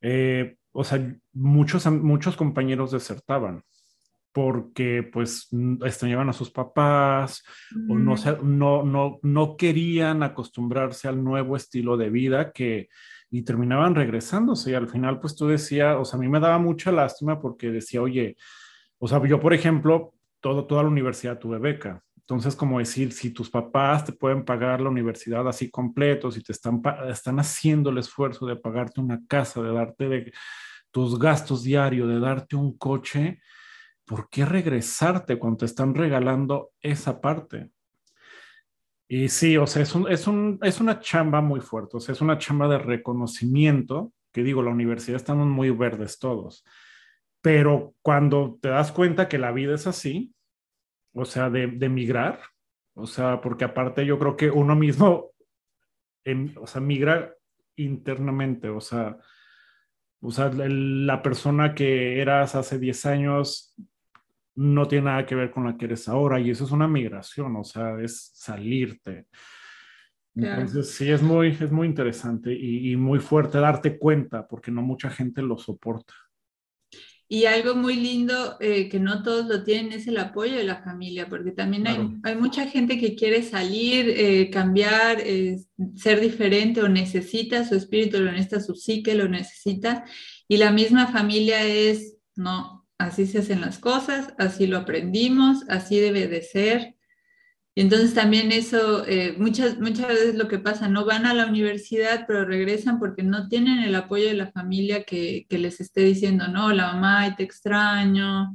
eh, 0.00 0.56
o 0.72 0.84
sea, 0.84 1.14
muchos, 1.32 1.86
muchos 1.86 2.36
compañeros 2.36 2.90
desertaban 2.90 3.62
porque 4.32 5.02
pues 5.02 5.48
extrañaban 5.84 6.30
a 6.30 6.32
sus 6.32 6.50
papás 6.50 7.44
o 7.88 7.94
no, 7.94 8.14
no, 8.42 8.82
no, 8.82 9.18
no 9.22 9.56
querían 9.56 10.22
acostumbrarse 10.22 11.06
al 11.06 11.22
nuevo 11.22 11.54
estilo 11.54 11.96
de 11.98 12.08
vida 12.08 12.50
que 12.52 12.88
y 13.30 13.42
terminaban 13.42 13.94
regresándose 13.94 14.70
y 14.70 14.74
al 14.74 14.88
final 14.88 15.18
pues 15.18 15.34
tú 15.34 15.48
decías, 15.48 15.96
o 15.98 16.04
sea, 16.04 16.18
a 16.18 16.20
mí 16.20 16.28
me 16.28 16.40
daba 16.40 16.58
mucha 16.58 16.92
lástima 16.92 17.40
porque 17.40 17.70
decía, 17.70 18.02
oye, 18.02 18.36
o 18.98 19.08
sea, 19.08 19.24
yo 19.26 19.40
por 19.40 19.54
ejemplo, 19.54 20.12
todo, 20.40 20.66
toda 20.66 20.82
la 20.82 20.90
universidad 20.90 21.38
tuve 21.38 21.58
beca. 21.58 22.02
Entonces, 22.32 22.56
como 22.56 22.78
decir, 22.78 23.12
si 23.12 23.30
tus 23.30 23.50
papás 23.50 24.06
te 24.06 24.12
pueden 24.12 24.44
pagar 24.44 24.80
la 24.80 24.88
universidad 24.88 25.46
así 25.46 25.70
completo, 25.70 26.30
si 26.30 26.42
te 26.42 26.52
están, 26.52 26.80
están 27.08 27.38
haciendo 27.38 27.90
el 27.90 27.98
esfuerzo 27.98 28.46
de 28.46 28.56
pagarte 28.56 29.02
una 29.02 29.20
casa, 29.28 29.60
de 29.60 29.72
darte 29.72 30.08
de, 30.08 30.32
tus 30.92 31.18
gastos 31.18 31.64
diarios, 31.64 32.08
de 32.08 32.20
darte 32.20 32.54
un 32.54 32.76
coche, 32.76 33.40
¿por 34.04 34.28
qué 34.28 34.44
regresarte 34.44 35.38
cuando 35.38 35.58
te 35.58 35.64
están 35.64 35.94
regalando 35.94 36.70
esa 36.80 37.20
parte? 37.20 37.70
Y 39.08 39.28
sí, 39.28 39.56
o 39.56 39.66
sea, 39.66 39.82
es, 39.82 39.94
un, 39.94 40.10
es, 40.10 40.26
un, 40.26 40.58
es 40.62 40.80
una 40.80 41.00
chamba 41.00 41.40
muy 41.40 41.60
fuerte, 41.60 41.96
o 41.96 42.00
sea, 42.00 42.12
es 42.12 42.20
una 42.20 42.38
chamba 42.38 42.68
de 42.68 42.78
reconocimiento, 42.78 44.12
que 44.32 44.42
digo, 44.42 44.62
la 44.62 44.70
universidad 44.70 45.16
estamos 45.16 45.46
muy 45.48 45.70
verdes 45.70 46.18
todos, 46.18 46.64
pero 47.40 47.94
cuando 48.00 48.58
te 48.62 48.68
das 48.68 48.92
cuenta 48.92 49.28
que 49.28 49.38
la 49.38 49.52
vida 49.52 49.74
es 49.74 49.86
así, 49.86 50.34
o 51.12 51.24
sea, 51.24 51.50
de, 51.50 51.66
de 51.66 51.88
migrar, 51.88 52.40
o 52.94 53.06
sea, 53.06 53.40
porque 53.40 53.64
aparte 53.64 54.04
yo 54.04 54.18
creo 54.18 54.36
que 54.36 54.50
uno 54.50 54.74
mismo, 54.74 55.30
en, 56.24 56.54
o 56.60 56.66
sea, 56.66 56.80
migra 56.80 57.34
internamente, 57.76 58.68
o 58.68 58.80
sea, 58.80 59.18
o 60.20 60.30
sea, 60.30 60.50
la 60.52 61.20
persona 61.20 61.74
que 61.74 62.20
eras 62.20 62.54
hace 62.54 62.78
10 62.78 63.06
años 63.06 63.74
no 64.54 64.86
tiene 64.86 65.06
nada 65.06 65.26
que 65.26 65.34
ver 65.34 65.50
con 65.50 65.64
la 65.64 65.76
que 65.76 65.86
eres 65.86 66.08
ahora 66.08 66.38
y 66.38 66.50
eso 66.50 66.64
es 66.64 66.70
una 66.70 66.86
migración, 66.86 67.56
o 67.56 67.64
sea, 67.64 68.00
es 68.00 68.30
salirte. 68.34 69.26
Entonces, 70.34 70.90
sí, 70.94 71.10
es 71.10 71.22
muy, 71.22 71.48
es 71.48 71.70
muy 71.72 71.86
interesante 71.86 72.52
y, 72.54 72.96
muy 72.96 73.18
fuerte 73.18 73.58
darte 73.58 73.98
cuenta, 73.98 74.46
porque 74.46 74.70
no 74.70 74.80
mucha 74.80 75.10
gente 75.10 75.42
lo 75.42 75.58
soporta. 75.58 76.14
Y 77.32 77.46
algo 77.46 77.74
muy 77.74 77.96
lindo 77.96 78.58
eh, 78.60 78.90
que 78.90 79.00
no 79.00 79.22
todos 79.22 79.46
lo 79.46 79.64
tienen 79.64 79.94
es 79.94 80.06
el 80.06 80.18
apoyo 80.18 80.54
de 80.54 80.64
la 80.64 80.82
familia, 80.82 81.30
porque 81.30 81.50
también 81.50 81.86
hay, 81.86 81.96
hay, 82.24 82.36
mucha 82.36 82.66
gente 82.66 82.98
que 82.98 83.14
quiere 83.14 83.42
salir, 83.42 84.04
eh, 84.06 84.50
cambiar, 84.50 85.18
eh, 85.18 85.56
ser 85.96 86.20
diferente 86.20 86.82
o 86.82 86.90
necesita 86.90 87.66
su 87.66 87.74
espíritu, 87.74 88.20
lo 88.20 88.30
necesita 88.30 88.60
su 88.60 88.74
psique, 88.74 89.14
lo 89.14 89.30
necesita. 89.30 90.04
Y 90.46 90.58
la 90.58 90.72
misma 90.72 91.06
familia 91.06 91.64
es, 91.64 92.18
no, 92.36 92.86
así 92.98 93.24
se 93.24 93.38
hacen 93.38 93.62
las 93.62 93.78
cosas, 93.78 94.34
así 94.36 94.66
lo 94.66 94.76
aprendimos, 94.76 95.64
así 95.70 95.98
debe 96.00 96.28
de 96.28 96.42
ser. 96.42 96.96
Y 97.74 97.80
entonces 97.80 98.12
también 98.12 98.52
eso, 98.52 99.06
eh, 99.06 99.34
muchas, 99.38 99.78
muchas 99.78 100.08
veces 100.08 100.34
lo 100.34 100.46
que 100.46 100.58
pasa, 100.58 100.88
no 100.88 101.06
van 101.06 101.24
a 101.24 101.32
la 101.32 101.46
universidad, 101.46 102.24
pero 102.26 102.44
regresan 102.44 102.98
porque 102.98 103.22
no 103.22 103.48
tienen 103.48 103.78
el 103.78 103.94
apoyo 103.94 104.26
de 104.26 104.34
la 104.34 104.50
familia 104.50 105.04
que, 105.04 105.46
que 105.48 105.58
les 105.58 105.80
esté 105.80 106.02
diciendo, 106.02 106.48
no, 106.48 106.72
la 106.72 106.92
mamá, 106.92 107.34
te 107.34 107.44
extraño, 107.44 108.54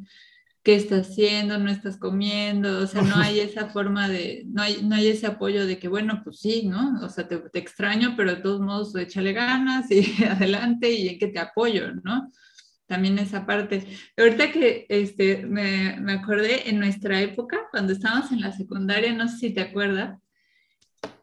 ¿qué 0.67 0.75
estás 0.75 1.09
haciendo? 1.09 1.57
¿No 1.57 1.71
estás 1.71 1.97
comiendo? 1.97 2.79
O 2.79 2.87
sea, 2.87 3.01
no 3.01 3.15
hay 3.15 3.39
esa 3.39 3.69
forma 3.73 4.09
de, 4.09 4.43
no 4.47 4.61
hay, 4.61 4.83
no 4.83 4.95
hay 4.95 5.07
ese 5.07 5.25
apoyo 5.25 5.65
de 5.65 5.79
que, 5.79 5.87
bueno, 5.87 6.21
pues 6.23 6.39
sí, 6.39 6.67
¿no? 6.67 6.99
O 7.03 7.09
sea, 7.09 7.27
te, 7.27 7.37
te 7.37 7.57
extraño, 7.57 8.15
pero 8.17 8.35
de 8.35 8.41
todos 8.41 8.59
modos 8.59 8.93
échale 8.95 9.33
ganas 9.33 9.89
y 9.89 10.23
adelante 10.29 10.91
y 10.91 11.07
en 11.07 11.19
que 11.19 11.27
te 11.27 11.39
apoyo, 11.39 11.93
¿no? 12.03 12.31
También 12.87 13.19
esa 13.19 13.45
parte. 13.45 13.85
Ahorita 14.17 14.51
que 14.51 14.85
este, 14.89 15.45
me, 15.45 15.97
me, 15.99 16.13
acordé 16.13 16.69
en 16.69 16.79
nuestra 16.79 17.21
época, 17.21 17.67
cuando 17.69 17.93
estábamos 17.93 18.31
en 18.31 18.41
la 18.41 18.51
secundaria, 18.51 19.13
no 19.13 19.27
sé 19.27 19.37
si 19.37 19.53
te 19.53 19.61
acuerdas, 19.61 20.19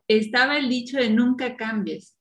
estaba 0.06 0.58
el 0.58 0.68
dicho 0.68 0.98
de 0.98 1.10
nunca 1.10 1.56
cambies. 1.56 2.16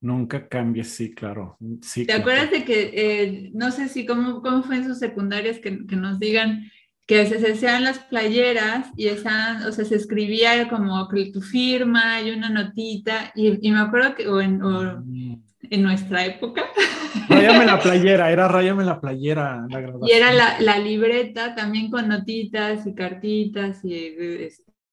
Nunca 0.00 0.46
cambies, 0.46 0.88
sí, 0.88 1.14
claro. 1.14 1.56
Sí, 1.80 2.06
¿Te 2.06 2.12
acuerdas 2.12 2.50
de 2.50 2.64
que, 2.64 2.90
eh, 2.92 3.50
no 3.54 3.70
sé 3.70 3.88
si 3.88 4.04
cómo, 4.04 4.42
cómo 4.42 4.62
fue 4.62 4.76
en 4.76 4.84
sus 4.84 4.98
secundarias 4.98 5.58
que, 5.58 5.86
que 5.86 5.96
nos 5.96 6.20
digan 6.20 6.70
que 7.06 7.26
se 7.26 7.52
hacían 7.52 7.84
las 7.84 7.98
playeras 7.98 8.90
y 8.96 9.08
estaban, 9.08 9.62
o 9.66 9.72
sea, 9.72 9.84
se 9.84 9.94
escribía 9.94 10.68
como 10.68 11.06
tu 11.32 11.42
firma 11.42 12.20
y 12.22 12.30
una 12.30 12.48
notita, 12.48 13.30
y, 13.34 13.66
y 13.66 13.72
me 13.72 13.80
acuerdo 13.80 14.14
que, 14.14 14.26
o 14.26 14.40
en, 14.40 14.62
o, 14.62 15.02
mm 15.04 15.42
en 15.70 15.82
nuestra 15.82 16.24
época. 16.24 16.64
Ráyame 17.28 17.64
la 17.64 17.80
playera, 17.80 18.30
era 18.30 18.48
ráyame 18.48 18.84
la 18.84 19.00
playera. 19.00 19.66
La 19.68 19.80
y 20.06 20.10
era 20.12 20.32
la, 20.32 20.60
la, 20.60 20.78
libreta 20.78 21.54
también 21.54 21.90
con 21.90 22.08
notitas 22.08 22.86
y 22.86 22.94
cartitas 22.94 23.84
y 23.84 24.14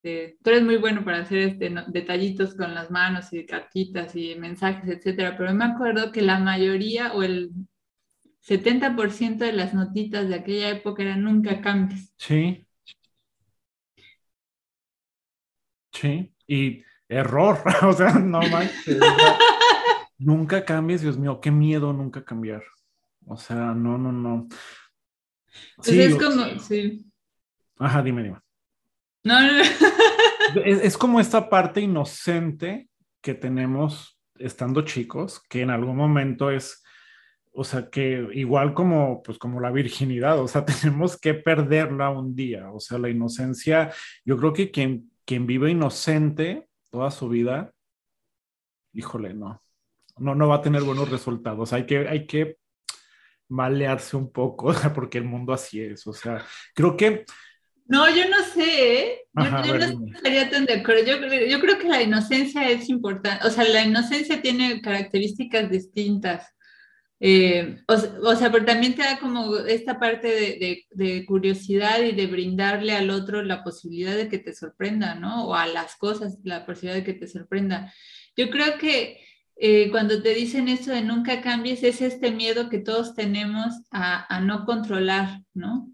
este, 0.03 0.38
tú 0.43 0.49
eres 0.49 0.63
muy 0.63 0.78
bueno 0.78 1.03
para 1.03 1.19
hacer 1.19 1.39
este, 1.39 1.74
detallitos 1.88 2.55
con 2.55 2.74
las 2.74 2.89
manos 2.89 3.34
y 3.34 3.45
cartitas 3.45 4.15
y 4.15 4.36
mensajes, 4.36 4.89
etcétera, 4.89 5.36
pero 5.38 5.53
me 5.53 5.65
acuerdo 5.65 6.11
que 6.11 6.22
la 6.22 6.39
mayoría 6.39 7.13
o 7.13 7.24
el 7.24 7.51
70% 8.41 9.38
de 9.38 9.53
las 9.53 9.74
notitas 9.74 10.28
de 10.28 10.36
aquella 10.36 10.69
época 10.69 11.03
eran 11.03 11.24
nunca 11.24 11.61
cambies. 11.61 12.13
Sí. 12.17 12.65
Sí, 15.93 16.34
y 16.47 16.84
error, 17.07 17.61
o 17.84 17.93
sea, 17.93 18.13
no 18.13 18.39
manches. 18.41 18.97
Nunca 20.22 20.63
cambies, 20.63 21.01
Dios 21.01 21.17
mío, 21.17 21.41
qué 21.41 21.49
miedo 21.49 21.91
nunca 21.93 22.24
cambiar. 22.24 22.63
O 23.26 23.38
sea, 23.38 23.74
no, 23.74 23.97
no, 23.97 24.11
no. 24.11 24.47
Pues 25.78 25.88
sí, 25.88 25.99
es 25.99 26.15
como, 26.15 26.59
sí. 26.59 27.11
Ajá, 27.80 28.03
dime, 28.03 28.24
dime. 28.24 28.39
No, 29.24 29.41
no, 29.41 29.63
Es, 30.65 30.95
como 30.95 31.19
esta 31.19 31.49
parte 31.49 31.82
inocente 31.82 32.88
que 33.22 33.34
tenemos 33.34 34.19
estando 34.38 34.84
chicos, 34.84 35.41
que 35.49 35.61
en 35.61 35.72
algún 35.72 35.95
momento 35.95 36.51
es, 36.51 36.84
o 37.51 37.63
sea, 37.63 37.89
que 37.89 38.28
igual 38.34 38.76
como, 38.76 39.24
pues 39.24 39.39
como 39.39 39.59
la 39.59 39.72
virginidad, 39.72 40.39
o 40.39 40.47
sea, 40.47 40.65
tenemos 40.65 41.19
que 41.19 41.34
perderla 41.34 42.11
un 42.11 42.36
día. 42.36 42.72
O 42.72 42.80
sea, 42.80 42.99
la 42.99 43.09
inocencia, 43.09 43.91
yo 44.24 44.38
creo 44.38 44.53
que 44.53 44.69
quien, 44.69 45.11
quien 45.26 45.47
vive 45.47 45.72
inocente 45.72 46.67
toda 46.91 47.09
su 47.09 47.28
vida, 47.28 47.74
híjole, 48.93 49.34
no, 49.34 49.59
no, 50.18 50.36
no 50.36 50.47
va 50.47 50.55
a 50.55 50.62
tener 50.62 50.84
buenos 50.84 51.09
resultados. 51.09 51.74
Hay 51.74 51.86
que, 51.86 52.07
hay 52.07 52.26
que 52.26 52.57
malearse 53.51 54.16
un 54.16 54.32
poco, 54.32 54.74
porque 54.95 55.18
el 55.18 55.26
mundo 55.26 55.53
así 55.53 55.82
es. 55.82 56.07
O 56.07 56.14
sea, 56.14 56.43
creo 56.74 56.97
que... 56.97 57.26
No, 57.88 58.09
yo 58.09 58.30
no 58.30 58.38
sé, 58.45 58.99
¿eh? 58.99 59.22
yo, 59.66 59.78
no 59.78 60.16
estaría 60.16 60.49
tan 60.49 60.66
de 60.66 60.76
acuerdo. 60.76 61.03
Yo, 61.03 61.18
yo, 61.45 61.59
creo 61.59 61.78
que 61.78 61.89
la 61.89 62.01
inocencia 62.01 62.70
es 62.70 62.88
importante. 62.88 63.45
O 63.45 63.49
sea, 63.49 63.66
la 63.66 63.84
inocencia 63.84 64.41
tiene 64.41 64.82
características 64.82 65.70
distintas. 65.70 66.55
Eh, 67.24 67.78
o, 67.88 68.36
sea, 68.36 68.51
pero 68.51 68.66
también 68.66 68.95
te 68.95 69.03
da 69.03 69.20
como 69.20 69.57
esta 69.57 69.99
parte 69.99 70.28
de, 70.28 70.86
de, 70.89 71.26
curiosidad 71.26 72.01
y 72.01 72.14
de 72.14 72.26
brindarle 72.26 72.93
al 72.93 73.12
otro 73.12 73.43
la 73.43 73.64
posibilidad 73.64 74.16
de 74.16 74.28
que 74.28 74.39
te 74.39 74.55
sorprenda, 74.55 75.14
¿no? 75.16 75.49
O 75.49 75.53
a 75.53 75.68
las 75.68 75.97
cosas 75.97 76.39
la 76.43 76.66
posibilidad 76.66 76.95
de 76.95 77.03
que 77.03 77.20
te 77.20 77.28
sorprenda. 77.28 77.93
Yo 78.36 78.49
creo 78.49 78.78
que 78.80 79.20
eh, 79.64 79.91
cuando 79.91 80.24
te 80.24 80.34
dicen 80.34 80.68
eso 80.70 80.89
de 80.89 81.03
nunca 81.03 81.41
cambies, 81.41 81.84
es 81.84 82.01
este 82.01 82.32
miedo 82.32 82.68
que 82.68 82.80
todos 82.80 83.14
tenemos 83.14 83.76
a, 83.91 84.41
no 84.41 84.66
controlar, 84.66 85.43
¿no? 85.53 85.88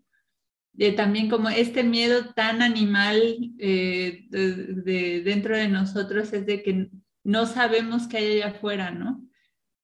también 0.96 1.28
como 1.30 1.50
este 1.50 1.84
miedo 1.84 2.34
tan 2.34 2.62
animal 2.62 3.20
eh, 3.60 4.26
de, 4.30 5.22
dentro 5.26 5.58
de 5.58 5.68
nosotros 5.68 6.32
es 6.32 6.46
de 6.46 6.64
que 6.64 6.90
no 7.26 7.46
sabemos 7.46 8.08
qué 8.08 8.18
hay 8.18 8.42
allá 8.42 8.56
afuera, 8.56 8.92
¿no? 8.92 9.22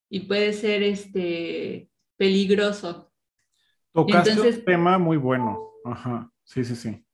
Y 0.08 0.22
puede 0.22 0.54
ser 0.54 0.82
este, 0.82 1.90
peligroso. 2.16 3.12
Tocaste 3.92 4.40
un 4.40 4.64
tema 4.64 4.98
muy 4.98 5.18
bueno. 5.18 5.72
Ajá, 5.84 6.32
sí, 6.46 6.64
sí, 6.64 6.76
sí. 6.78 7.06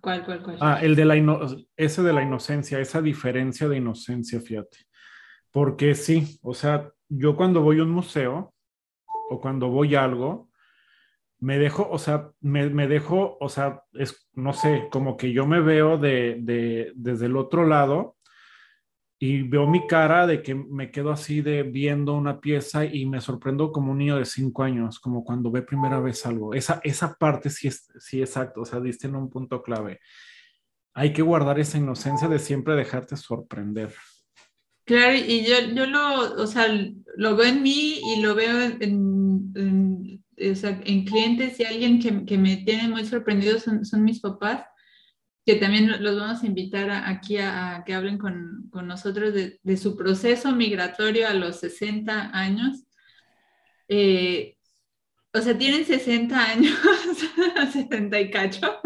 ¿Cuál, 0.00 0.24
cuál, 0.24 0.42
cuál? 0.42 0.58
Ah, 0.60 0.78
el 0.82 0.94
de 0.94 1.04
la 1.04 1.16
ese 1.76 2.02
de 2.02 2.12
la 2.12 2.22
inocencia, 2.22 2.78
esa 2.78 3.02
diferencia 3.02 3.68
de 3.68 3.78
inocencia, 3.78 4.40
fíjate. 4.40 4.78
Porque 5.50 5.94
sí, 5.94 6.38
o 6.42 6.54
sea, 6.54 6.90
yo 7.08 7.36
cuando 7.36 7.62
voy 7.62 7.80
a 7.80 7.82
un 7.82 7.90
museo 7.90 8.54
o 9.30 9.40
cuando 9.40 9.68
voy 9.68 9.94
a 9.94 10.04
algo, 10.04 10.50
me 11.40 11.58
dejo, 11.58 11.88
o 11.90 11.98
sea, 11.98 12.30
me, 12.40 12.70
me 12.70 12.86
dejo, 12.88 13.36
o 13.40 13.48
sea, 13.48 13.82
es, 13.92 14.28
no 14.34 14.52
sé, 14.52 14.88
como 14.90 15.16
que 15.16 15.32
yo 15.32 15.46
me 15.46 15.60
veo 15.60 15.98
de, 15.98 16.38
de, 16.40 16.92
desde 16.94 17.26
el 17.26 17.36
otro 17.36 17.66
lado 17.66 18.16
y 19.18 19.42
veo 19.42 19.66
mi 19.66 19.86
cara 19.86 20.26
de 20.26 20.42
que 20.42 20.54
me 20.54 20.90
quedo 20.90 21.10
así 21.12 21.40
de 21.40 21.62
viendo 21.62 22.14
una 22.14 22.40
pieza 22.40 22.84
y 22.84 23.06
me 23.06 23.20
sorprendo 23.20 23.70
como 23.70 23.92
un 23.92 23.98
niño 23.98 24.16
de 24.16 24.24
cinco 24.24 24.62
años, 24.62 24.98
como 24.98 25.24
cuando 25.24 25.50
ve 25.50 25.62
primera 25.62 26.00
vez 26.00 26.26
algo. 26.26 26.52
Esa, 26.52 26.80
esa 26.82 27.14
parte 27.14 27.48
sí 27.48 27.68
es 27.68 27.86
sí, 27.98 28.20
exacto, 28.20 28.62
o 28.62 28.64
sea, 28.64 28.80
diste 28.80 29.06
en 29.06 29.16
un 29.16 29.30
punto 29.30 29.62
clave. 29.62 30.00
Hay 30.94 31.12
que 31.12 31.22
guardar 31.22 31.58
esa 31.58 31.78
inocencia 31.78 32.28
de 32.28 32.38
siempre 32.38 32.74
dejarte 32.74 33.16
sorprender. 33.16 33.94
Claro, 34.84 35.14
y 35.14 35.44
yo, 35.44 35.54
yo 35.74 35.86
lo, 35.86 36.34
o 36.34 36.46
sea, 36.46 36.66
lo 37.16 37.36
veo 37.36 37.46
en 37.46 37.62
mí 37.62 38.00
y 38.04 38.20
lo 38.20 38.34
veo 38.34 38.60
en, 38.60 38.82
en, 39.54 40.24
en 40.36 41.04
clientes 41.04 41.58
y 41.58 41.64
alguien 41.64 42.00
que, 42.00 42.26
que, 42.26 42.36
me 42.36 42.58
tiene 42.58 42.88
muy 42.88 43.06
sorprendido 43.06 43.58
son, 43.58 43.84
son 43.86 44.04
mis 44.04 44.20
papás 44.20 44.66
que 45.46 45.56
también 45.56 46.02
los 46.02 46.18
vamos 46.18 46.42
a 46.42 46.46
invitar 46.46 46.90
aquí 46.90 47.36
a, 47.38 47.82
que 47.84 47.94
hablen 47.94 48.18
con, 48.18 48.70
nosotros 48.72 49.34
de, 49.34 49.76
su 49.76 49.96
proceso 49.96 50.52
migratorio 50.52 51.28
a 51.28 51.34
los 51.34 51.60
60 51.60 52.30
años. 52.36 52.84
Eh, 53.88 54.56
o 55.32 55.40
sea, 55.40 55.56
tienen 55.58 55.84
60 55.84 56.44
años, 56.44 56.78
70 57.72 58.20
y 58.20 58.30
cacho, 58.30 58.80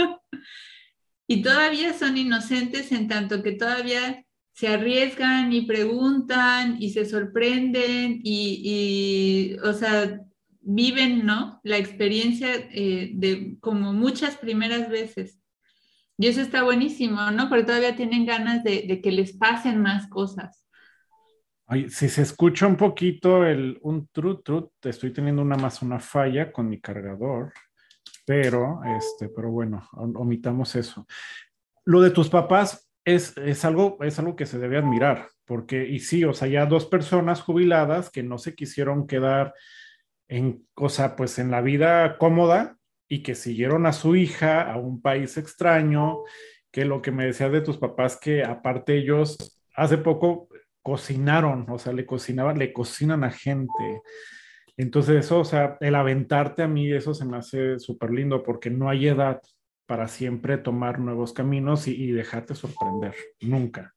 y 1.27 1.43
todavía 1.43 1.93
son 1.93 2.17
inocentes 2.17 2.91
en 2.91 3.07
tanto 3.07 3.43
que 3.43 3.53
todavía 3.53 4.25
se 4.53 4.69
arriesgan 4.69 5.53
y 5.53 5.67
preguntan 5.67 6.83
y 6.83 6.91
se 6.91 7.05
sorprenden 7.05 8.21
y, 8.25 9.55
y 9.55 9.59
o 9.61 9.73
sea, 9.73 10.21
viven, 10.61 11.25
¿no? 11.25 11.61
La 11.63 11.79
experiencia 11.79 12.53
eh, 12.73 13.13
de 13.15 13.57
como 13.61 13.93
muchas 13.93 14.37
primeras 14.37 14.91
veces. 14.91 15.39
Y 16.21 16.27
eso 16.27 16.41
está 16.41 16.64
buenísimo, 16.64 17.31
¿no? 17.31 17.49
Porque 17.49 17.64
todavía 17.64 17.95
tienen 17.95 18.27
ganas 18.27 18.64
de, 18.64 19.01
que 19.01 19.12
les 19.12 19.33
pasen 19.33 19.81
más 19.81 20.09
cosas. 20.09 20.66
Ay, 21.64 21.89
si 21.91 22.09
se 22.09 22.23
escucha 22.23 22.66
un 22.66 22.77
poquito 22.77 23.45
el 23.45 23.79
un 23.83 24.09
trut 24.09 24.43
trut, 24.43 24.71
estoy 24.85 25.12
teniendo 25.12 25.43
una 25.43 25.57
más 25.57 25.81
una 25.81 26.01
falla 26.01 26.51
con 26.51 26.69
mi 26.69 26.81
cargador, 26.81 27.53
pero 28.27 28.81
este, 28.97 29.29
pero 29.29 29.51
bueno, 29.51 29.87
omitamos 29.93 30.75
eso. 30.75 31.07
Lo 31.85 32.01
de 32.01 32.11
tus 32.11 32.31
papás 32.31 32.91
es, 33.05 33.37
es 33.37 33.64
algo 33.64 33.99
es 34.03 34.19
algo 34.19 34.35
que 34.35 34.47
se 34.47 34.59
debe 34.59 34.79
admirar, 34.79 35.29
porque 35.45 35.87
y 35.87 36.01
sí, 36.01 36.25
o 36.25 36.33
sea, 36.33 36.49
ya 36.49 36.66
dos 36.66 36.87
personas 36.87 37.43
jubiladas 37.43 38.11
que 38.11 38.23
no 38.25 38.39
se 38.39 38.55
quisieron 38.55 39.07
quedar 39.07 39.55
en, 40.27 40.66
o 40.75 40.89
sea, 40.89 41.16
pues 41.16 41.39
en 41.39 41.51
la 41.51 41.61
vida 41.61 42.19
cómoda, 42.19 42.78
y 43.09 43.23
que 43.23 43.35
siguieron 43.35 43.87
a 43.87 43.93
su 43.93 44.17
hija 44.17 44.71
a 44.71 44.77
un 44.77 45.01
país 45.01 45.37
extraño 45.37 46.23
que 46.71 46.85
lo 46.85 47.01
que 47.01 47.11
me 47.11 47.27
decías 47.27 47.51
de 47.51 47.63
tus 47.63 47.79
papás, 47.79 48.19
que 48.21 48.45
aparte 48.45 48.97
ellos 48.97 49.61
hace 49.75 49.99
poco 49.99 50.49
cocinaron, 50.83 51.67
o 51.69 51.79
sea, 51.79 51.93
le 51.93 52.07
cocinaban, 52.07 52.59
le 52.59 52.73
cocinan 52.73 53.25
a 53.25 53.31
gente. 53.31 54.03
Entonces 54.77 55.25
eso, 55.25 55.41
o 55.41 55.45
sea, 55.45 55.77
el 55.81 55.95
aventarte 55.95 56.63
a 56.63 56.69
mí, 56.69 56.91
eso 56.93 57.15
se 57.15 57.25
me 57.25 57.37
hace 57.37 57.79
súper 57.79 58.11
lindo 58.11 58.43
porque 58.43 58.71
no 58.71 58.89
hay 58.89 59.09
edad 59.09 59.41
para 59.87 60.07
siempre 60.07 60.59
tomar 60.59 60.99
nuevos 60.99 61.33
caminos 61.33 61.89
y, 61.89 62.13
dejarte 62.13 62.55
sorprender, 62.55 63.15
nunca. 63.41 63.95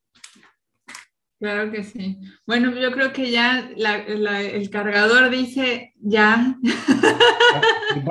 Claro 1.42 1.72
que 1.72 1.82
sí. 1.82 2.20
Bueno, 2.46 2.70
yo 2.70 2.92
creo 2.92 3.12
que 3.12 3.32
ya 3.32 3.68
el 3.76 4.70
cargador 4.70 5.28
dice 5.28 5.92
ya. 5.96 6.56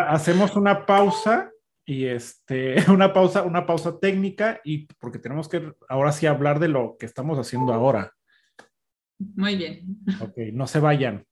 Hacemos 0.09 0.57
una 0.57 0.86
pausa 0.86 1.49
y 1.86 2.07
este, 2.07 2.75
una 2.91 3.13
pausa, 3.13 3.43
una 3.43 3.65
pausa 3.65 3.97
técnica 4.01 4.59
y 4.65 4.86
porque 4.99 5.17
tenemos 5.17 5.47
que 5.47 5.71
ahora 5.88 6.11
sí 6.11 6.25
hablar 6.25 6.59
de 6.59 6.67
lo 6.67 6.97
que 6.99 7.05
estamos 7.05 7.39
haciendo 7.39 7.71
ahora. 7.73 8.11
Muy 9.17 9.55
bien. 9.55 9.99
Ok, 10.19 10.38
no 10.51 10.67
se 10.67 10.82
vayan. 10.82 11.25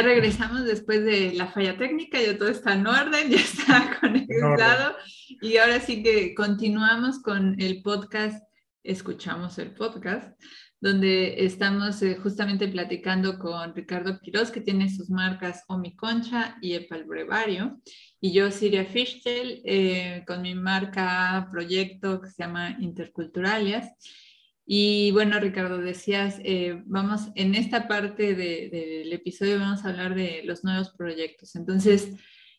Ya 0.00 0.06
regresamos 0.06 0.64
después 0.64 1.04
de 1.04 1.34
la 1.34 1.48
falla 1.48 1.76
técnica, 1.76 2.20
ya 2.20 2.36
todo 2.38 2.48
está 2.48 2.72
en 2.74 2.86
orden, 2.86 3.30
ya 3.30 3.36
está 3.36 3.98
conectado 4.00 4.96
y 5.42 5.58
ahora 5.58 5.80
sí 5.80 6.02
que 6.02 6.34
continuamos 6.34 7.20
con 7.20 7.60
el 7.60 7.82
podcast, 7.82 8.42
escuchamos 8.82 9.58
el 9.58 9.74
podcast, 9.74 10.40
donde 10.80 11.44
estamos 11.44 12.00
eh, 12.02 12.16
justamente 12.16 12.68
platicando 12.68 13.38
con 13.38 13.74
Ricardo 13.74 14.18
Quiroz, 14.20 14.50
que 14.50 14.62
tiene 14.62 14.88
sus 14.88 15.10
marcas 15.10 15.64
Omi 15.68 15.94
Concha 15.94 16.56
y 16.62 16.74
Epal 16.74 17.04
Brevario, 17.04 17.80
y 18.20 18.32
yo, 18.32 18.50
Siria 18.50 18.86
Fischel, 18.86 19.60
eh, 19.64 20.24
con 20.26 20.40
mi 20.40 20.54
marca 20.54 21.46
proyecto 21.52 22.22
que 22.22 22.30
se 22.30 22.42
llama 22.42 22.76
Interculturalias. 22.80 23.90
Y 24.72 25.10
bueno, 25.10 25.40
Ricardo, 25.40 25.78
decías, 25.78 26.38
eh, 26.44 26.80
vamos, 26.86 27.32
en 27.34 27.56
esta 27.56 27.88
parte 27.88 28.36
del 28.36 29.12
episodio 29.12 29.58
vamos 29.58 29.84
a 29.84 29.88
hablar 29.88 30.14
de 30.14 30.42
los 30.44 30.62
nuevos 30.62 30.90
proyectos. 30.90 31.56
Entonces, 31.56 32.12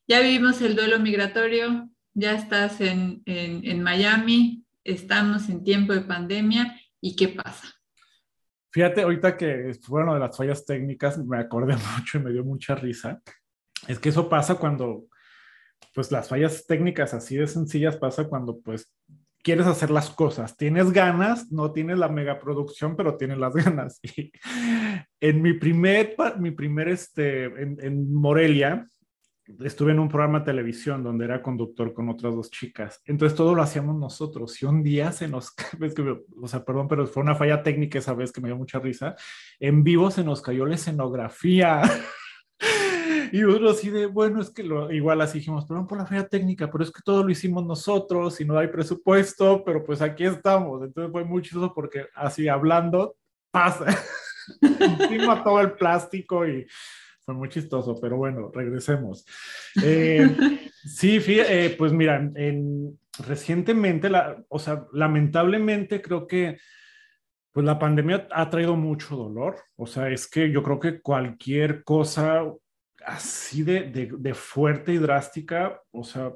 ya 0.10 0.20
vivimos 0.20 0.62
el 0.62 0.76
duelo 0.76 1.00
migratorio, 1.00 1.90
ya 2.14 2.34
estás 2.34 2.82
en, 2.82 3.24
en, 3.26 3.82
Miami, 3.82 4.66
estamos 4.84 5.48
en 5.48 5.64
tiempo 5.64 5.94
de 5.94 6.02
pandemia, 6.02 6.78
¿y 7.00 7.16
qué 7.16 7.30
pasa? 7.30 7.70
Fíjate, 8.74 9.04
ahorita 9.04 9.38
que 9.38 9.72
bueno 9.88 10.14
de 10.14 10.20
las 10.20 10.36
fallas 10.36 10.66
técnicas, 10.66 11.18
me 11.18 11.38
acordé 11.38 11.78
mucho 11.98 12.18
y 12.18 12.24
me 12.24 12.34
dio 12.34 12.44
mucha 12.44 12.76
risa. 12.76 13.22
Es 13.88 14.00
que 14.00 14.10
eso 14.10 14.28
pasa 14.28 14.56
cuando, 14.56 15.06
pues 15.96 16.12
las 16.12 16.28
fallas 16.28 16.66
técnicas 16.68 17.14
así 17.14 17.38
de 17.38 17.48
sencillas 17.48 17.96
pasa 17.96 18.28
cuando 18.28 18.60
pues 18.60 18.92
quieres 19.44 19.68
hacer 19.68 19.92
las 19.92 20.10
cosas, 20.10 20.58
tienes 20.58 20.92
ganas, 20.92 21.52
no 21.52 21.72
tienes 21.72 21.98
la 21.98 22.10
megaproducción, 22.10 22.96
pero 22.96 23.18
tienes 23.18 23.38
las 23.38 23.54
ganas. 23.66 24.00
Y 24.04 24.32
en 25.20 25.42
mi 25.42 25.54
primer, 25.54 26.16
mi 26.40 26.52
primer, 26.52 26.90
este, 26.90 27.46
en, 27.46 28.14
Morelia, 28.14 28.88
estuve 29.64 29.92
en 29.92 30.00
un 30.00 30.08
programa 30.08 30.40
de 30.40 30.46
televisión 30.46 31.04
donde 31.04 31.26
era 31.26 31.42
conductor 31.42 31.94
con 31.94 32.10
otras 32.10 32.34
dos 32.36 32.50
chicas. 32.50 33.02
Entonces 33.06 33.36
todo 33.36 33.54
lo 33.54 33.62
hacíamos 33.62 33.98
nosotros. 33.98 34.62
Y 34.62 34.66
un 34.66 34.84
día 34.84 35.12
se 35.12 35.28
nos, 35.28 35.54
o 36.42 36.48
sea, 36.48 36.64
perdón, 36.64 36.88
pero 36.88 37.08
fue 37.08 37.24
una 37.24 37.36
falla 37.36 37.62
técnica 37.64 38.00
esa 38.00 38.14
vez 38.14 38.32
que 38.32 38.42
me 38.42 38.50
dio 38.50 38.58
mucha 38.58 38.80
risa. 38.80 39.16
En 39.60 39.84
vivo 39.84 40.12
se 40.12 40.24
nos 40.24 40.42
cayó 40.42 40.66
la 40.66 40.76
escenografía. 40.76 41.82
Y 43.32 43.44
uno 43.44 43.70
así 43.70 43.90
de, 43.90 44.06
bueno, 44.06 44.42
es 44.42 44.50
que 44.50 44.64
lo, 44.64 44.92
igual 44.92 45.22
así 45.22 45.40
dijimos, 45.40 45.66
perdón 45.66 45.88
por 45.88 45.98
la 45.98 46.06
fea 46.06 46.28
técnica, 46.28 46.70
pero 46.70 46.84
es 46.84 46.92
que 46.92 47.02
todo 47.04 47.24
lo 47.24 47.30
hicimos 47.30 47.66
nosotros 47.66 48.40
y 48.42 48.46
no 48.46 48.58
hay 48.58 48.68
presupuesto, 48.68 49.64
pero 49.64 49.84
pues 49.84 50.02
aquí 50.02 50.26
estamos. 50.26 50.84
Entonces 50.84 51.12
fue 51.12 51.24
muy 51.24 51.42
chistoso 51.42 51.74
porque 51.74 52.08
así 52.16 52.48
hablando, 52.48 53.16
pasa. 53.52 53.86
Encima 54.62 55.44
todo 55.44 55.62
el 55.62 55.74
plástico 55.74 56.46
y 56.48 56.66
fue 57.24 57.34
muy 57.34 57.50
chistoso, 57.50 57.98
pero 58.02 58.18
bueno, 58.18 58.52
regresemos. 58.54 59.26
Eh, 59.84 60.28
sí, 60.84 61.22
eh, 61.28 61.76
pues 61.78 61.94
mira, 61.94 62.18
en, 62.36 63.00
recientemente, 63.20 64.10
la, 64.10 64.44
o 64.50 64.60
sea, 64.60 64.86
lamentablemente 64.92 66.02
creo 66.02 66.28
que 66.28 66.58
pues 67.52 67.66
la 67.66 67.78
pandemia 67.78 68.28
ha 68.32 68.50
traído 68.50 68.76
mucho 68.76 69.16
dolor. 69.16 69.58
O 69.76 69.86
sea, 69.86 70.10
es 70.10 70.28
que 70.28 70.52
yo 70.52 70.64
creo 70.64 70.80
que 70.80 71.02
cualquier 71.02 71.84
cosa 71.84 72.44
así 73.06 73.64
de, 73.64 74.34
fuerte 74.34 74.94
y 74.94 74.98
drástica, 74.98 75.82
o 75.92 76.04
sea, 76.04 76.34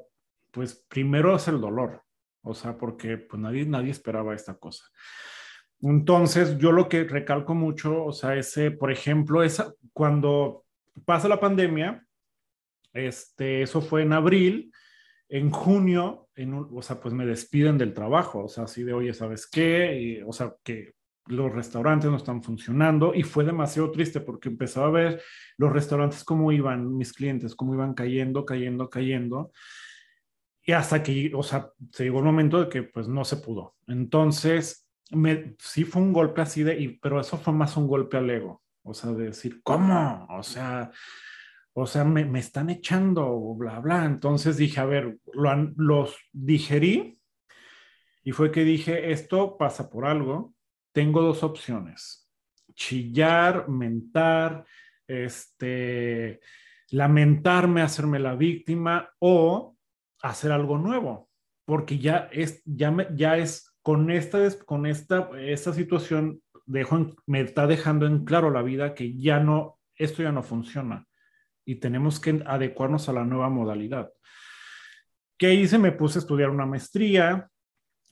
pues 0.50 0.84
primero 0.88 1.36
es 1.36 1.48
el 1.48 1.60
dolor, 1.60 2.02
o 2.42 2.54
sea, 2.54 2.76
porque 2.76 3.18
pues 3.18 3.40
nadie, 3.40 3.64
nadie 3.66 3.90
esperaba 3.90 4.34
esta 4.34 4.54
cosa. 4.54 4.84
Entonces, 5.82 6.56
yo 6.58 6.72
lo 6.72 6.88
que 6.88 7.04
recalco 7.04 7.54
mucho, 7.54 8.04
o 8.04 8.12
sea, 8.12 8.34
ese, 8.34 8.70
por 8.70 8.90
ejemplo, 8.90 9.42
esa, 9.42 9.72
cuando 9.92 10.64
pasa 11.04 11.28
la 11.28 11.40
pandemia, 11.40 12.06
este, 12.92 13.62
eso 13.62 13.82
fue 13.82 14.02
en 14.02 14.14
abril, 14.14 14.72
en 15.28 15.50
junio, 15.50 16.28
en 16.34 16.54
o 16.54 16.82
sea, 16.82 17.00
pues 17.00 17.12
me 17.12 17.26
despiden 17.26 17.78
del 17.78 17.92
trabajo, 17.92 18.44
o 18.44 18.48
sea, 18.48 18.64
así 18.64 18.84
de, 18.84 18.94
oye, 18.94 19.12
¿sabes 19.12 19.46
qué? 19.46 20.22
o 20.26 20.32
sea, 20.32 20.54
que 20.62 20.95
los 21.28 21.52
restaurantes 21.52 22.10
no 22.10 22.16
están 22.16 22.42
funcionando 22.42 23.14
y 23.14 23.22
fue 23.22 23.44
demasiado 23.44 23.90
triste 23.90 24.20
porque 24.20 24.48
empezaba 24.48 24.86
a 24.86 24.90
ver 24.90 25.22
los 25.56 25.72
restaurantes 25.72 26.24
cómo 26.24 26.52
iban, 26.52 26.96
mis 26.96 27.12
clientes, 27.12 27.54
cómo 27.54 27.74
iban 27.74 27.94
cayendo, 27.94 28.44
cayendo, 28.44 28.88
cayendo. 28.88 29.52
Y 30.62 30.72
hasta 30.72 31.02
que, 31.02 31.32
o 31.34 31.42
sea, 31.42 31.70
se 31.92 32.04
llegó 32.04 32.18
el 32.18 32.24
momento 32.24 32.60
de 32.60 32.68
que 32.68 32.82
pues 32.82 33.08
no 33.08 33.24
se 33.24 33.36
pudo. 33.36 33.76
Entonces, 33.86 34.88
me, 35.10 35.54
sí 35.58 35.84
fue 35.84 36.02
un 36.02 36.12
golpe 36.12 36.40
así 36.40 36.62
de, 36.62 36.98
pero 37.00 37.20
eso 37.20 37.36
fue 37.38 37.52
más 37.52 37.76
un 37.76 37.86
golpe 37.86 38.16
al 38.16 38.28
ego. 38.30 38.62
O 38.82 38.94
sea, 38.94 39.12
de 39.12 39.26
decir, 39.26 39.62
¿cómo? 39.62 40.26
O 40.30 40.42
sea, 40.42 40.90
o 41.72 41.86
sea, 41.86 42.04
me, 42.04 42.24
me 42.24 42.40
están 42.40 42.70
echando, 42.70 43.54
bla, 43.54 43.80
bla. 43.80 44.04
Entonces 44.04 44.56
dije, 44.56 44.80
a 44.80 44.86
ver, 44.86 45.18
lo, 45.32 45.72
los 45.76 46.16
digerí 46.32 47.20
y 48.24 48.32
fue 48.32 48.50
que 48.50 48.64
dije, 48.64 49.12
esto 49.12 49.56
pasa 49.56 49.88
por 49.88 50.04
algo 50.04 50.55
tengo 50.96 51.20
dos 51.20 51.42
opciones. 51.42 52.26
Chillar, 52.72 53.68
mentar, 53.68 54.64
este, 55.06 56.40
lamentarme, 56.88 57.82
hacerme 57.82 58.18
la 58.18 58.34
víctima 58.34 59.10
o 59.18 59.76
hacer 60.22 60.52
algo 60.52 60.78
nuevo, 60.78 61.28
porque 61.66 61.98
ya 61.98 62.30
es, 62.32 62.62
ya 62.64 62.90
me, 62.90 63.08
ya 63.14 63.36
es 63.36 63.76
con 63.82 64.10
esta, 64.10 64.38
con 64.64 64.86
esta, 64.86 65.28
esta 65.38 65.74
situación 65.74 66.40
dejo 66.64 67.14
me 67.26 67.42
está 67.42 67.66
dejando 67.66 68.06
en 68.06 68.24
claro 68.24 68.50
la 68.50 68.62
vida 68.62 68.94
que 68.94 69.18
ya 69.18 69.38
no, 69.38 69.78
esto 69.96 70.22
ya 70.22 70.32
no 70.32 70.42
funciona 70.42 71.06
y 71.66 71.74
tenemos 71.74 72.18
que 72.18 72.42
adecuarnos 72.46 73.10
a 73.10 73.12
la 73.12 73.24
nueva 73.24 73.50
modalidad. 73.50 74.10
¿Qué 75.36 75.52
hice? 75.52 75.76
Me 75.76 75.92
puse 75.92 76.20
a 76.20 76.22
estudiar 76.22 76.48
una 76.48 76.64
maestría, 76.64 77.50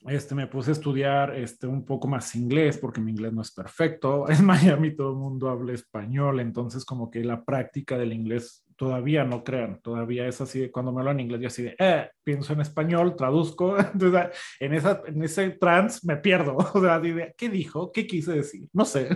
este, 0.07 0.35
me 0.35 0.47
puse 0.47 0.71
a 0.71 0.73
estudiar 0.73 1.35
este, 1.35 1.67
un 1.67 1.85
poco 1.85 2.07
más 2.07 2.35
inglés 2.35 2.77
porque 2.77 3.01
mi 3.01 3.11
inglés 3.11 3.33
no 3.33 3.41
es 3.41 3.51
perfecto. 3.51 4.25
En 4.29 4.45
Miami 4.45 4.95
todo 4.95 5.11
el 5.11 5.17
mundo 5.17 5.49
habla 5.49 5.73
español, 5.73 6.39
entonces 6.39 6.85
como 6.85 7.09
que 7.09 7.23
la 7.23 7.43
práctica 7.43 7.97
del 7.97 8.13
inglés 8.13 8.63
todavía 8.75 9.23
no 9.23 9.43
crean, 9.43 9.79
todavía 9.81 10.27
es 10.27 10.41
así, 10.41 10.69
cuando 10.69 10.91
me 10.91 10.99
hablan 10.99 11.21
inglés 11.21 11.41
yo 11.41 11.47
así 11.47 11.63
de, 11.63 11.75
eh, 11.79 12.09
pienso 12.23 12.53
en 12.53 12.61
español, 12.61 13.15
traduzco, 13.15 13.77
entonces 13.93 14.31
en, 14.59 14.73
esa, 14.73 15.01
en 15.05 15.23
ese 15.23 15.51
trance 15.51 15.99
me 16.03 16.17
pierdo, 16.17 16.57
o 16.73 16.81
sea, 16.81 16.99
de, 16.99 17.33
¿qué 17.37 17.49
dijo? 17.49 17.91
¿Qué 17.91 18.05
quise 18.05 18.33
decir? 18.33 18.67
No 18.73 18.85
sé. 18.85 19.09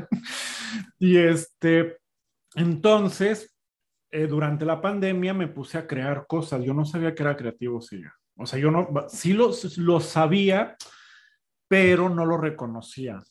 Y 0.97 1.17
este, 1.17 1.97
entonces, 2.55 3.53
eh, 4.11 4.25
durante 4.25 4.65
la 4.65 4.81
pandemia 4.81 5.33
me 5.33 5.47
puse 5.47 5.77
a 5.77 5.85
crear 5.85 6.25
cosas. 6.27 6.63
Yo 6.63 6.73
no 6.73 6.85
sabía 6.85 7.13
que 7.13 7.23
era 7.23 7.37
creativo, 7.37 7.79
sí. 7.81 8.01
O 8.39 8.45
sea, 8.45 8.57
yo 8.59 8.71
no, 8.71 8.87
sí 9.09 9.33
lo, 9.33 9.51
lo 9.77 9.99
sabía, 9.99 10.75
pero 11.67 12.09
no 12.09 12.25
lo 12.25 12.37
reconocía. 12.37 13.21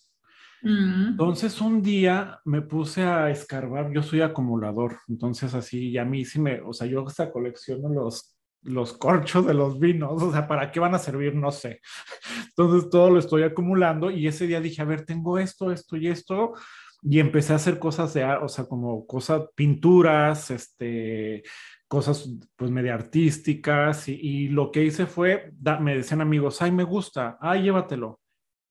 Mm. 0.62 1.09
Entonces 1.11 1.61
un 1.61 1.82
día 1.82 2.40
me 2.44 2.62
puse 2.62 3.02
a 3.02 3.30
escarbar, 3.30 3.92
yo 3.92 4.02
soy 4.02 4.22
acumulador, 4.22 4.98
entonces 5.09 5.54
así, 5.54 5.90
y 5.90 5.98
a 5.98 6.04
mí 6.04 6.24
sí 6.24 6.40
me, 6.40 6.61
o 6.61 6.72
sea, 6.72 6.86
yo 6.86 7.06
hasta 7.06 7.30
colecciono 7.30 7.88
los, 7.88 8.36
los 8.62 8.92
corchos 8.92 9.46
de 9.46 9.54
los 9.54 9.78
vinos, 9.78 10.20
o 10.22 10.32
sea, 10.32 10.48
¿para 10.48 10.70
qué 10.72 10.80
van 10.80 10.94
a 10.94 10.98
servir? 10.98 11.34
No 11.34 11.52
sé. 11.52 11.80
Entonces 12.48 12.90
todo 12.90 13.11
lo 13.11 13.18
estoy 13.18 13.44
acumulando 13.44 14.11
y 14.11 14.26
ese 14.26 14.46
día 14.46 14.61
dije, 14.61 14.82
a 14.82 14.86
ver, 14.86 15.04
tengo 15.04 15.38
esto, 15.38 15.70
esto 15.70 15.96
y 15.96 16.09
esto, 16.09 16.54
y 17.02 17.20
empecé 17.20 17.52
a 17.52 17.56
hacer 17.56 17.78
cosas 17.78 18.12
de, 18.14 18.24
o 18.24 18.48
sea, 18.48 18.64
como 18.64 19.06
cosas, 19.06 19.42
pinturas, 19.54 20.50
este, 20.50 21.44
cosas 21.89 22.30
pues 22.57 22.70
medio 22.70 22.95
artísticas, 22.95 24.09
y, 24.09 24.49
lo 24.49 24.70
que 24.70 24.84
hice 24.84 25.07
fue, 25.07 25.53
me 25.80 25.97
decían 25.97 26.20
amigos, 26.20 26.62
ay, 26.62 26.70
me 26.70 26.84
gusta, 26.84 27.39
ay, 27.41 27.62
llévatelo. 27.62 28.20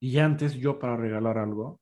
Y 0.00 0.18
antes 0.18 0.54
yo 0.54 0.78
para 0.78 0.96
regalar 0.96 1.38
algo, 1.38 1.80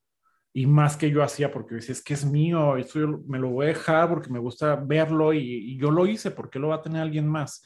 y 0.55 0.67
más 0.67 0.97
que 0.97 1.11
yo 1.11 1.23
hacía 1.23 1.53
porque 1.53 1.75
decía, 1.77 1.93
es 1.93 2.03
que 2.03 2.15
es 2.15 2.25
mío, 2.25 2.79
esto 2.79 3.23
me 3.29 3.39
lo 3.39 3.51
voy 3.51 3.67
a 3.67 3.69
dejar 3.69 4.09
porque 4.09 4.31
me 4.31 4.39
gusta 4.39 4.75
verlo 4.77 5.35
y, 5.35 5.77
yo 5.77 5.91
lo 5.91 6.07
hice, 6.07 6.31
porque 6.31 6.59
lo 6.59 6.69
va 6.69 6.77
a 6.77 6.83
tener 6.83 7.03
alguien 7.03 7.29
más? 7.29 7.63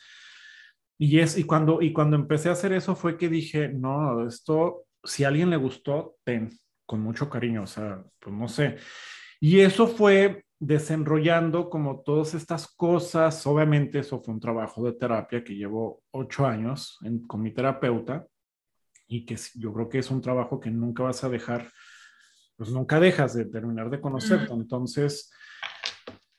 Y, 0.99 1.21
es, 1.21 1.39
y, 1.39 1.45
cuando, 1.45 1.81
y 1.81 1.93
cuando 1.93 2.17
empecé 2.17 2.49
a 2.49 2.53
hacer 2.53 2.73
eso 2.73 2.97
fue 2.97 3.17
que 3.17 3.29
dije, 3.29 3.69
no, 3.69 4.27
esto, 4.27 4.87
si 5.05 5.23
a 5.23 5.29
alguien 5.29 5.51
le 5.51 5.57
gustó, 5.57 6.17
ten, 6.25 6.51
con 6.85 7.01
mucho 7.01 7.31
cariño, 7.31 7.63
o 7.63 7.67
sea, 7.69 8.03
pues 8.19 8.35
no 8.35 8.49
sé. 8.49 8.77
Y 9.39 9.61
eso 9.61 9.87
fue 9.87 10.45
desenrollando 10.61 11.71
como 11.71 12.03
todas 12.03 12.35
estas 12.35 12.69
cosas. 12.69 13.45
Obviamente 13.47 13.99
eso 13.99 14.23
fue 14.23 14.35
un 14.35 14.41
trabajo 14.41 14.85
de 14.85 14.93
terapia 14.93 15.43
que 15.43 15.57
llevo 15.57 16.03
ocho 16.13 16.47
años 16.47 16.99
con 17.27 17.43
mi 17.43 17.53
terapeuta 17.53 18.27
y 19.09 19.25
que 19.25 19.37
yo 19.55 19.73
creo 19.73 19.89
que 19.89 19.99
es 19.99 20.11
un 20.11 20.21
trabajo 20.21 20.61
que 20.61 20.71
nunca 20.71 21.03
vas 21.03 21.25
a 21.25 21.31
dejar, 21.31 21.69
pues 22.57 22.71
nunca 22.71 23.01
dejas 23.01 23.35
de 23.35 23.47
terminar 23.47 23.91
de 23.91 24.01
conocerte. 24.01 24.53
Entonces, 24.53 25.33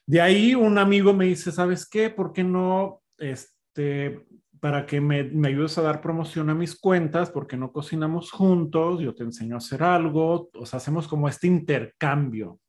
de 0.06 0.22
ahí 0.22 0.54
un 0.54 0.78
amigo 0.78 1.14
me 1.14 1.26
dice, 1.26 1.52
¿sabes 1.52 1.90
qué? 1.90 2.12
¿Por 2.12 2.32
qué 2.32 2.44
no, 2.44 3.02
este, 3.18 4.26
para 4.60 4.86
que 4.86 5.02
me, 5.02 5.24
me, 5.24 5.48
ayudes 5.48 5.80
a 5.80 5.82
dar 5.82 6.00
promoción 6.00 6.52
a 6.52 6.56
mis 6.56 6.80
cuentas, 6.80 7.32
porque 7.32 7.58
no 7.58 7.72
cocinamos 7.72 8.32
juntos, 8.32 9.02
yo 9.02 9.16
te 9.16 9.24
enseño 9.24 9.56
a 9.56 9.58
hacer 9.58 9.82
algo, 9.82 10.52
o 10.54 10.66
sea, 10.68 10.78
hacemos 10.78 11.08
como 11.08 11.28
este 11.28 11.48
intercambio. 11.48 12.60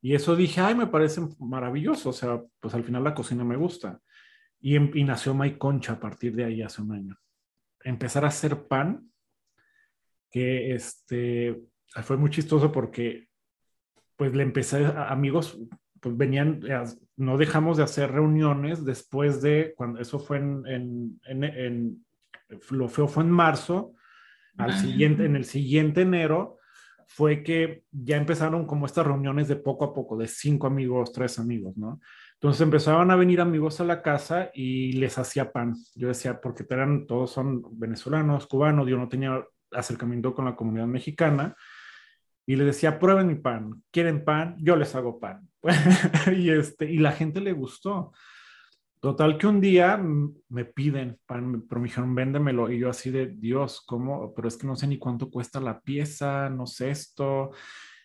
Y 0.00 0.14
eso 0.14 0.36
dije, 0.36 0.60
ay, 0.60 0.74
me 0.74 0.86
parece 0.86 1.20
maravilloso, 1.38 2.10
o 2.10 2.12
sea, 2.12 2.40
pues 2.60 2.74
al 2.74 2.84
final 2.84 3.04
la 3.04 3.14
cocina 3.14 3.44
me 3.44 3.56
gusta. 3.56 4.00
Y, 4.60 4.76
em, 4.76 4.90
y 4.94 5.04
nació 5.04 5.34
My 5.34 5.56
Concha 5.58 5.94
a 5.94 6.00
partir 6.00 6.34
de 6.34 6.44
ahí 6.44 6.62
hace 6.62 6.82
un 6.82 6.92
año. 6.92 7.16
Empezar 7.82 8.24
a 8.24 8.28
hacer 8.28 8.66
pan, 8.66 9.10
que 10.30 10.74
este, 10.74 11.60
fue 12.02 12.16
muy 12.16 12.30
chistoso 12.30 12.70
porque 12.70 13.28
pues 14.16 14.34
le 14.34 14.42
empecé 14.42 14.84
a 14.84 15.08
amigos 15.10 15.58
pues 16.00 16.16
venían, 16.16 16.60
eh, 16.68 16.82
no 17.16 17.38
dejamos 17.38 17.76
de 17.76 17.82
hacer 17.82 18.12
reuniones 18.12 18.84
después 18.84 19.42
de, 19.42 19.74
cuando 19.76 20.00
eso 20.00 20.18
fue 20.18 20.38
en, 20.38 21.18
en, 21.24 21.44
en, 21.44 22.06
lo 22.70 22.88
feo 22.88 23.08
fue 23.08 23.24
en 23.24 23.30
marzo, 23.30 23.94
al 24.56 24.72
siguiente, 24.76 25.24
en 25.24 25.36
el 25.36 25.44
siguiente 25.44 26.02
enero, 26.02 26.57
fue 27.08 27.42
que 27.42 27.82
ya 27.90 28.16
empezaron 28.16 28.66
como 28.66 28.86
estas 28.86 29.06
reuniones 29.06 29.48
de 29.48 29.56
poco 29.56 29.86
a 29.86 29.94
poco, 29.94 30.16
de 30.16 30.28
cinco 30.28 30.66
amigos, 30.66 31.12
tres 31.12 31.38
amigos, 31.38 31.76
¿no? 31.76 32.00
Entonces 32.34 32.60
empezaban 32.60 33.10
a 33.10 33.16
venir 33.16 33.40
amigos 33.40 33.80
a 33.80 33.84
la 33.84 34.02
casa 34.02 34.50
y 34.54 34.92
les 34.92 35.18
hacía 35.18 35.50
pan. 35.50 35.74
Yo 35.96 36.08
decía, 36.08 36.40
porque 36.40 36.64
eran, 36.70 37.06
todos 37.06 37.32
son 37.32 37.62
venezolanos, 37.72 38.46
cubanos, 38.46 38.86
yo 38.86 38.96
no 38.96 39.08
tenía 39.08 39.42
acercamiento 39.72 40.34
con 40.34 40.44
la 40.44 40.54
comunidad 40.54 40.86
mexicana, 40.86 41.56
y 42.46 42.56
les 42.56 42.66
decía, 42.66 42.98
prueben 42.98 43.26
mi 43.26 43.34
pan, 43.34 43.82
quieren 43.90 44.24
pan, 44.24 44.56
yo 44.58 44.76
les 44.76 44.94
hago 44.94 45.18
pan. 45.18 45.48
y, 46.34 46.50
este, 46.50 46.90
y 46.90 46.98
la 46.98 47.12
gente 47.12 47.40
le 47.40 47.52
gustó. 47.52 48.12
Total 49.00 49.38
que 49.38 49.46
un 49.46 49.60
día 49.60 49.96
me 50.48 50.64
piden 50.64 51.18
pan, 51.26 51.64
pero 51.68 51.80
me 51.80 51.88
dijeron, 51.88 52.14
véndemelo. 52.14 52.70
Y 52.70 52.78
yo 52.78 52.90
así 52.90 53.10
de, 53.10 53.26
Dios, 53.26 53.82
¿cómo? 53.86 54.34
Pero 54.34 54.48
es 54.48 54.56
que 54.56 54.66
no 54.66 54.76
sé 54.76 54.86
ni 54.86 54.98
cuánto 54.98 55.30
cuesta 55.30 55.60
la 55.60 55.80
pieza, 55.80 56.50
no 56.50 56.66
sé 56.66 56.90
esto. 56.90 57.52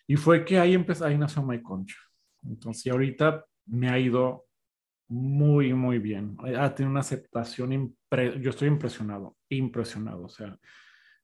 Y 0.06 0.16
fue 0.16 0.44
que 0.44 0.58
ahí 0.58 0.74
empezó, 0.74 1.06
ahí 1.06 1.18
nació 1.18 1.42
My 1.42 1.60
Concha. 1.62 1.96
Entonces, 2.46 2.92
ahorita 2.92 3.44
me 3.66 3.88
ha 3.88 3.98
ido 3.98 4.46
muy, 5.08 5.74
muy 5.74 5.98
bien. 5.98 6.36
Ha 6.56 6.74
tenido 6.74 6.90
una 6.90 7.00
aceptación, 7.00 7.96
yo 8.40 8.50
estoy 8.50 8.68
impresionado, 8.68 9.36
impresionado, 9.48 10.24
o 10.24 10.28
sea, 10.28 10.58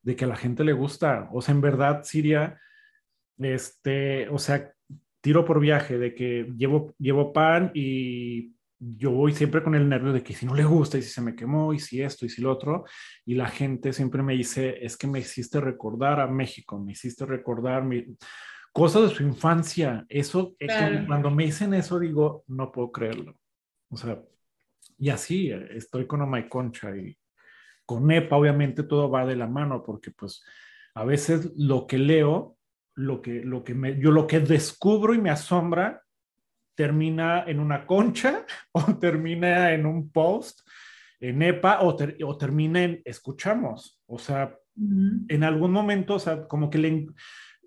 de 0.02 0.16
que 0.16 0.24
a 0.24 0.28
la 0.28 0.36
gente 0.36 0.64
le 0.64 0.72
gusta. 0.72 1.28
O 1.32 1.40
sea, 1.40 1.54
en 1.54 1.60
verdad, 1.60 2.02
Siria 2.02 2.58
este, 3.48 4.28
o 4.28 4.38
sea, 4.38 4.72
tiro 5.20 5.44
por 5.44 5.60
viaje 5.60 5.98
de 5.98 6.14
que 6.14 6.52
llevo, 6.56 6.94
llevo 6.98 7.32
pan 7.32 7.70
y 7.74 8.54
yo 8.80 9.10
voy 9.10 9.34
siempre 9.34 9.62
con 9.62 9.74
el 9.74 9.88
nervio 9.88 10.12
de 10.12 10.22
que 10.22 10.34
si 10.34 10.46
no 10.46 10.54
le 10.54 10.64
gusta 10.64 10.96
y 10.96 11.02
si 11.02 11.10
se 11.10 11.20
me 11.20 11.36
quemó 11.36 11.74
y 11.74 11.78
si 11.78 12.00
esto 12.00 12.24
y 12.24 12.30
si 12.30 12.40
lo 12.40 12.50
otro, 12.50 12.84
y 13.26 13.34
la 13.34 13.48
gente 13.48 13.92
siempre 13.92 14.22
me 14.22 14.34
dice, 14.34 14.84
es 14.84 14.96
que 14.96 15.06
me 15.06 15.20
hiciste 15.20 15.60
recordar 15.60 16.20
a 16.20 16.26
México, 16.26 16.78
me 16.78 16.92
hiciste 16.92 17.26
recordar 17.26 17.84
mi... 17.84 18.04
cosas 18.72 19.02
de 19.02 19.14
su 19.14 19.22
infancia. 19.22 20.06
Eso, 20.08 20.54
eh, 20.58 21.04
cuando 21.06 21.30
me 21.30 21.44
dicen 21.44 21.74
eso, 21.74 21.98
digo, 21.98 22.44
no 22.48 22.72
puedo 22.72 22.90
creerlo. 22.90 23.36
O 23.90 23.96
sea, 23.96 24.22
y 24.96 25.10
así, 25.10 25.50
eh, 25.50 25.68
estoy 25.72 26.06
con 26.06 26.22
Omay 26.22 26.48
Concha 26.48 26.96
y 26.96 27.16
con 27.84 28.10
EPA, 28.10 28.36
obviamente 28.36 28.84
todo 28.84 29.10
va 29.10 29.26
de 29.26 29.36
la 29.36 29.46
mano, 29.46 29.82
porque 29.82 30.10
pues 30.10 30.42
a 30.94 31.04
veces 31.04 31.52
lo 31.56 31.86
que 31.86 31.98
leo 31.98 32.56
lo 32.94 33.22
que, 33.22 33.42
lo 33.44 33.64
que 33.64 33.74
me, 33.74 33.98
yo 33.98 34.10
lo 34.10 34.26
que 34.26 34.40
descubro 34.40 35.14
y 35.14 35.20
me 35.20 35.30
asombra 35.30 36.02
termina 36.80 37.44
en 37.46 37.60
una 37.60 37.84
concha 37.84 38.46
o 38.72 38.80
termina 38.96 39.74
en 39.74 39.84
un 39.84 40.10
post 40.10 40.60
en 41.20 41.42
EPA 41.42 41.82
o, 41.82 41.94
o 42.24 42.38
termina 42.38 42.82
en 42.82 43.02
escuchamos. 43.04 44.00
O 44.06 44.18
sea, 44.18 44.56
en 45.28 45.44
algún 45.44 45.72
momento, 45.72 46.14
o 46.14 46.18
sea, 46.18 46.48
como 46.48 46.70
que 46.70 46.78
le, 46.78 47.06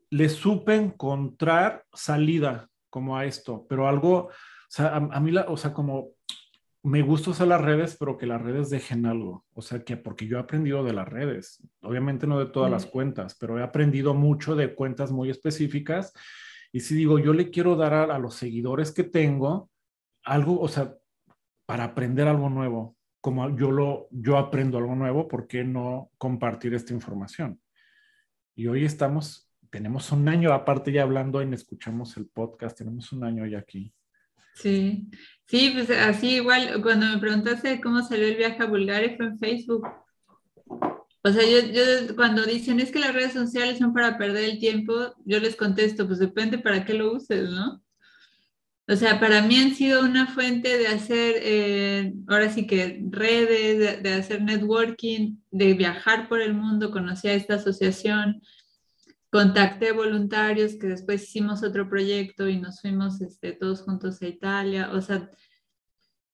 le 0.09 0.30
supe 0.30 0.74
encontrar 0.74 1.84
salida 1.93 2.68
como 2.89 3.16
a 3.16 3.26
esto, 3.26 3.68
pero 3.70 3.88
algo, 3.88 4.16
o 4.16 4.32
sea, 4.68 4.88
a, 4.88 4.95
a 4.95 5.20
mí, 5.20 5.30
la, 5.30 5.43
o 5.43 5.57
sea, 5.57 5.74
como 5.74 6.14
me 6.82 7.03
gusta 7.03 7.30
usar 7.30 7.47
las 7.47 7.61
redes, 7.61 7.95
pero 7.99 8.18
que 8.18 8.26
las 8.26 8.41
redes 8.41 8.72
dejen 8.72 9.05
algo. 9.05 9.45
O 9.53 9.61
sea, 9.61 9.84
que 9.84 9.95
porque 9.95 10.26
yo 10.26 10.38
he 10.38 10.41
aprendido 10.41 10.84
de 10.84 10.93
las 10.93 11.07
redes, 11.07 11.61
obviamente 11.82 12.26
no 12.26 12.39
de 12.39 12.47
todas 12.47 12.72
las 12.72 12.88
cuentas, 12.88 13.38
pero 13.39 13.59
he 13.59 13.64
aprendido 13.64 14.16
mucho 14.16 14.55
de 14.55 14.74
cuentas 14.74 15.11
muy 15.11 15.30
específicas. 15.30 16.14
Y 16.76 16.80
si 16.80 16.95
digo, 16.95 17.19
yo 17.19 17.34
le 17.34 17.51
quiero 17.51 17.76
dar 17.76 17.93
a, 17.93 18.17
los 18.17 18.34
seguidores 18.34 18.91
que 18.91 19.03
tengo 19.03 19.69
algo, 20.24 20.59
o 20.59 20.67
sea, 20.67 20.97
para 21.67 21.84
aprender 21.84 22.28
algo 22.28 22.49
nuevo, 22.49 22.97
como 23.21 23.55
yo 23.55 23.71
lo, 23.71 24.07
yo 24.09 24.39
aprendo 24.39 24.80
algo 24.80 24.95
nuevo, 24.95 25.28
¿por 25.28 25.47
qué 25.47 25.63
no 25.63 26.09
compartir 26.17 26.74
esta 26.74 26.91
información? 26.91 27.61
Y 28.55 28.65
hoy 28.65 28.86
estamos, 28.86 29.51
tenemos 29.69 30.11
un 30.11 30.28
año, 30.28 30.51
aparte 30.51 30.91
ya 30.91 31.03
hablando 31.03 31.41
en 31.41 31.53
Escuchamos 31.53 32.17
el 32.17 32.26
podcast, 32.26 32.76
tenemos 32.76 33.11
un 33.13 33.24
año 33.24 33.45
ya 33.45 33.59
aquí. 33.59 33.93
Sí, 34.55 35.11
sí, 35.45 35.71
pues 35.76 35.91
así 35.91 36.38
igual, 36.38 36.82
cuando 36.82 37.05
me 37.05 37.19
preguntaste 37.19 37.82
cómo 37.82 38.01
salió 38.01 38.28
el 38.28 38.36
viaje 38.36 38.63
a 38.63 38.65
Bulgaria 38.65 39.15
fue 39.15 39.28
en 39.28 39.38
Facebook. 39.38 39.88
O 41.24 41.32
sea, 41.32 41.43
yo, 41.43 41.59
yo, 41.71 42.15
cuando 42.15 42.43
dicen 42.43 42.80
es 42.80 42.91
que 42.91 42.99
las 42.99 43.13
redes 43.13 43.34
sociales 43.34 43.78
son 43.78 43.93
para 43.93 44.17
perder 44.17 44.43
el 44.43 44.59
tiempo, 44.59 45.15
yo 45.26 45.39
les 45.39 45.55
contesto, 45.55 46.05
pues 46.05 46.19
depende 46.19 46.57
para 46.57 46.84
qué 46.86 46.93
lo 46.93 47.13
uses, 47.13 47.49
¿no? 47.49 47.82
O 48.89 48.95
sea, 48.97 49.17
para 49.21 49.41
mí 49.41 49.55
han 49.55 49.74
sido 49.74 50.01
una 50.01 50.28
fuente 50.28 50.78
de 50.78 50.88
hacer, 50.88 51.36
eh, 51.41 52.13
ahora 52.28 52.49
sí 52.49 52.67
que 52.67 53.01
redes, 53.09 53.80
de, 53.80 54.01
de, 54.01 54.13
hacer 54.15 54.41
networking, 54.41 55.38
de 55.51 55.74
viajar 55.74 56.28
por 56.28 56.41
el 56.41 56.53
mundo, 56.53 56.91
conocí 56.91 57.30
a 57.30 57.34
esta 57.34 57.55
asociación, 57.55 58.41
contacté 59.30 59.93
voluntarios 59.93 60.76
que 60.76 60.88
después 60.88 61.24
hicimos 61.24 61.63
otro 61.63 61.89
proyecto 61.89 62.49
y 62.49 62.59
nos 62.59 62.82
fuimos 62.82 63.21
este, 63.21 63.53
todos 63.53 63.82
juntos 63.84 64.21
a 64.21 64.28
Italia, 64.28 64.91
o 64.91 65.01
sea, 65.01 65.30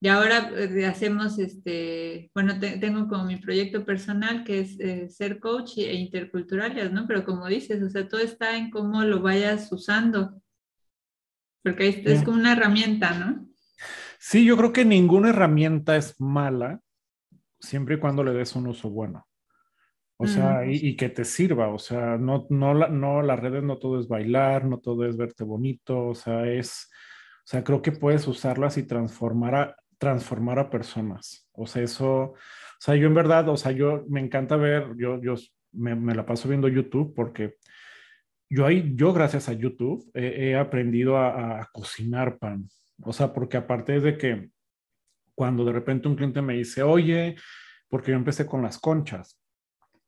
y 0.02 0.08
ahora 0.08 0.52
eh, 0.56 0.86
hacemos, 0.86 1.40
este, 1.40 2.32
bueno, 2.34 2.58
tengo 2.60 3.08
como 3.08 3.26
mi 3.26 3.38
proyecto 3.38 3.86
personal 3.86 4.46
que 4.46 4.62
es 4.62 4.80
eh, 4.80 5.10
ser 5.10 5.40
coach 5.40 5.78
e 5.78 5.94
interculturales, 5.94 6.92
¿no? 6.92 7.06
Pero 7.06 7.26
como 7.26 7.48
dices, 7.48 7.84
o 7.84 7.90
sea, 7.90 8.08
todo 8.08 8.22
está 8.22 8.56
en 8.56 8.70
cómo 8.72 9.04
lo 9.04 9.22
vayas 9.22 9.70
usando, 9.72 10.42
porque 11.64 12.02
es 12.06 12.24
como 12.24 12.38
una 12.38 12.54
herramienta, 12.54 13.14
¿no? 13.14 13.46
Sí, 14.18 14.46
yo 14.46 14.56
creo 14.56 14.72
que 14.72 14.86
ninguna 14.86 15.30
herramienta 15.30 15.98
es 15.98 16.20
mala 16.20 16.80
siempre 17.60 17.96
y 17.96 18.00
cuando 18.00 18.24
le 18.24 18.32
des 18.32 18.56
un 18.56 18.68
uso 18.68 18.90
bueno. 18.90 19.26
O 20.22 20.28
sea, 20.28 20.66
y, 20.66 20.98
que 20.98 21.08
te 21.08 21.24
sirva, 21.24 21.70
o 21.70 21.80
sea, 21.80 22.18
no, 22.18 22.46
no, 22.50 22.74
no, 22.74 23.22
las 23.22 23.40
redes 23.40 23.64
no 23.64 23.78
todo 23.78 23.98
es 24.02 24.10
bailar, 24.10 24.66
no 24.66 24.80
todo 24.80 25.06
es 25.06 25.16
verte 25.16 25.46
bonito, 25.46 26.08
o 26.08 26.14
sea, 26.14 26.46
es, 26.46 26.90
o 27.38 27.48
sea, 27.48 27.64
creo 27.64 27.82
que 27.82 27.94
puedes 27.94 28.28
usarlas 28.28 28.78
y 28.78 28.84
transformar 28.84 29.56
a, 29.56 29.76
transformar 30.00 30.58
a 30.58 30.70
personas. 30.70 31.48
O 31.54 31.68
sea, 31.68 31.84
eso, 31.84 32.08
o 32.10 32.36
sea, 32.80 32.96
yo 32.96 33.08
en 33.08 33.14
verdad, 33.14 33.48
o 33.50 33.58
sea, 33.58 33.72
yo 33.72 34.06
me 34.10 34.20
encanta 34.20 34.56
ver, 34.56 34.96
yo, 34.98 35.22
yo 35.22 35.36
me, 35.74 35.96
me 35.96 36.16
la 36.16 36.26
paso 36.26 36.50
viendo 36.50 36.68
YouTube 36.68 37.14
porque 37.16 37.58
yo 38.50 38.66
ahí, 38.66 38.94
yo 38.96 39.14
gracias 39.14 39.48
a 39.48 39.54
YouTube 39.54 40.10
he, 40.16 40.56
aprendido 40.56 41.18
a, 41.18 41.62
a, 41.62 41.70
cocinar 41.72 42.40
pan. 42.40 42.68
O 43.04 43.14
sea, 43.14 43.32
porque 43.32 43.58
aparte 43.58 44.00
de 44.00 44.18
que 44.18 44.50
cuando 45.36 45.64
de 45.64 45.74
repente 45.74 46.08
un 46.08 46.16
cliente 46.16 46.42
me 46.42 46.56
dice, 46.56 46.82
oye, 46.82 47.36
porque 47.90 48.12
yo 48.12 48.18
empecé 48.18 48.46
con 48.48 48.64
las 48.64 48.80
conchas, 48.80 49.40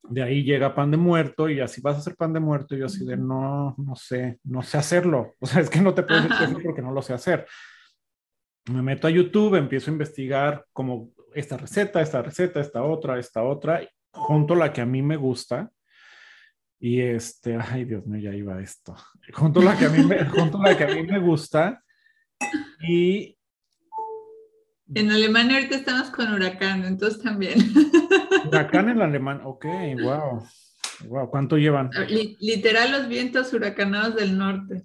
de 0.03 0.23
ahí 0.23 0.43
llega 0.43 0.73
pan 0.73 0.91
de 0.91 0.97
muerto 0.97 1.49
y 1.49 1.59
así 1.59 1.81
vas 1.81 1.95
a 1.95 1.99
hacer 1.99 2.15
pan 2.15 2.33
de 2.33 2.39
muerto 2.39 2.75
y 2.75 2.79
yo 2.79 2.87
así 2.87 3.05
de 3.05 3.17
no, 3.17 3.75
no 3.77 3.95
sé, 3.95 4.39
no 4.43 4.61
sé 4.63 4.77
hacerlo. 4.77 5.35
O 5.39 5.45
sea, 5.45 5.61
es 5.61 5.69
que 5.69 5.81
no 5.81 5.93
te 5.93 6.03
puedo 6.03 6.21
decir 6.21 6.57
porque 6.63 6.81
no 6.81 6.91
lo 6.91 7.01
sé 7.01 7.13
hacer. 7.13 7.45
Me 8.70 8.82
meto 8.82 9.07
a 9.07 9.12
YouTube, 9.12 9.55
empiezo 9.55 9.89
a 9.89 9.93
investigar 9.93 10.66
como 10.74 11.12
esta 11.34 11.57
receta, 11.57 12.01
esta 12.01 12.22
receta, 12.22 12.59
esta 12.59 12.84
otra, 12.84 13.18
esta 13.18 13.43
otra, 13.43 13.82
junto 14.12 14.53
a 14.53 14.57
la 14.57 14.74
que 14.74 14.82
a 14.82 14.86
mí 14.86 15.01
me 15.01 15.18
gusta 15.18 15.72
y 16.84 16.99
este, 16.99 17.55
ay 17.55 17.86
Dios 17.86 18.07
mío, 18.07 18.32
ya 18.32 18.36
iba 18.36 18.59
esto. 18.59 18.95
Junto 19.34 19.59
a 19.62 19.66
la 19.66 19.78
que 19.78 19.86
a 19.86 19.89
mí 19.89 20.03
me, 20.03 20.26
junto 20.30 20.59
a 20.59 20.70
la 20.70 20.78
que 20.78 20.84
a 20.84 20.88
mí 20.88 21.03
me 21.03 21.20
gusta. 21.20 21.82
Y. 22.82 23.38
En 24.93 25.12
Alemania 25.12 25.57
ahorita 25.57 25.76
estamos 25.76 26.09
con 26.09 26.34
huracán, 26.34 26.84
entonces 26.84 27.22
también. 27.22 27.59
Huracán 28.47 28.89
en 28.89 29.01
alemán, 29.01 29.41
ok, 29.45 29.66
wow. 30.01 30.43
Wow, 31.07 31.30
¿cuánto 31.30 31.57
llevan? 31.57 31.91
Literal 32.39 32.91
los 32.91 33.07
vientos 33.07 33.53
huracanados 33.53 34.16
del 34.16 34.38
norte. 34.38 34.84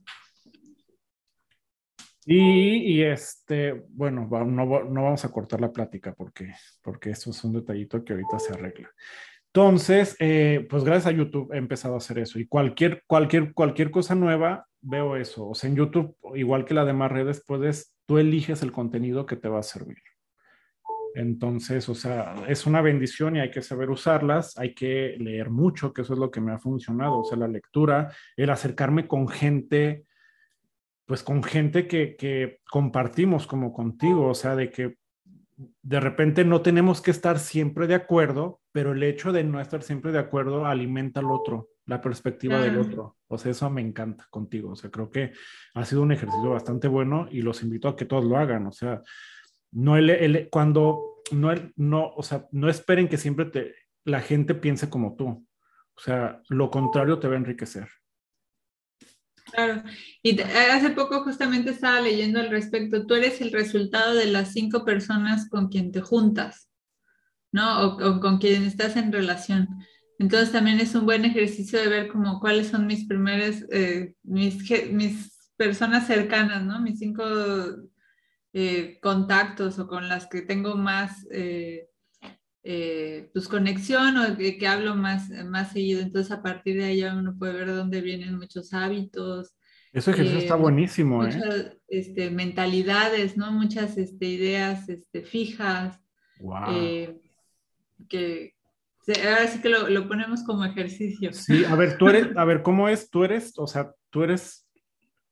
Y, 2.29 2.97
y, 2.97 3.03
este, 3.05 3.85
bueno, 3.91 4.29
no, 4.29 4.85
no, 4.85 5.03
vamos 5.03 5.25
a 5.25 5.31
cortar 5.31 5.61
la 5.61 5.73
plática 5.73 6.13
porque, 6.13 6.53
porque 6.83 7.11
esto 7.11 7.31
es 7.31 7.45
un 7.45 7.53
detallito 7.53 8.05
que 8.05 8.15
ahorita 8.15 8.41
se 8.41 8.53
arregla. 8.53 8.91
Entonces, 9.47 10.17
eh, 10.19 10.67
pues 10.69 10.83
gracias 10.83 11.07
a 11.07 11.17
YouTube 11.17 11.53
he 11.53 11.57
empezado 11.57 11.95
a 11.95 11.99
hacer 11.99 12.19
eso 12.19 12.41
y 12.41 12.47
cualquier, 12.49 13.05
cualquier, 13.07 13.55
cualquier 13.55 13.93
cosa 13.93 14.17
nueva 14.17 14.67
veo 14.81 15.17
eso. 15.17 15.49
O 15.49 15.55
sea, 15.55 15.71
en 15.71 15.77
YouTube, 15.77 16.17
igual 16.35 16.65
que 16.65 16.75
las 16.75 16.85
demás 16.85 17.13
redes, 17.13 17.45
puedes, 17.47 17.95
tú 18.07 18.19
eliges 18.19 18.63
el 18.63 18.73
contenido 18.73 19.25
que 19.25 19.37
te 19.37 19.49
va 19.49 19.61
a 19.61 19.63
servir. 19.63 19.99
Entonces, 21.15 21.89
o 21.89 21.95
sea, 21.95 22.35
es 22.49 22.67
una 22.67 22.83
bendición 22.83 23.37
y 23.37 23.41
hay 23.41 23.51
que 23.51 23.63
saber 23.63 23.89
usarlas, 23.89 24.59
hay 24.59 24.75
que 24.75 25.17
leer 25.19 25.49
mucho, 25.49 25.93
que 25.93 26.03
eso 26.03 26.13
es 26.13 26.19
lo 26.19 26.31
que 26.31 26.43
me 26.43 26.53
ha 26.53 26.59
funcionado, 26.59 27.21
o 27.21 27.25
sea, 27.25 27.39
la 27.39 27.49
lectura, 27.49 28.13
el 28.37 28.51
acercarme 28.51 29.09
con 29.09 29.27
gente, 29.27 30.05
pues 31.07 31.23
con 31.23 31.43
gente 31.43 31.87
que, 31.87 32.17
que 32.17 32.61
compartimos 32.71 33.47
como 33.47 33.73
contigo, 33.73 34.29
o 34.29 34.35
sea, 34.35 34.57
de 34.57 34.71
que 34.71 34.97
de 35.57 36.01
repente 36.01 36.45
no 36.45 36.61
tenemos 36.61 37.01
que 37.01 37.11
estar 37.11 37.39
siempre 37.39 37.87
de 37.87 37.95
acuerdo, 37.95 38.61
pero 38.73 38.93
el 38.93 39.03
hecho 39.03 39.33
de 39.33 39.45
no 39.45 39.61
estar 39.61 39.83
siempre 39.83 40.13
de 40.13 40.19
acuerdo 40.19 40.67
alimenta 40.67 41.21
al 41.21 41.31
otro, 41.31 41.71
la 41.87 42.01
perspectiva 42.01 42.61
del 42.61 42.79
otro. 42.79 43.17
O 43.29 43.39
sea, 43.39 43.53
eso 43.53 43.71
me 43.71 43.81
encanta 43.81 44.27
contigo. 44.31 44.73
O 44.73 44.77
sea, 44.77 44.91
creo 44.91 45.11
que 45.11 45.33
ha 45.75 45.85
sido 45.85 46.03
un 46.03 46.13
ejercicio 46.13 46.51
bastante 46.51 46.89
bueno 46.89 47.29
y 47.31 47.41
los 47.41 47.63
invito 47.63 47.89
a 47.89 47.97
que 47.97 48.05
todos 48.05 48.25
lo 48.25 48.37
hagan. 48.37 48.67
O 48.67 48.73
sea, 48.73 49.01
no 49.73 49.97
el, 49.97 50.49
cuando 50.51 51.23
no, 51.33 51.53
no, 51.77 52.13
o 52.15 52.23
sea, 52.23 52.47
no 52.53 52.69
esperen 52.69 53.09
que 53.09 53.17
siempre 53.17 53.47
te, 53.47 53.75
la 54.05 54.21
gente 54.21 54.55
piense 54.55 54.91
como 54.91 55.17
tú. 55.17 55.27
O 55.29 56.01
sea, 56.01 56.43
lo 56.49 56.71
contrario 56.71 57.19
te 57.19 57.29
va 57.29 57.35
a 57.35 57.39
enriquecer. 57.39 57.89
Claro, 59.57 59.83
y 60.23 60.39
hace 60.39 60.91
poco 60.91 61.25
justamente 61.25 61.71
estaba 61.71 62.03
leyendo 62.03 62.41
al 62.41 62.51
respecto, 62.51 63.07
tú 63.07 63.15
eres 63.15 63.41
el 63.41 63.53
resultado 63.53 64.15
de 64.15 64.27
las 64.27 64.53
cinco 64.53 64.85
personas 64.85 65.49
con 65.49 65.69
quien 65.69 65.93
te 65.93 66.03
juntas, 66.03 66.69
¿no? 67.53 67.97
O, 67.97 68.21
con 68.21 68.37
quien 68.37 68.65
estás 68.65 68.97
en 68.97 69.11
relación. 69.11 69.67
Entonces 70.19 70.53
también 70.53 70.79
es 70.79 70.95
un 70.95 71.07
buen 71.07 71.25
ejercicio 71.25 71.81
de 71.81 71.89
ver 71.89 72.09
como 72.09 72.39
cuáles 72.39 72.67
son 72.69 72.87
mis 72.87 73.07
primeras, 73.07 73.65
eh, 73.73 74.15
mis, 74.25 74.59
mis 74.93 75.51
personas 75.57 76.07
cercanas, 76.07 76.63
¿no? 76.63 76.83
Mis 76.83 76.99
cinco 76.99 77.25
eh, 78.53 78.99
contactos 79.01 79.79
o 79.79 79.87
con 79.87 80.07
las 80.07 80.27
que 80.27 80.43
tengo 80.43 80.77
más 80.77 81.27
eh, 81.31 81.89
eh, 82.69 83.31
pues 83.33 83.47
conexión 83.47 84.17
o 84.17 84.37
que, 84.37 84.67
hablo 84.67 84.97
más, 84.97 85.31
más 85.45 85.71
seguido. 85.71 86.01
Entonces 86.01 86.33
a 86.33 86.43
partir 86.43 86.77
de 86.77 86.87
ahí 86.87 87.05
uno 87.05 87.37
puede 87.39 87.53
ver 87.53 87.67
de 87.69 87.75
dónde 87.75 88.01
vienen 88.01 88.37
muchos 88.37 88.75
hábitos. 88.75 89.55
Eso 89.93 90.11
ejercicio 90.11 90.41
está 90.41 90.57
buenísimo, 90.57 91.25
¿eh? 91.25 91.37
muchas, 91.37 91.77
Este, 91.87 92.29
mentalidades, 92.31 93.37
¿no? 93.37 93.53
Muchas 93.53 93.97
este, 93.97 94.27
ideas 94.27 94.89
este, 94.89 95.23
fijas. 95.23 96.01
Wow. 96.41 97.21
que 98.09 98.53
ahora 99.25 99.47
sí 99.47 99.61
que 99.63 99.69
lo, 99.69 99.89
lo, 99.89 100.09
ponemos 100.09 100.43
como 100.43 100.65
ejercicio. 100.65 101.33
Sí, 101.33 101.65
a 101.65 101.77
ver, 101.77 101.97
tú 101.97 102.09
eres, 102.09 102.27
a 102.37 102.45
ver, 102.45 102.63
¿cómo 102.63 102.89
es? 102.89 103.09
Tú 103.11 103.23
eres, 103.23 103.57
o 103.59 103.69
sea, 103.69 103.93
tú 104.11 104.25
eres, 104.25 104.69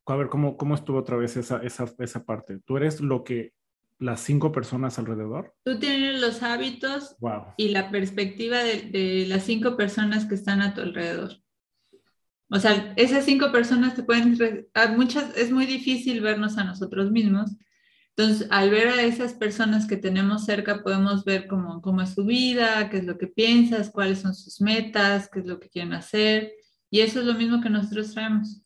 a 0.06 0.14
ver, 0.14 0.28
¿cómo, 0.28 0.56
cómo 0.56 0.76
estuvo 0.76 0.98
otra 0.98 1.16
vez 1.16 1.36
esa, 1.36 1.58
esa, 1.64 1.92
esa 1.98 2.24
parte? 2.24 2.60
Tú 2.64 2.76
eres 2.76 3.00
lo 3.00 3.24
que 3.24 3.52
las 3.98 4.20
cinco 4.20 4.52
personas 4.52 4.98
alrededor? 4.98 5.54
Tú 5.64 5.78
tienes 5.78 6.20
los 6.20 6.42
hábitos 6.42 7.16
y 7.56 7.68
la 7.68 7.90
perspectiva 7.90 8.58
de, 8.58 9.26
las 9.28 9.44
cinco 9.44 9.76
personas 9.76 10.26
que 10.26 10.34
están 10.34 10.62
a 10.62 10.74
tu 10.74 10.80
alrededor. 10.80 11.32
O 12.50 12.58
sea, 12.58 12.92
esas 12.96 13.24
cinco 13.24 13.50
personas 13.50 13.94
te 13.94 14.02
pueden, 14.02 14.36
muchas, 14.96 15.36
es 15.36 15.50
muy 15.50 15.66
difícil 15.66 16.20
vernos 16.20 16.58
a 16.58 16.64
nosotros 16.64 17.10
mismos. 17.10 17.56
Entonces, 18.16 18.46
al 18.50 18.70
ver 18.70 18.88
a 18.88 19.02
esas 19.02 19.34
personas 19.34 19.88
que 19.88 19.96
tenemos 19.96 20.44
cerca, 20.44 20.84
podemos 20.84 21.24
ver 21.24 21.48
cómo, 21.48 21.80
cómo 21.82 22.00
es 22.00 22.10
su 22.10 22.24
vida, 22.24 22.88
qué 22.88 22.98
es 22.98 23.04
lo 23.04 23.18
que 23.18 23.26
piensas, 23.26 23.90
cuáles 23.90 24.20
son 24.20 24.34
sus 24.34 24.60
metas, 24.60 25.28
qué 25.32 25.40
es 25.40 25.46
lo 25.46 25.58
que 25.58 25.68
quieren 25.68 25.94
hacer. 25.94 26.52
Y 26.90 27.00
eso 27.00 27.18
es 27.18 27.26
lo 27.26 27.34
mismo 27.34 27.60
que 27.60 27.70
nosotros 27.70 28.12
traemos. 28.12 28.62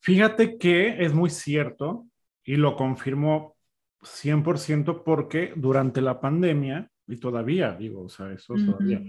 Fíjate 0.00 0.56
que 0.56 1.04
es 1.04 1.12
muy 1.12 1.28
cierto 1.28 2.06
y 2.42 2.56
lo 2.56 2.74
confirmó 2.74 3.54
100% 4.02 5.02
porque 5.04 5.52
durante 5.56 6.00
la 6.00 6.20
pandemia, 6.20 6.90
y 7.06 7.16
todavía 7.16 7.72
digo, 7.72 8.04
o 8.04 8.08
sea, 8.08 8.32
eso 8.32 8.54
todavía, 8.54 9.02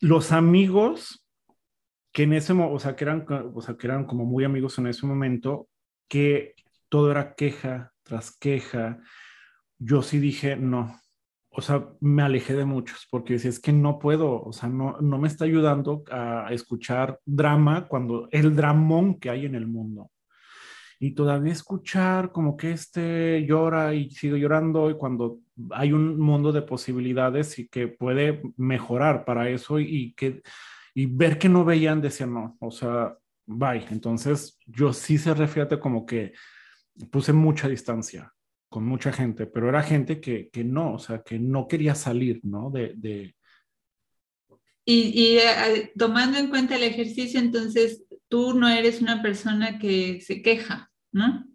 los 0.00 0.32
amigos 0.32 1.26
que 2.12 2.22
en 2.22 2.32
ese 2.32 2.52
o 2.54 2.78
sea, 2.78 2.96
que 2.96 3.04
eran, 3.04 3.26
o 3.54 3.60
sea, 3.60 3.76
que 3.76 3.86
eran 3.86 4.06
como 4.06 4.24
muy 4.24 4.44
amigos 4.44 4.78
en 4.78 4.86
ese 4.86 5.06
momento, 5.06 5.68
que 6.08 6.54
todo 6.88 7.10
era 7.10 7.34
queja 7.34 7.92
tras 8.04 8.36
queja, 8.38 9.00
yo 9.78 10.00
sí 10.00 10.18
dije, 10.18 10.56
no, 10.56 10.98
o 11.50 11.60
sea, 11.60 11.88
me 12.00 12.22
alejé 12.22 12.54
de 12.54 12.64
muchos 12.64 13.06
porque 13.10 13.34
decía, 13.34 13.50
es 13.50 13.60
que 13.60 13.72
no 13.72 13.98
puedo, 13.98 14.42
o 14.42 14.52
sea, 14.52 14.68
no, 14.68 14.98
no 15.00 15.18
me 15.18 15.28
está 15.28 15.44
ayudando 15.44 16.04
a 16.10 16.48
escuchar 16.52 17.20
drama 17.24 17.86
cuando 17.88 18.28
el 18.30 18.54
dramón 18.54 19.18
que 19.18 19.30
hay 19.30 19.44
en 19.44 19.54
el 19.54 19.66
mundo 19.66 20.10
y 20.98 21.12
todavía 21.12 21.52
escuchar 21.52 22.32
como 22.32 22.56
que 22.56 22.72
este 22.72 23.44
llora 23.46 23.94
y 23.94 24.10
sigue 24.10 24.38
llorando 24.38 24.90
y 24.90 24.94
cuando 24.96 25.40
hay 25.70 25.92
un 25.92 26.18
mundo 26.18 26.52
de 26.52 26.62
posibilidades 26.62 27.58
y 27.58 27.68
que 27.68 27.88
puede 27.88 28.42
mejorar 28.56 29.24
para 29.24 29.50
eso 29.50 29.78
y, 29.78 30.14
que 30.14 30.42
y 30.94 31.06
ver 31.06 31.38
que 31.38 31.48
no 31.48 31.64
veían 31.64 32.00
decían 32.00 32.32
no, 32.32 32.56
o 32.60 32.70
sea, 32.70 33.16
bye. 33.46 33.84
Entonces 33.90 34.58
yo 34.66 34.92
sí 34.92 35.18
se 35.18 35.34
refiere 35.34 35.78
como 35.78 36.06
que 36.06 36.32
puse 37.10 37.32
mucha 37.32 37.68
distancia 37.68 38.32
con 38.68 38.84
mucha 38.84 39.12
gente, 39.12 39.46
pero 39.46 39.68
era 39.68 39.82
gente 39.82 40.20
que, 40.20 40.48
que 40.50 40.64
no, 40.64 40.94
o 40.94 40.98
sea, 40.98 41.22
que 41.22 41.38
no 41.38 41.68
quería 41.68 41.94
salir, 41.94 42.40
¿no? 42.42 42.70
De... 42.70 42.94
de... 42.96 43.34
Y, 44.84 45.10
y 45.14 45.38
eh, 45.38 45.92
tomando 45.98 46.38
en 46.38 46.48
cuenta 46.48 46.76
el 46.76 46.84
ejercicio, 46.84 47.40
entonces 47.40 48.05
tú 48.28 48.54
no 48.54 48.68
eres 48.68 49.00
una 49.00 49.22
persona 49.22 49.78
que 49.78 50.20
se 50.20 50.42
queja, 50.42 50.90
¿no? 51.12 51.46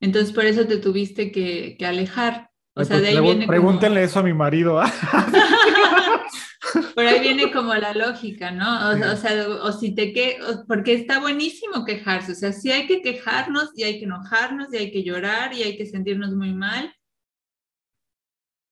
Entonces 0.00 0.32
por 0.32 0.44
eso 0.44 0.66
te 0.66 0.78
tuviste 0.78 1.30
que, 1.30 1.76
alejar. 1.84 2.50
O 2.74 2.84
sea, 2.84 3.00
de 3.00 3.08
ahí 3.08 3.20
viene 3.20 3.46
Pregúntenle 3.46 4.02
eso 4.02 4.20
a 4.20 4.22
mi 4.22 4.32
marido. 4.32 4.80
¿ah? 4.80 4.90
por 6.94 7.04
ahí 7.04 7.20
viene 7.20 7.52
como 7.52 7.74
la 7.74 7.92
lógica, 7.92 8.50
¿no? 8.50 8.90
O, 8.90 9.16
sea, 9.16 9.48
o 9.48 9.72
si 9.72 9.94
te 9.94 10.12
que, 10.12 10.38
porque 10.66 10.94
está 10.94 11.20
buenísimo 11.20 11.84
quejarse, 11.84 12.32
o 12.32 12.34
sea, 12.34 12.52
sí 12.52 12.70
hay 12.70 12.86
que 12.86 13.02
quejarnos 13.02 13.70
y 13.76 13.84
hay 13.84 13.98
que 13.98 14.06
enojarnos 14.06 14.72
y 14.72 14.78
hay 14.78 14.90
que 14.90 15.04
llorar 15.04 15.54
y 15.54 15.62
hay 15.62 15.76
que 15.76 15.86
sentirnos 15.86 16.34
muy 16.34 16.52
mal 16.52 16.92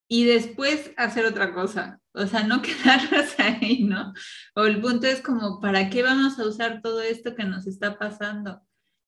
y 0.08 0.24
después 0.24 0.92
hacer 0.96 1.24
otra 1.24 1.54
cosa, 1.54 1.99
o 2.12 2.26
sea, 2.26 2.44
no 2.44 2.62
quedarnos 2.62 3.38
ahí, 3.38 3.84
¿no? 3.84 4.12
O 4.54 4.64
el 4.64 4.80
punto 4.80 5.06
es 5.06 5.20
como, 5.22 5.60
¿para 5.60 5.90
qué 5.90 6.02
vamos 6.02 6.38
a 6.38 6.46
usar 6.46 6.80
todo 6.82 7.00
esto 7.00 7.34
que 7.34 7.44
nos 7.44 7.66
está 7.66 7.98
pasando? 7.98 8.60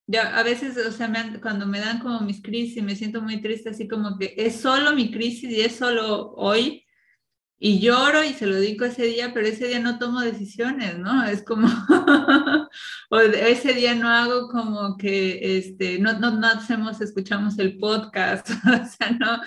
Ya, 0.06 0.36
a 0.36 0.42
veces, 0.42 0.76
o 0.76 0.90
sea, 0.92 1.10
cuando 1.40 1.66
me 1.66 1.80
dan 1.80 2.00
como 2.00 2.20
mis 2.20 2.42
crisis, 2.42 2.82
me 2.82 2.96
siento 2.96 3.22
muy 3.22 3.40
triste, 3.40 3.70
así 3.70 3.88
como 3.88 4.18
que 4.18 4.34
es 4.36 4.60
solo 4.60 4.94
mi 4.94 5.10
crisis 5.10 5.50
y 5.50 5.60
es 5.60 5.76
solo 5.76 6.32
hoy. 6.32 6.84
Y 7.64 7.78
lloro 7.78 8.24
y 8.24 8.32
se 8.32 8.48
lo 8.48 8.58
digo 8.58 8.84
ese 8.84 9.04
día, 9.04 9.32
pero 9.32 9.46
ese 9.46 9.68
día 9.68 9.78
no 9.78 10.00
tomo 10.00 10.20
decisiones, 10.20 10.98
¿no? 10.98 11.22
Es 11.22 11.44
como, 11.44 11.68
o 13.10 13.20
ese 13.20 13.72
día 13.72 13.94
no 13.94 14.08
hago 14.08 14.48
como 14.48 14.96
que, 14.96 15.58
este, 15.58 16.00
no, 16.00 16.18
no, 16.18 16.32
no 16.32 16.48
hacemos, 16.48 17.00
escuchamos 17.00 17.56
el 17.60 17.78
podcast, 17.78 18.50
o 18.66 18.84
sea, 18.84 19.12
no, 19.12 19.40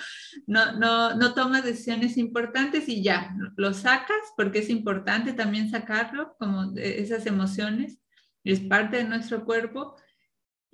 no, 0.48 0.72
no, 0.80 1.16
no 1.18 1.34
tomas 1.34 1.66
decisiones 1.66 2.16
importantes 2.16 2.88
y 2.88 3.04
ya, 3.04 3.36
lo 3.58 3.74
sacas 3.74 4.16
porque 4.38 4.60
es 4.60 4.70
importante 4.70 5.34
también 5.34 5.70
sacarlo, 5.70 6.38
como 6.40 6.72
esas 6.78 7.26
emociones, 7.26 8.00
es 8.46 8.62
parte 8.62 8.96
de 8.96 9.04
nuestro 9.04 9.44
cuerpo 9.44 9.98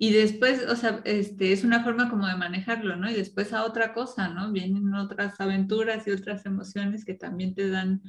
y 0.02 0.10
después, 0.10 0.66
o 0.68 0.74
sea, 0.74 1.00
este, 1.04 1.52
es 1.52 1.62
una 1.62 1.84
forma 1.84 2.10
como 2.10 2.26
de 2.26 2.34
manejarlo, 2.34 2.96
¿no? 2.96 3.08
Y 3.08 3.14
después 3.14 3.52
a 3.52 3.64
otra 3.64 3.94
cosa, 3.94 4.30
¿no? 4.30 4.50
Vienen 4.50 4.92
otras 4.94 5.40
aventuras 5.40 6.08
y 6.08 6.10
otras 6.10 6.44
emociones 6.44 7.04
que 7.04 7.14
también 7.14 7.54
te 7.54 7.70
dan 7.70 8.02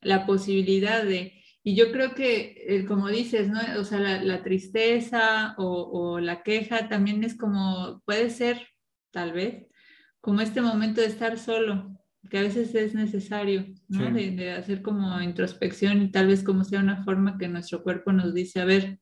la 0.00 0.26
posibilidad 0.26 1.04
de... 1.04 1.40
Y 1.62 1.76
yo 1.76 1.92
creo 1.92 2.16
que, 2.16 2.64
eh, 2.66 2.84
como 2.86 3.06
dices, 3.06 3.50
¿no? 3.50 3.60
O 3.78 3.84
sea, 3.84 4.00
la, 4.00 4.42
tristeza 4.42 5.54
o, 5.58 6.18
la 6.18 6.42
queja 6.42 6.88
también 6.88 7.22
es 7.22 7.36
como, 7.36 8.02
puede 8.04 8.30
ser, 8.30 8.66
tal 9.12 9.32
vez, 9.32 9.64
como 10.20 10.40
este 10.40 10.60
momento 10.60 11.02
de 11.02 11.06
estar 11.06 11.38
solo, 11.38 11.96
que 12.28 12.38
a 12.38 12.42
veces 12.42 12.74
es 12.74 12.94
necesario, 12.94 13.64
¿no? 13.86 14.10
De, 14.10 14.32
de 14.32 14.54
hacer 14.54 14.82
como 14.82 15.20
introspección 15.20 16.02
y 16.02 16.10
tal 16.10 16.26
vez 16.26 16.42
como 16.42 16.64
sea 16.64 16.80
una 16.80 17.04
forma 17.04 17.38
que 17.38 17.46
nuestro 17.46 17.84
cuerpo 17.84 18.10
nos 18.10 18.34
dice, 18.34 18.60
a 18.60 18.64
ver, 18.64 18.98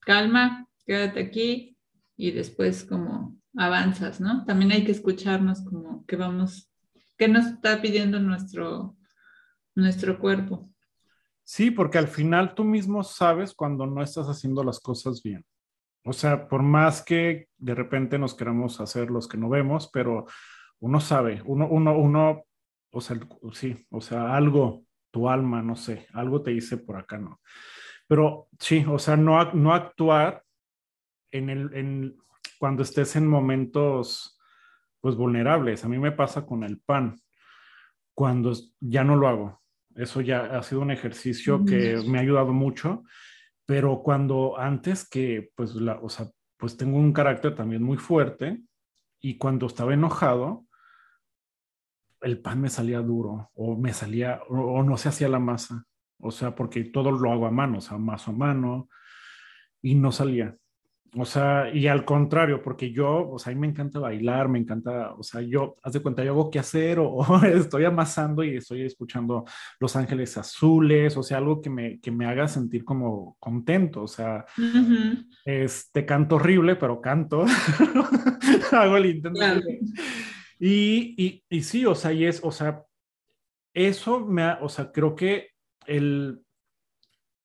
calma, 0.00 0.66
quédate 0.86 1.20
aquí 1.20 1.76
y 2.16 2.32
después 2.32 2.84
como 2.84 3.36
avanzas, 3.56 4.20
¿no? 4.20 4.44
También 4.44 4.72
hay 4.72 4.84
que 4.84 4.92
escucharnos 4.92 5.62
como 5.62 6.04
que 6.06 6.16
vamos, 6.16 6.70
qué 7.16 7.28
nos 7.28 7.46
está 7.46 7.80
pidiendo 7.80 8.18
nuestro, 8.20 8.96
nuestro 9.74 10.18
cuerpo. 10.18 10.70
Sí, 11.44 11.70
porque 11.70 11.98
al 11.98 12.08
final 12.08 12.54
tú 12.54 12.64
mismo 12.64 13.02
sabes 13.02 13.54
cuando 13.54 13.86
no 13.86 14.02
estás 14.02 14.26
haciendo 14.26 14.62
las 14.62 14.78
cosas 14.78 15.22
bien. 15.22 15.44
O 16.04 16.12
sea, 16.12 16.48
por 16.48 16.62
más 16.62 17.02
que 17.02 17.48
de 17.58 17.74
repente 17.74 18.18
nos 18.18 18.34
queramos 18.34 18.80
hacer 18.80 19.10
los 19.10 19.28
que 19.28 19.36
no 19.36 19.48
vemos, 19.48 19.90
pero 19.92 20.26
uno 20.78 21.00
sabe, 21.00 21.42
uno, 21.44 21.68
uno, 21.68 21.98
uno, 21.98 22.44
o 22.92 23.00
sea, 23.00 23.18
sí, 23.52 23.86
o 23.90 24.00
sea, 24.00 24.34
algo, 24.34 24.84
tu 25.10 25.28
alma, 25.28 25.62
no 25.62 25.76
sé, 25.76 26.06
algo 26.14 26.42
te 26.42 26.52
dice 26.52 26.78
por 26.78 26.96
acá, 26.96 27.18
¿no? 27.18 27.40
Pero 28.10 28.48
sí, 28.58 28.84
o 28.88 28.98
sea, 28.98 29.16
no, 29.16 29.52
no 29.52 29.72
actuar 29.72 30.42
en 31.30 31.48
el, 31.48 31.72
en, 31.74 32.16
cuando 32.58 32.82
estés 32.82 33.14
en 33.14 33.24
momentos 33.28 34.36
pues 34.98 35.14
vulnerables. 35.14 35.84
A 35.84 35.88
mí 35.88 35.96
me 35.96 36.10
pasa 36.10 36.44
con 36.44 36.64
el 36.64 36.80
pan, 36.80 37.20
cuando 38.12 38.52
ya 38.80 39.04
no 39.04 39.14
lo 39.14 39.28
hago. 39.28 39.62
Eso 39.94 40.22
ya 40.22 40.58
ha 40.58 40.62
sido 40.64 40.80
un 40.80 40.90
ejercicio 40.90 41.64
que 41.64 42.02
me 42.04 42.18
ha 42.18 42.22
ayudado 42.22 42.52
mucho, 42.52 43.04
pero 43.64 44.02
cuando 44.02 44.58
antes 44.58 45.08
que 45.08 45.52
pues 45.54 45.76
la, 45.76 46.00
o 46.00 46.08
sea, 46.08 46.26
pues 46.56 46.76
tengo 46.76 46.98
un 46.98 47.12
carácter 47.12 47.54
también 47.54 47.84
muy 47.84 47.96
fuerte 47.96 48.60
y 49.20 49.38
cuando 49.38 49.66
estaba 49.66 49.94
enojado, 49.94 50.66
el 52.22 52.40
pan 52.40 52.60
me 52.60 52.70
salía 52.70 53.02
duro 53.02 53.52
o 53.54 53.76
me 53.76 53.92
salía 53.92 54.40
o 54.48 54.82
no 54.82 54.96
se 54.96 55.10
hacía 55.10 55.28
la 55.28 55.38
masa 55.38 55.86
o 56.20 56.30
sea, 56.30 56.54
porque 56.54 56.84
todo 56.84 57.10
lo 57.12 57.32
hago 57.32 57.46
a 57.46 57.50
mano, 57.50 57.78
o 57.78 57.80
sea, 57.80 57.98
más 57.98 58.28
a 58.28 58.32
mano, 58.32 58.88
y 59.82 59.94
no 59.94 60.12
salía. 60.12 60.56
O 61.16 61.24
sea, 61.24 61.68
y 61.74 61.88
al 61.88 62.04
contrario, 62.04 62.62
porque 62.62 62.92
yo, 62.92 63.28
o 63.30 63.38
sea, 63.38 63.50
a 63.50 63.54
mí 63.54 63.60
me 63.60 63.66
encanta 63.66 63.98
bailar, 63.98 64.48
me 64.48 64.60
encanta, 64.60 65.12
o 65.14 65.24
sea, 65.24 65.40
yo, 65.40 65.74
haz 65.82 65.94
de 65.94 66.00
cuenta, 66.00 66.22
yo 66.22 66.30
hago 66.30 66.50
qué 66.52 66.60
hacer 66.60 67.00
o, 67.00 67.24
estoy 67.44 67.84
amasando 67.84 68.44
y 68.44 68.56
estoy 68.56 68.82
escuchando 68.82 69.44
Los 69.80 69.96
Ángeles 69.96 70.38
Azules, 70.38 71.16
o 71.16 71.24
sea, 71.24 71.38
algo 71.38 71.60
que 71.60 71.68
me, 71.68 71.98
que 71.98 72.12
me 72.12 72.26
haga 72.26 72.46
sentir 72.46 72.84
como 72.84 73.36
contento, 73.40 74.02
o 74.02 74.06
sea, 74.06 74.44
este, 75.44 76.06
canto 76.06 76.36
horrible, 76.36 76.76
pero 76.76 77.00
canto, 77.00 77.44
hago 78.70 78.96
el 78.96 79.06
intento. 79.06 79.40
Y, 80.60 81.14
y, 81.16 81.44
y, 81.48 81.62
sí, 81.62 81.86
o 81.86 81.96
sea, 81.96 82.12
y 82.12 82.24
es, 82.24 82.40
o 82.44 82.52
sea, 82.52 82.84
eso 83.74 84.24
me 84.24 84.42
ha, 84.42 84.58
o 84.62 84.68
sea, 84.68 84.92
creo 84.92 85.16
que 85.16 85.49
el 85.90 86.46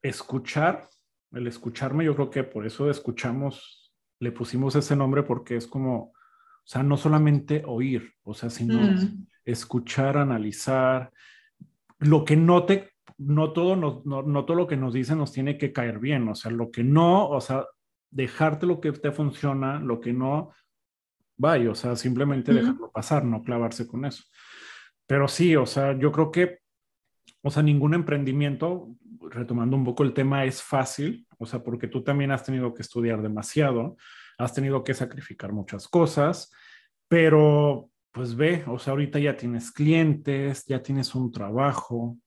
escuchar, 0.03 0.87
el 1.31 1.47
escucharme, 1.47 2.05
yo 2.05 2.13
creo 2.13 2.29
que 2.29 2.43
por 2.43 2.67
eso 2.67 2.91
escuchamos, 2.91 3.91
le 4.19 4.31
pusimos 4.31 4.75
ese 4.75 4.95
nombre 4.95 5.23
porque 5.23 5.57
es 5.57 5.65
como, 5.65 5.97
o 5.97 6.13
sea, 6.63 6.83
no 6.83 6.95
solamente 6.95 7.63
oír, 7.65 8.13
o 8.21 8.35
sea, 8.35 8.51
sino 8.51 8.79
mm. 8.79 9.27
escuchar, 9.45 10.17
analizar, 10.17 11.11
lo 11.97 12.23
que 12.23 12.35
no 12.35 12.65
te, 12.65 12.91
no 13.17 13.51
todo, 13.51 13.75
no, 13.75 14.03
no, 14.05 14.45
todo 14.45 14.55
lo 14.55 14.67
que 14.67 14.77
nos 14.77 14.93
dicen 14.93 15.17
nos 15.17 15.31
tiene 15.31 15.57
que 15.57 15.73
caer 15.73 15.97
bien, 15.97 16.27
o 16.29 16.35
sea, 16.35 16.51
lo 16.51 16.69
que 16.69 16.83
no, 16.83 17.27
o 17.27 17.41
sea, 17.41 17.65
dejarte 18.11 18.67
lo 18.67 18.79
que 18.79 18.91
te 18.91 19.11
funciona, 19.11 19.79
lo 19.79 19.99
que 19.99 20.13
no, 20.13 20.51
vaya, 21.35 21.71
o 21.71 21.75
sea, 21.75 21.95
simplemente 21.95 22.53
dejarlo 22.53 22.91
pasar, 22.91 23.25
no 23.25 23.41
clavarse 23.41 23.87
con 23.87 24.05
eso. 24.05 24.23
Pero 25.07 25.27
sí, 25.27 25.55
o 25.55 25.65
sea, 25.65 25.97
yo 25.97 26.11
creo 26.11 26.31
que 26.31 26.59
o 27.45 27.51
sea, 27.51 27.61
ningún 27.61 27.93
emprendimiento, 27.93 28.89
retomando 29.29 29.77
un 29.77 29.85
poco 29.85 30.01
el 30.01 30.15
tema, 30.15 30.45
es 30.45 30.63
fácil, 30.63 31.27
o 31.37 31.45
sea, 31.45 31.61
porque 31.61 31.87
tú 31.87 32.03
también 32.03 32.31
has 32.31 32.43
tenido 32.43 32.73
que 32.73 32.81
estudiar 32.81 33.21
demasiado, 33.21 33.97
has 34.39 34.51
tenido 34.55 34.83
que 34.83 34.95
sacrificar 34.95 35.53
muchas 35.53 35.87
cosas, 35.87 36.51
pero 37.07 37.91
pues 38.11 38.35
ve, 38.35 38.63
o 38.65 38.79
sea, 38.79 38.91
ahorita 38.91 39.19
ya 39.19 39.37
tienes 39.37 39.71
clientes, 39.71 40.65
ya 40.65 40.81
tienes 40.81 41.13
un 41.13 41.31
trabajo 41.31 42.17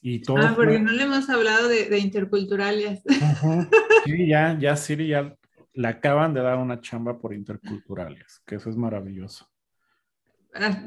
y 0.00 0.20
todo. 0.20 0.38
Ah, 0.38 0.54
porque 0.56 0.80
no 0.80 0.90
le 0.90 1.04
hemos 1.04 1.30
hablado 1.30 1.68
de, 1.68 1.88
de 1.88 1.98
interculturales. 2.00 3.02
Sí, 4.04 4.26
ya, 4.26 4.58
ya 4.58 4.74
Siri 4.76 5.08
ya 5.08 5.36
le 5.74 5.86
acaban 5.88 6.32
de 6.32 6.40
dar 6.40 6.56
una 6.56 6.80
chamba 6.80 7.20
por 7.20 7.34
interculturales, 7.34 8.42
que 8.46 8.54
eso 8.54 8.70
es 8.70 8.76
maravilloso. 8.76 9.49
Ah, 10.54 10.84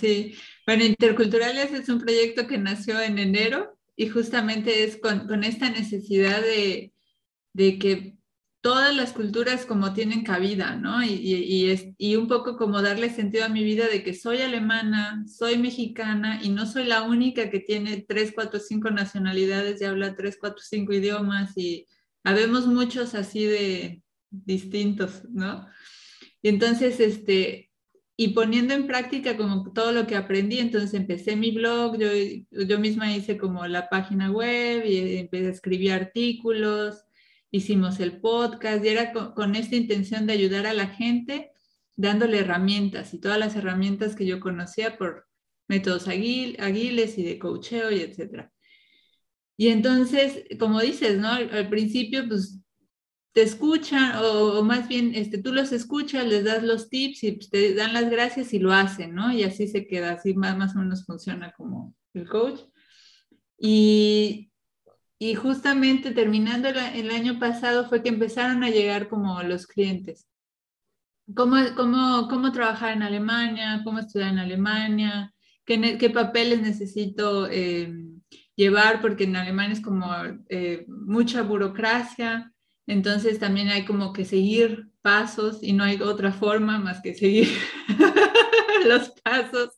sí, 0.00 0.34
bueno, 0.66 0.84
Interculturales 0.84 1.72
es 1.72 1.88
un 1.88 2.00
proyecto 2.00 2.46
que 2.46 2.58
nació 2.58 3.00
en 3.00 3.18
enero 3.18 3.78
y 3.96 4.08
justamente 4.08 4.84
es 4.84 4.98
con, 4.98 5.44
esta 5.44 5.70
necesidad 5.70 6.42
de, 6.42 6.92
que 7.54 8.16
todas 8.60 8.94
las 8.94 9.12
culturas 9.12 9.64
como 9.64 9.94
tienen 9.94 10.24
cabida, 10.24 10.76
¿no? 10.76 11.02
Y, 11.02 11.70
es, 11.70 11.86
y 11.96 12.16
un 12.16 12.28
poco 12.28 12.56
como 12.56 12.82
darle 12.82 13.10
sentido 13.10 13.44
a 13.44 13.48
mi 13.48 13.64
vida 13.64 13.88
de 13.88 14.02
que 14.02 14.12
soy 14.12 14.38
alemana, 14.38 15.24
soy 15.26 15.56
mexicana 15.56 16.40
y 16.42 16.50
no 16.50 16.66
soy 16.66 16.84
la 16.84 17.02
única 17.02 17.48
que 17.48 17.60
tiene 17.60 18.04
tres, 18.06 18.32
cuatro, 18.34 18.60
cinco 18.60 18.90
nacionalidades 18.90 19.80
y 19.80 19.84
habla 19.84 20.16
tres, 20.16 20.36
cuatro, 20.38 20.62
cinco 20.62 20.92
idiomas 20.92 21.56
y 21.56 21.86
habemos 22.24 22.66
muchos 22.66 23.14
así 23.14 23.44
de 23.46 24.02
distintos, 24.30 25.22
¿no? 25.30 25.66
Y 26.42 26.48
entonces, 26.48 27.00
este, 27.00 27.65
y 28.16 28.28
poniendo 28.28 28.72
en 28.72 28.86
práctica 28.86 29.36
como 29.36 29.72
todo 29.72 29.92
lo 29.92 30.06
que 30.06 30.16
aprendí, 30.16 30.58
entonces 30.58 30.94
empecé 30.94 31.36
mi 31.36 31.50
blog, 31.50 31.98
yo, 31.98 32.08
yo 32.64 32.78
misma 32.78 33.14
hice 33.14 33.36
como 33.36 33.66
la 33.66 33.90
página 33.90 34.30
web 34.30 34.86
y 34.86 35.18
empecé 35.18 35.48
a 35.48 35.50
escribir 35.50 35.92
artículos, 35.92 37.04
hicimos 37.50 38.00
el 38.00 38.20
podcast 38.20 38.84
y 38.84 38.88
era 38.88 39.12
con, 39.12 39.54
esta 39.54 39.76
intención 39.76 40.26
de 40.26 40.32
ayudar 40.32 40.66
a 40.66 40.72
la 40.72 40.88
gente 40.88 41.52
dándole 41.94 42.38
herramientas 42.40 43.12
y 43.14 43.20
todas 43.20 43.38
las 43.38 43.54
herramientas 43.56 44.16
que 44.16 44.26
yo 44.26 44.40
conocía 44.40 44.96
por 44.96 45.26
métodos 45.68 46.08
agiles 46.08 47.18
y 47.18 47.22
de 47.22 47.38
coacheo 47.38 47.90
y 47.90 48.00
etcétera. 48.00 48.52
Y 49.58 49.68
entonces, 49.68 50.44
como 50.58 50.80
dices, 50.80 51.18
¿no? 51.18 51.28
Al, 51.28 51.50
al 51.50 51.68
principio, 51.70 52.26
pues 52.28 52.60
te 53.36 53.42
escuchan 53.42 54.14
o, 54.24 54.62
más 54.62 54.88
bien 54.88 55.14
este, 55.14 55.36
tú 55.36 55.52
los 55.52 55.70
escuchas, 55.70 56.26
les 56.26 56.42
das 56.42 56.62
los 56.62 56.88
tips 56.88 57.22
y 57.22 57.32
pues, 57.32 57.50
te 57.50 57.74
dan 57.74 57.92
las 57.92 58.08
gracias 58.08 58.54
y 58.54 58.58
lo 58.58 58.72
hacen, 58.72 59.14
¿no? 59.14 59.30
Y 59.30 59.42
así 59.42 59.68
se 59.68 59.86
queda, 59.86 60.12
así 60.12 60.32
más, 60.32 60.56
más 60.56 60.74
o 60.74 60.78
menos 60.78 61.04
funciona 61.04 61.52
como 61.52 61.94
el 62.14 62.26
coach. 62.26 62.60
Y, 63.58 64.50
y 65.18 65.34
justamente 65.34 66.12
terminando 66.12 66.70
el, 66.70 67.10
año 67.10 67.38
pasado 67.38 67.86
fue 67.86 68.02
que 68.02 68.08
empezaron 68.08 68.64
a 68.64 68.70
llegar 68.70 69.06
como 69.06 69.42
los 69.42 69.66
clientes. 69.66 70.26
¿Cómo, 71.34 71.56
cómo, 71.76 72.28
cómo 72.30 72.52
trabajar 72.52 72.94
en 72.94 73.02
Alemania? 73.02 73.82
¿Cómo 73.84 73.98
estudiar 73.98 74.30
en 74.30 74.38
Alemania? 74.38 75.34
¿Qué, 75.66 75.98
qué 75.98 76.08
papeles 76.08 76.62
necesito 76.62 77.48
eh, 77.50 77.94
llevar? 78.54 79.02
Porque 79.02 79.24
en 79.24 79.36
Alemania 79.36 79.74
es 79.74 79.82
como 79.82 80.10
eh, 80.48 80.86
mucha 80.88 81.42
burocracia 81.42 82.50
entonces 82.86 83.38
también 83.38 83.68
hay 83.68 83.84
como 83.84 84.12
que 84.12 84.24
seguir 84.24 84.90
pasos 85.02 85.58
y 85.62 85.72
no 85.72 85.84
hay 85.84 86.00
otra 86.00 86.32
forma 86.32 86.78
más 86.78 87.00
que 87.00 87.14
seguir 87.14 87.48
los 88.86 89.10
pasos. 89.22 89.70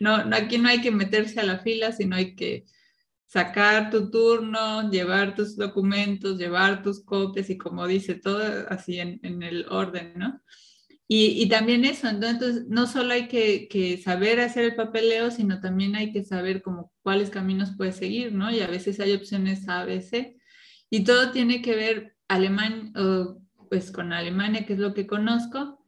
No, 0.00 0.14
aquí 0.32 0.58
no 0.58 0.68
hay 0.68 0.80
que 0.80 0.90
meterse 0.90 1.40
a 1.40 1.44
la 1.44 1.58
fila, 1.58 1.92
sino 1.92 2.16
hay 2.16 2.34
que 2.34 2.64
sacar 3.26 3.90
tu 3.90 4.10
turno, 4.10 4.90
llevar 4.90 5.34
tus 5.34 5.56
documentos, 5.56 6.38
llevar 6.38 6.82
tus 6.82 7.04
copias 7.04 7.50
y 7.50 7.58
como 7.58 7.86
dice 7.86 8.14
todo 8.14 8.42
así 8.68 8.98
en, 9.00 9.42
el 9.42 9.66
orden, 9.68 10.14
¿no? 10.16 10.40
Y, 11.08 11.48
también 11.48 11.84
eso, 11.84 12.08
entonces 12.08 12.64
no 12.68 12.88
solo 12.88 13.12
hay 13.12 13.28
que, 13.28 14.00
saber 14.02 14.40
hacer 14.40 14.64
el 14.64 14.74
papeleo, 14.74 15.30
sino 15.30 15.60
también 15.60 15.94
hay 15.94 16.12
que 16.12 16.24
saber 16.24 16.62
como 16.62 16.92
cuáles 17.02 17.30
caminos 17.30 17.74
puedes 17.76 17.96
seguir, 17.96 18.32
¿no? 18.32 18.50
Y 18.50 18.60
a 18.60 18.66
veces 18.66 18.98
hay 18.98 19.12
opciones 19.12 19.68
A, 19.68 19.84
B, 19.84 20.02
C. 20.02 20.36
Y 20.90 21.04
todo 21.04 21.30
tiene 21.30 21.62
que 21.62 21.76
ver 21.76 22.15
alemán, 22.28 22.92
pues 23.68 23.90
con 23.90 24.12
Alemania, 24.12 24.66
que 24.66 24.74
es 24.74 24.78
lo 24.78 24.94
que 24.94 25.06
conozco, 25.06 25.84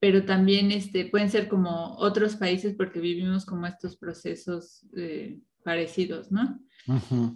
pero 0.00 0.24
también 0.24 0.70
este, 0.70 1.06
pueden 1.06 1.30
ser 1.30 1.48
como 1.48 1.96
otros 1.96 2.36
países 2.36 2.74
porque 2.76 3.00
vivimos 3.00 3.44
como 3.44 3.66
estos 3.66 3.96
procesos 3.96 4.86
eh, 4.96 5.38
parecidos, 5.64 6.30
¿no? 6.30 6.60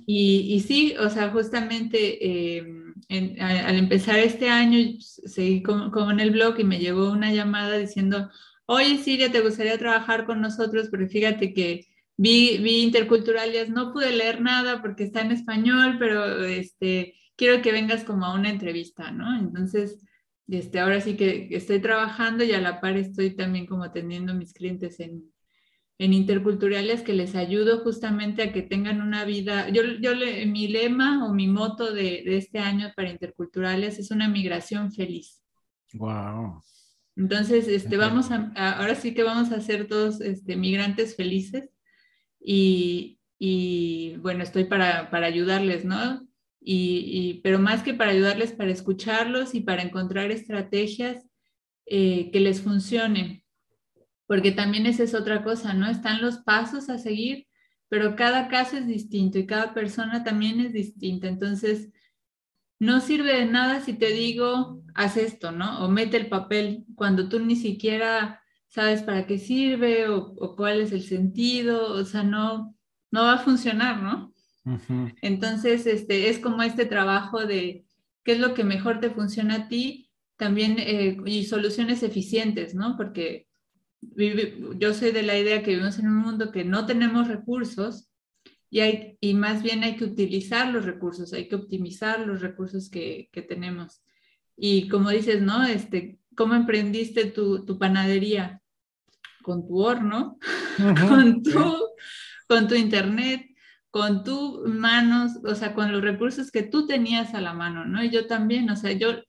y, 0.06 0.60
sí, 0.66 0.94
o 0.98 1.10
sea, 1.10 1.30
justamente 1.30 2.56
em, 2.56 2.94
al 3.38 3.76
empezar 3.76 4.18
este 4.18 4.48
año 4.48 4.78
seguí 4.98 5.62
como, 5.62 6.10
en 6.10 6.20
el 6.20 6.30
blog 6.30 6.58
y 6.58 6.64
me 6.64 6.78
llegó 6.78 7.10
una 7.10 7.32
llamada 7.32 7.76
diciendo, 7.76 8.30
oye 8.64 8.96
Siria, 8.98 9.30
¿te 9.30 9.40
gustaría 9.40 9.76
trabajar 9.76 10.24
con 10.24 10.40
nosotros? 10.40 10.88
Porque 10.88 11.08
fíjate 11.08 11.52
que 11.52 11.86
vi, 12.16 12.58
vi 12.58 12.82
interculturales, 12.82 13.68
no 13.68 13.92
pude 13.92 14.16
leer 14.16 14.40
nada 14.40 14.80
porque 14.80 15.04
está 15.04 15.20
en 15.20 15.32
español, 15.32 15.96
pero 15.98 16.44
este, 16.44 17.14
quiero 17.36 17.62
que 17.62 17.72
vengas 17.72 18.04
como 18.04 18.26
a 18.26 18.34
una 18.34 18.50
entrevista, 18.50 19.10
¿no? 19.10 19.38
Entonces, 19.38 20.04
este, 20.48 20.80
ahora 20.80 21.00
sí 21.00 21.16
que 21.16 21.48
estoy 21.52 21.80
trabajando 21.80 22.44
y 22.44 22.52
a 22.52 22.60
la 22.60 22.80
par 22.80 22.96
estoy 22.96 23.34
también 23.34 23.66
como 23.66 23.84
atendiendo 23.84 24.32
a 24.32 24.36
mis 24.36 24.52
clientes 24.52 25.00
en, 25.00 25.32
en 25.98 26.12
interculturales 26.12 27.02
que 27.02 27.14
les 27.14 27.34
ayudo 27.34 27.80
justamente 27.80 28.42
a 28.42 28.52
que 28.52 28.62
tengan 28.62 29.00
una 29.00 29.24
vida. 29.24 29.68
Yo, 29.68 29.82
yo 30.00 30.12
mi 30.46 30.68
lema 30.68 31.24
o 31.24 31.32
mi 31.32 31.46
moto 31.46 31.92
de, 31.92 32.22
de, 32.24 32.36
este 32.36 32.58
año 32.58 32.92
para 32.96 33.10
interculturales 33.10 33.98
es 33.98 34.10
una 34.10 34.28
migración 34.28 34.92
feliz. 34.92 35.42
Wow. 35.94 36.62
Entonces, 37.14 37.68
este, 37.68 37.96
vamos 37.96 38.30
a, 38.30 38.52
ahora 38.78 38.94
sí 38.94 39.14
que 39.14 39.22
vamos 39.22 39.52
a 39.52 39.60
ser 39.60 39.86
todos 39.86 40.20
este, 40.20 40.56
migrantes 40.56 41.14
felices 41.14 41.70
y, 42.40 43.18
y 43.38 44.16
bueno, 44.16 44.42
estoy 44.42 44.64
para, 44.64 45.10
para 45.10 45.26
ayudarles, 45.26 45.84
¿no? 45.84 46.26
Y, 46.64 47.40
pero 47.42 47.58
más 47.58 47.82
que 47.82 47.92
para 47.92 48.12
ayudarles, 48.12 48.52
para 48.52 48.70
escucharlos 48.70 49.54
y 49.54 49.60
para 49.60 49.82
encontrar 49.82 50.30
estrategias 50.30 51.26
eh, 51.86 52.30
que 52.30 52.40
les 52.40 52.60
funcionen 52.60 53.42
porque 54.32 54.50
también 54.50 54.86
esa 54.86 55.02
es 55.02 55.14
otra 55.14 55.44
cosa, 55.44 55.74
¿no? 55.74 55.86
Están 55.90 56.22
los 56.22 56.38
pasos 56.38 56.88
a 56.88 56.96
seguir, 56.96 57.48
pero 57.90 58.16
cada 58.16 58.48
caso 58.48 58.78
es 58.78 58.86
distinto 58.86 59.38
y 59.38 59.44
cada 59.44 59.74
persona 59.74 60.24
también 60.24 60.58
es 60.58 60.72
distinta. 60.72 61.28
Entonces, 61.28 61.90
no 62.78 63.00
sirve 63.00 63.36
de 63.36 63.44
nada 63.44 63.80
si 63.80 63.92
te 63.92 64.06
digo, 64.06 64.82
haz 64.94 65.18
esto, 65.18 65.52
¿no? 65.52 65.84
O 65.84 65.88
mete 65.90 66.16
el 66.16 66.30
papel 66.30 66.86
cuando 66.94 67.28
tú 67.28 67.40
ni 67.40 67.56
siquiera 67.56 68.42
sabes 68.68 69.02
para 69.02 69.26
qué 69.26 69.36
sirve 69.36 70.08
o, 70.08 70.56
cuál 70.56 70.80
es 70.80 70.92
el 70.92 71.02
sentido, 71.02 71.92
o 71.92 72.06
sea, 72.06 72.22
no, 72.22 72.74
no 73.10 73.24
va 73.24 73.34
a 73.34 73.44
funcionar, 73.44 74.02
¿no? 74.02 74.31
Entonces, 75.22 75.86
este, 75.86 76.28
es 76.28 76.38
como 76.38 76.62
este 76.62 76.86
trabajo 76.86 77.46
de 77.46 77.84
qué 78.24 78.32
es 78.32 78.38
lo 78.38 78.54
que 78.54 78.64
mejor 78.64 79.00
te 79.00 79.10
funciona 79.10 79.54
a 79.54 79.68
ti, 79.68 80.10
también, 80.36 80.76
eh, 80.78 81.16
y 81.26 81.44
soluciones 81.44 82.02
eficientes, 82.02 82.74
¿no? 82.74 82.96
Porque 82.96 83.46
yo 84.00 84.94
soy 84.94 85.12
de 85.12 85.22
la 85.22 85.38
idea 85.38 85.62
que 85.62 85.70
vivimos 85.70 85.98
en 85.98 86.08
un 86.08 86.16
mundo 86.16 86.50
que 86.50 86.64
no 86.64 86.86
tenemos 86.86 87.28
recursos 87.28 88.08
y, 88.68 88.80
hay, 88.80 89.16
y 89.20 89.34
más 89.34 89.62
bien 89.62 89.84
hay 89.84 89.96
que 89.96 90.04
utilizar 90.04 90.72
los 90.72 90.84
recursos, 90.84 91.32
hay 91.32 91.48
que 91.48 91.54
optimizar 91.54 92.26
los 92.26 92.40
recursos 92.40 92.90
que, 92.90 93.28
que 93.32 93.42
tenemos. 93.42 94.02
Y 94.56 94.88
como 94.88 95.10
dices, 95.10 95.42
¿no? 95.42 95.64
Este, 95.64 96.18
¿Cómo 96.34 96.54
emprendiste 96.54 97.26
tu, 97.26 97.64
tu 97.64 97.78
panadería? 97.78 98.62
Con 99.42 99.66
tu 99.66 99.80
horno, 99.80 100.38
con, 101.08 101.42
tu, 101.42 101.74
con 102.48 102.68
tu 102.68 102.74
internet, 102.74 103.51
con 103.92 104.24
tus 104.24 104.66
manos, 104.66 105.32
o 105.44 105.54
sea, 105.54 105.74
con 105.74 105.92
los 105.92 106.00
recursos 106.00 106.50
que 106.50 106.62
tú 106.62 106.86
tenías 106.86 107.34
a 107.34 107.42
la 107.42 107.52
mano, 107.52 107.84
¿no? 107.84 108.02
Y 108.02 108.08
yo 108.08 108.26
también, 108.26 108.70
o 108.70 108.76
sea, 108.76 108.92
yo 108.92 109.22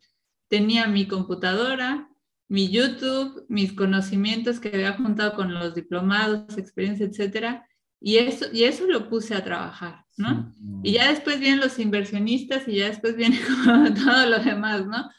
tenía 0.48 0.88
mi 0.88 1.06
computadora, 1.06 2.10
mi 2.48 2.70
YouTube, 2.70 3.46
mis 3.50 3.74
conocimientos 3.74 4.62
que 4.62 4.70
había 4.70 4.94
juntado 4.94 5.34
con 5.34 5.54
los 5.54 5.76
diplomados, 5.76 6.58
experiencia, 6.58 7.06
etcétera, 7.06 7.68
y 8.00 8.20
eso, 8.20 8.46
y 8.54 8.64
eso 8.64 8.88
lo 8.88 9.10
puse 9.10 9.36
a 9.36 9.44
trabajar, 9.44 10.06
¿no? 10.16 10.54
Y 10.82 10.94
ya 10.94 11.10
después 11.10 11.42
vienen 11.42 11.60
los 11.60 11.78
inversionistas 11.78 12.66
y 12.66 12.78
ya 12.78 12.88
después 12.88 13.18
viene 13.18 13.40
todo 14.06 14.30
lo 14.30 14.40
demás, 14.40 14.88
¿no? 14.88 15.10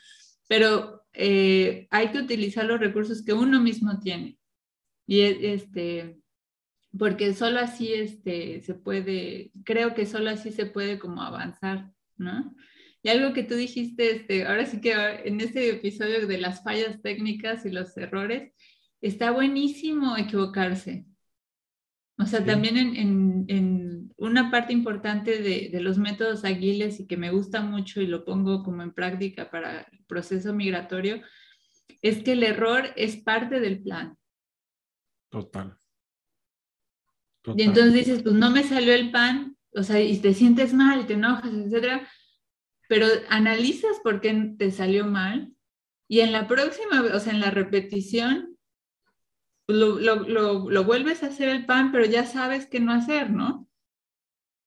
Pero 0.48 1.04
eh, 1.12 1.86
hay 1.90 2.12
que 2.12 2.18
utilizar 2.18 2.64
los 2.64 2.80
recursos 2.80 3.22
que 3.22 3.34
uno 3.34 3.60
mismo 3.60 4.00
tiene. 4.00 4.38
Y 5.06 5.20
este, 5.20 6.18
porque 6.98 7.34
solo 7.34 7.60
así 7.60 7.92
este, 7.92 8.60
se 8.60 8.74
puede, 8.74 9.52
creo 9.64 9.94
que 9.94 10.06
solo 10.06 10.30
así 10.30 10.52
se 10.52 10.66
puede 10.66 10.98
como 10.98 11.22
avanzar, 11.22 11.90
¿no? 12.16 12.54
Y 13.02 13.08
algo 13.08 13.34
que 13.34 13.42
tú 13.42 13.54
dijiste, 13.54 14.12
este, 14.12 14.46
ahora 14.46 14.64
sí 14.64 14.80
que 14.80 14.92
en 14.92 15.40
este 15.40 15.70
episodio 15.70 16.26
de 16.26 16.38
las 16.38 16.62
fallas 16.62 17.02
técnicas 17.02 17.66
y 17.66 17.70
los 17.70 17.96
errores, 17.96 18.52
está 19.00 19.30
buenísimo 19.30 20.16
equivocarse. 20.16 21.04
O 22.16 22.24
sea, 22.24 22.44
también 22.44 22.76
en, 22.76 23.44
en, 23.48 24.14
una 24.16 24.50
parte 24.50 24.72
importante 24.72 25.42
de, 25.42 25.68
de, 25.70 25.80
los 25.80 25.98
métodos 25.98 26.44
ágiles 26.44 27.00
y 27.00 27.06
que 27.06 27.16
me 27.16 27.30
gusta 27.30 27.60
mucho 27.60 28.00
y 28.00 28.06
lo 28.06 28.24
pongo 28.24 28.62
como 28.62 28.82
en 28.82 28.94
práctica 28.94 29.50
para 29.50 29.80
el 29.80 30.04
proceso 30.06 30.54
migratorio, 30.54 31.20
es 32.00 32.22
que 32.22 32.32
el 32.32 32.44
error 32.44 32.84
es 32.96 33.16
parte 33.16 33.60
del 33.60 33.82
plan. 33.82 34.16
Total. 35.28 35.76
Total. 37.44 37.60
Y 37.60 37.62
entonces 37.62 37.94
dices, 37.94 38.22
pues 38.24 38.34
no 38.34 38.50
me 38.50 38.64
salió 38.64 38.92
el 38.94 39.12
pan, 39.12 39.56
o 39.72 39.84
sea, 39.84 40.00
y 40.00 40.18
te 40.18 40.34
sientes 40.34 40.74
mal, 40.74 41.06
te 41.06 41.12
enojas, 41.12 41.52
etcétera 41.54 42.08
pero 42.88 43.06
analizas 43.28 43.98
por 44.02 44.20
qué 44.20 44.54
te 44.58 44.70
salió 44.70 45.06
mal 45.06 45.52
y 46.08 46.20
en 46.20 46.32
la 46.32 46.46
próxima, 46.46 47.02
o 47.14 47.20
sea, 47.20 47.32
en 47.32 47.40
la 47.40 47.50
repetición, 47.50 48.56
lo, 49.66 49.98
lo, 49.98 50.68
lo, 50.68 50.84
vuelves 50.84 51.22
a 51.22 51.28
hacer 51.28 51.48
el 51.48 51.64
pan, 51.64 51.90
pero 51.90 52.04
ya 52.04 52.26
sabes 52.26 52.66
qué 52.66 52.80
no 52.80 52.92
hacer, 52.92 53.30
¿no? 53.30 53.66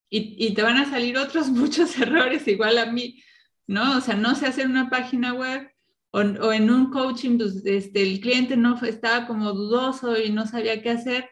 Y, 0.10 0.36
y, 0.44 0.56
te 0.56 0.64
van 0.64 0.78
a 0.78 0.90
salir 0.90 1.18
otros 1.18 1.50
muchos 1.52 2.00
errores 2.00 2.48
igual 2.48 2.80
a 2.80 2.88
mí, 2.88 3.24
¿no? 3.68 3.98
O 3.98 4.02
sea, 4.02 4.16
no 4.16 4.34
sé 4.34 4.48
hacer 4.48 4.66
una 4.66 4.90
página 4.90 5.34
web 5.34 5.70
o, 6.10 6.20
o 6.20 6.52
en 6.52 6.72
un 6.72 6.90
coaching, 6.90 7.38
pues 7.38 7.64
este, 7.66 8.02
el 8.02 8.20
cliente 8.20 8.58
no 8.58 8.82
estaba 8.84 9.28
como 9.28 9.54
dudoso 9.54 10.20
y 10.20 10.32
no 10.32 10.48
sabía 10.48 10.82
qué 10.82 10.90
hacer, 10.90 11.30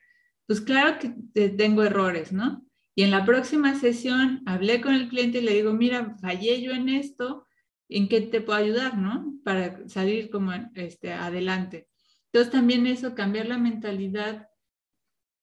pues 0.48 0.62
claro 0.62 1.00
que 1.00 1.50
tengo 1.50 1.84
errores, 1.84 2.32
¿no? 2.32 2.66
Y 2.96 3.04
en 3.04 3.12
la 3.12 3.26
próxima 3.26 3.76
sesión 3.76 4.42
hablé 4.46 4.82
con 4.82 4.94
el 4.94 5.10
cliente 5.10 5.40
y 5.40 5.42
le 5.42 5.54
digo, 5.54 5.74
mira, 5.74 6.16
fallé 6.22 6.62
yo 6.62 6.72
en 6.72 6.88
esto, 6.88 7.46
¿en 7.90 8.08
qué 8.08 8.22
te 8.22 8.42
puedo 8.42 8.58
ayudar, 8.58 8.98
no? 8.98 9.38
Para 9.44 9.88
salir 9.90 10.30
como 10.30 10.54
este, 10.76 11.12
adelante. 11.12 11.90
Entonces 12.32 12.52
también 12.52 12.88
eso, 12.88 13.16
cambiar 13.16 13.48
la 13.48 13.58
mentalidad 13.58 14.48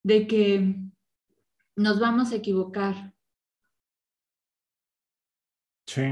de 0.02 0.26
que 0.26 0.76
nos 1.76 2.00
vamos 2.00 2.32
a 2.32 2.36
equivocar. 2.36 3.12
Sí. 5.86 6.02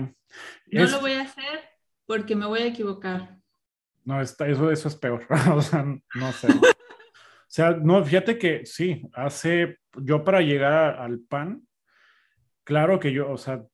No 0.71 0.87
lo 0.87 1.01
voy 1.01 1.13
a 1.13 1.23
hacer 1.23 1.61
porque 2.07 2.37
me 2.37 2.47
voy 2.47 2.61
a 2.61 2.67
equivocar. 2.67 3.41
No, 4.05 4.21
está, 4.21 4.49
eso, 4.49 4.71
eso 4.71 4.89
es 4.89 4.97
peor. 4.97 5.27
o 5.55 5.63
sea, 5.63 5.85
no 5.85 6.33
sé. 6.33 6.49
Sea, 7.53 7.73
no, 7.73 8.05
fíjate 8.05 8.39
que 8.39 8.65
sí, 8.65 9.03
hace 9.13 9.79
yo 9.97 10.23
para 10.23 10.41
llegar 10.41 11.01
al 11.01 11.21
pan, 11.21 11.67
claro 12.65 13.01
que 13.01 13.13
yo, 13.13 13.31
o 13.31 13.37
sea, 13.37 13.65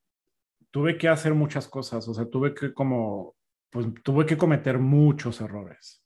tuve 0.71 0.97
que 0.97 1.09
hacer 1.09 1.35
muchas 1.35 1.69
cosas, 1.69 2.09
o 2.09 2.15
sea, 2.15 2.25
tuve 2.27 2.55
que 2.55 2.73
como, 2.73 3.37
pues 3.71 3.87
tuve 4.03 4.25
que 4.25 4.37
cometer 4.37 4.79
muchos 4.79 5.41
errores. 5.41 6.03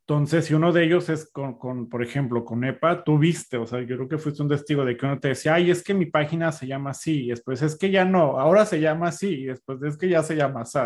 Entonces, 0.00 0.46
si 0.46 0.54
uno 0.54 0.72
de 0.72 0.84
ellos 0.84 1.08
es 1.10 1.30
con, 1.30 1.58
con, 1.58 1.88
por 1.88 2.02
ejemplo, 2.02 2.44
con 2.44 2.64
EPA, 2.64 3.04
tú 3.04 3.18
viste, 3.18 3.58
o 3.58 3.66
sea, 3.66 3.80
yo 3.80 3.96
creo 3.96 4.08
que 4.08 4.16
fuiste 4.16 4.42
un 4.42 4.48
testigo 4.48 4.84
de 4.84 4.96
que 4.96 5.04
uno 5.04 5.18
te 5.18 5.28
decía, 5.28 5.54
ay, 5.54 5.70
es 5.70 5.82
que 5.82 5.92
mi 5.92 6.06
página 6.06 6.50
se 6.52 6.66
llama 6.66 6.90
así, 6.90 7.24
y 7.24 7.28
después 7.28 7.60
es 7.62 7.76
que 7.76 7.90
ya 7.90 8.04
no, 8.04 8.40
ahora 8.40 8.64
se 8.64 8.80
llama 8.80 9.08
así, 9.08 9.42
y 9.42 9.44
después 9.46 9.82
es 9.82 9.98
que 9.98 10.08
ya 10.08 10.22
se 10.22 10.36
llama 10.36 10.62
así. 10.62 10.78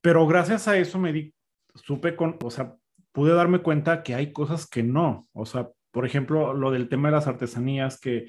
Pero 0.00 0.26
gracias 0.26 0.68
a 0.68 0.76
eso 0.76 0.98
me 0.98 1.12
di, 1.12 1.34
supe 1.74 2.14
con, 2.14 2.38
o 2.44 2.50
sea, 2.50 2.76
pude 3.16 3.32
darme 3.32 3.60
cuenta 3.60 4.02
que 4.02 4.14
hay 4.14 4.30
cosas 4.30 4.68
que 4.68 4.82
no, 4.82 5.26
o 5.32 5.46
sea, 5.46 5.70
por 5.90 6.04
ejemplo, 6.04 6.52
lo 6.52 6.70
del 6.70 6.90
tema 6.90 7.08
de 7.08 7.12
las 7.14 7.26
artesanías, 7.26 7.98
que 7.98 8.28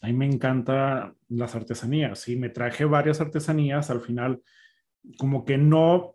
a 0.00 0.06
mí 0.06 0.12
me 0.12 0.26
encanta 0.26 1.12
las 1.26 1.56
artesanías, 1.56 2.20
¿sí? 2.20 2.36
Me 2.36 2.48
traje 2.48 2.84
varias 2.84 3.20
artesanías, 3.20 3.90
al 3.90 4.00
final 4.00 4.40
como 5.18 5.44
que 5.44 5.58
no, 5.58 6.14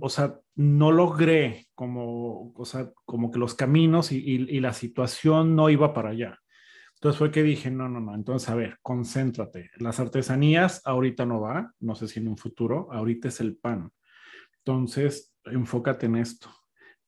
o 0.00 0.08
sea, 0.08 0.40
no 0.56 0.90
logré 0.90 1.68
como, 1.76 2.52
o 2.56 2.64
sea, 2.64 2.90
como 3.04 3.30
que 3.30 3.38
los 3.38 3.54
caminos 3.54 4.10
y, 4.10 4.16
y, 4.18 4.58
la 4.58 4.72
situación 4.72 5.54
no 5.54 5.70
iba 5.70 5.94
para 5.94 6.08
allá. 6.08 6.40
Entonces 6.94 7.20
fue 7.20 7.30
que 7.30 7.44
dije, 7.44 7.70
no, 7.70 7.88
no, 7.88 8.00
no, 8.00 8.16
entonces 8.16 8.48
a 8.48 8.56
ver, 8.56 8.78
concéntrate. 8.82 9.70
Las 9.76 10.00
artesanías 10.00 10.82
ahorita 10.84 11.24
no 11.24 11.40
va, 11.40 11.72
no 11.78 11.94
sé 11.94 12.08
si 12.08 12.18
en 12.18 12.26
un 12.26 12.36
futuro, 12.36 12.88
ahorita 12.90 13.28
es 13.28 13.38
el 13.38 13.56
pan. 13.56 13.92
Entonces, 14.58 15.36
enfócate 15.44 16.06
en 16.06 16.16
esto 16.16 16.50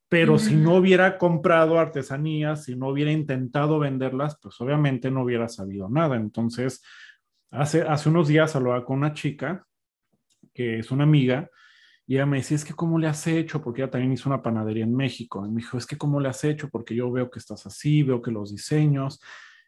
pero 0.09 0.39
si 0.39 0.55
no 0.55 0.77
hubiera 0.77 1.19
comprado 1.19 1.79
artesanías, 1.79 2.65
si 2.65 2.77
no 2.77 2.89
hubiera 2.89 3.11
intentado 3.11 3.79
venderlas, 3.79 4.39
pues 4.41 4.61
obviamente 4.61 5.11
no 5.11 5.23
hubiera 5.23 5.49
sabido 5.49 5.89
nada. 5.89 6.17
Entonces, 6.17 6.83
hace, 7.51 7.83
hace 7.83 8.09
unos 8.09 8.29
días 8.29 8.55
hablaba 8.55 8.85
con 8.85 8.99
una 8.99 9.13
chica 9.13 9.67
que 10.55 10.79
es 10.79 10.91
una 10.91 11.05
amiga 11.05 11.51
y 12.07 12.15
ella 12.15 12.27
me 12.27 12.37
decía, 12.37 12.55
es 12.55 12.65
que 12.65 12.75
cómo 12.75 12.99
le 12.99 13.09
has 13.09 13.27
hecho, 13.27 13.61
porque 13.61 13.83
ella 13.83 13.91
también 13.91 14.13
hizo 14.13 14.29
una 14.29 14.43
panadería 14.43 14.85
en 14.85 14.95
México. 14.95 15.45
Y 15.45 15.51
me 15.51 15.57
dijo, 15.57 15.77
es 15.77 15.87
que 15.87 15.99
cómo 15.99 16.21
le 16.21 16.29
has 16.29 16.45
hecho, 16.45 16.69
porque 16.69 16.95
yo 16.95 17.11
veo 17.11 17.31
que 17.31 17.41
estás 17.41 17.67
así, 17.67 18.05
veo 18.05 18.23
que 18.23 18.31
los 18.31 18.53
diseños, 18.53 19.21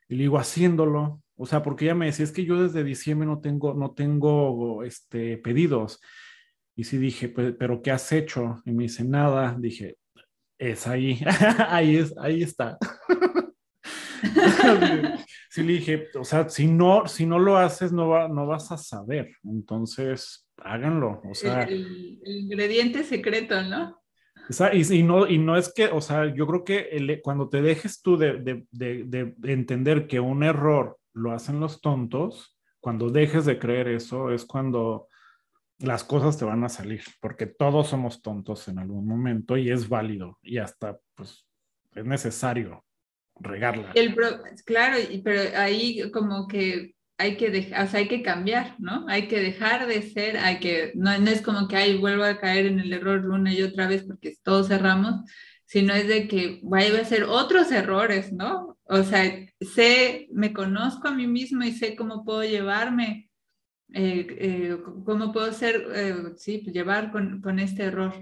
y 0.08 0.14
le 0.14 0.22
digo, 0.22 0.38
haciéndolo. 0.38 1.20
O 1.36 1.46
sea, 1.46 1.62
porque 1.62 1.86
ella 1.86 1.96
me 1.96 2.06
decía, 2.06 2.24
es 2.24 2.32
que 2.32 2.44
yo 2.44 2.62
desde 2.62 2.84
diciembre 2.84 3.26
no 3.26 3.40
tengo, 3.40 3.74
no 3.74 3.90
tengo 3.92 4.84
este, 4.84 5.38
pedidos. 5.38 6.00
Y 6.76 6.84
sí 6.84 6.96
dije, 6.98 7.28
pero 7.28 7.82
¿qué 7.82 7.90
has 7.90 8.12
hecho? 8.12 8.62
Y 8.64 8.70
me 8.70 8.84
dice, 8.84 9.04
nada. 9.04 9.56
Dije, 9.58 9.96
es 10.58 10.86
ahí, 10.86 11.20
ahí, 11.68 11.96
es, 11.96 12.14
ahí 12.18 12.42
está. 12.42 12.76
sí 15.50 15.62
le 15.62 15.72
dije, 15.74 16.08
o 16.18 16.24
sea, 16.24 16.48
si 16.48 16.66
no, 16.66 17.06
si 17.06 17.26
no 17.26 17.38
lo 17.38 17.56
haces, 17.56 17.92
no, 17.92 18.08
va, 18.08 18.28
no 18.28 18.46
vas 18.46 18.70
a 18.72 18.76
saber. 18.76 19.30
Entonces, 19.44 20.48
háganlo. 20.58 21.22
O 21.24 21.34
sea, 21.34 21.62
el, 21.62 22.20
ingrediente 22.24 23.04
secreto, 23.04 23.62
¿no? 23.62 24.00
Y, 24.72 24.94
y, 24.94 25.02
no, 25.02 25.26
y 25.26 25.38
no 25.38 25.56
es 25.56 25.72
que, 25.72 25.86
o 25.86 26.00
sea, 26.00 26.34
yo 26.34 26.46
creo 26.46 26.64
que 26.64 27.20
cuando 27.22 27.50
te 27.50 27.60
dejes 27.60 28.00
tú 28.00 28.16
de, 28.16 28.38
de, 28.38 28.66
de, 28.70 29.34
de, 29.36 29.52
entender 29.52 30.06
que 30.06 30.20
un 30.20 30.42
error 30.42 30.98
lo 31.12 31.32
hacen 31.32 31.60
los 31.60 31.82
tontos, 31.82 32.56
cuando 32.80 33.10
dejes 33.10 33.44
de 33.44 33.58
creer 33.58 33.88
eso, 33.88 34.30
es 34.30 34.46
cuando 34.46 35.08
las 35.78 36.04
cosas 36.04 36.36
te 36.36 36.44
van 36.44 36.64
a 36.64 36.68
salir, 36.68 37.02
porque 37.20 37.46
todos 37.46 37.88
somos 37.88 38.20
tontos 38.22 38.68
en 38.68 38.78
algún 38.78 39.06
momento 39.06 39.56
y 39.56 39.70
es 39.70 39.88
válido 39.88 40.38
y 40.42 40.58
hasta, 40.58 40.98
pues, 41.14 41.46
es 41.94 42.04
necesario 42.04 42.84
regarla. 43.36 43.92
El 43.94 44.16
claro, 44.64 44.96
pero 45.22 45.56
ahí 45.56 46.10
como 46.10 46.48
que 46.48 46.94
hay 47.18 47.36
que 47.36 47.48
o 47.48 47.86
sea, 47.86 48.00
hay 48.00 48.08
que 48.08 48.22
cambiar, 48.22 48.76
¿no? 48.78 49.04
Hay 49.08 49.26
que 49.26 49.40
dejar 49.40 49.86
de 49.86 50.02
ser, 50.02 50.38
hay 50.38 50.60
que, 50.60 50.92
no, 50.94 51.12
es 51.12 51.42
como 51.42 51.66
que 51.66 51.76
ahí 51.76 51.98
vuelvo 51.98 52.24
a 52.24 52.38
caer 52.38 52.66
en 52.66 52.78
el 52.78 52.92
error 52.92 53.28
una 53.28 53.52
y 53.52 53.62
otra 53.62 53.88
vez 53.88 54.04
porque 54.04 54.36
todos 54.42 54.68
cerramos, 54.68 55.28
sino 55.64 55.94
es 55.94 56.06
de 56.06 56.28
que 56.28 56.60
vaya 56.62 57.00
a 57.00 57.04
ser 57.04 57.24
otros 57.24 57.72
errores, 57.72 58.32
¿no? 58.32 58.78
O 58.84 59.02
sea, 59.02 59.24
sé, 59.60 60.28
me 60.32 60.52
conozco 60.52 61.08
a 61.08 61.14
mí 61.14 61.26
mismo 61.26 61.64
y 61.64 61.72
sé 61.72 61.96
cómo 61.96 62.24
puedo 62.24 62.44
llevarme, 62.44 63.27
eh, 63.92 64.26
eh, 64.38 64.78
cómo 65.04 65.32
puedo 65.32 65.52
ser, 65.52 65.86
eh, 65.94 66.32
sí, 66.36 66.58
pues 66.58 66.74
llevar 66.74 67.10
con, 67.10 67.40
con, 67.40 67.58
este 67.58 67.84
error, 67.84 68.12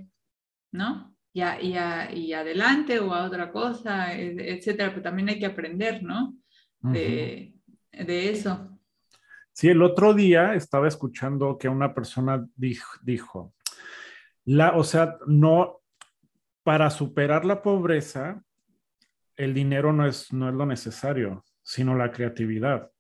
¿no? 0.73 1.17
Y, 1.33 1.43
y, 1.43 2.33
adelante 2.33 2.99
o 3.01 3.13
a 3.13 3.25
otra 3.25 3.51
cosa, 3.51 4.15
etcétera, 4.15 4.91
pero 4.91 5.03
también 5.03 5.29
hay 5.29 5.39
que 5.39 5.47
aprender, 5.47 6.03
¿no? 6.03 6.35
De, 6.81 7.53
de 7.93 8.31
eso. 8.31 8.79
Sí, 9.53 9.69
el 9.69 9.83
otro 9.83 10.15
día 10.15 10.55
estaba 10.55 10.87
escuchando 10.87 11.59
que 11.59 11.69
una 11.69 11.93
persona 11.93 12.47
dijo, 12.55 13.55
la, 14.45 14.77
o 14.77 14.85
sea, 14.85 15.19
no, 15.27 15.81
para 16.63 16.91
superar 16.91 17.45
la 17.45 17.63
pobreza, 17.63 18.43
el 19.37 19.53
dinero 19.53 19.93
no 19.93 20.07
es, 20.07 20.33
no 20.33 20.49
es 20.49 20.55
lo 20.55 20.65
necesario, 20.65 21.45
sino 21.63 21.95
la 21.95 22.13
creatividad. 22.13 22.91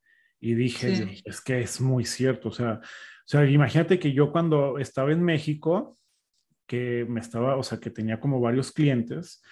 Y 0.40 0.54
dije, 0.54 1.22
es 1.24 1.40
que 1.40 1.60
es 1.60 1.80
muy 1.80 2.04
cierto, 2.04 2.50
o 2.50 2.52
sea, 2.52 2.80
o 3.26 3.28
sea, 3.28 3.44
imagínate 3.44 3.98
que 3.98 4.12
yo 4.12 4.30
cuando 4.30 4.78
estaba 4.78 5.10
en 5.10 5.22
México, 5.22 5.96
que 6.66 7.04
me 7.08 7.20
estaba, 7.20 7.56
o 7.56 7.62
sea, 7.62 7.78
que 7.78 7.90
tenía 7.90 8.20
como 8.20 8.40
varios 8.40 8.70
clientes, 8.70 9.42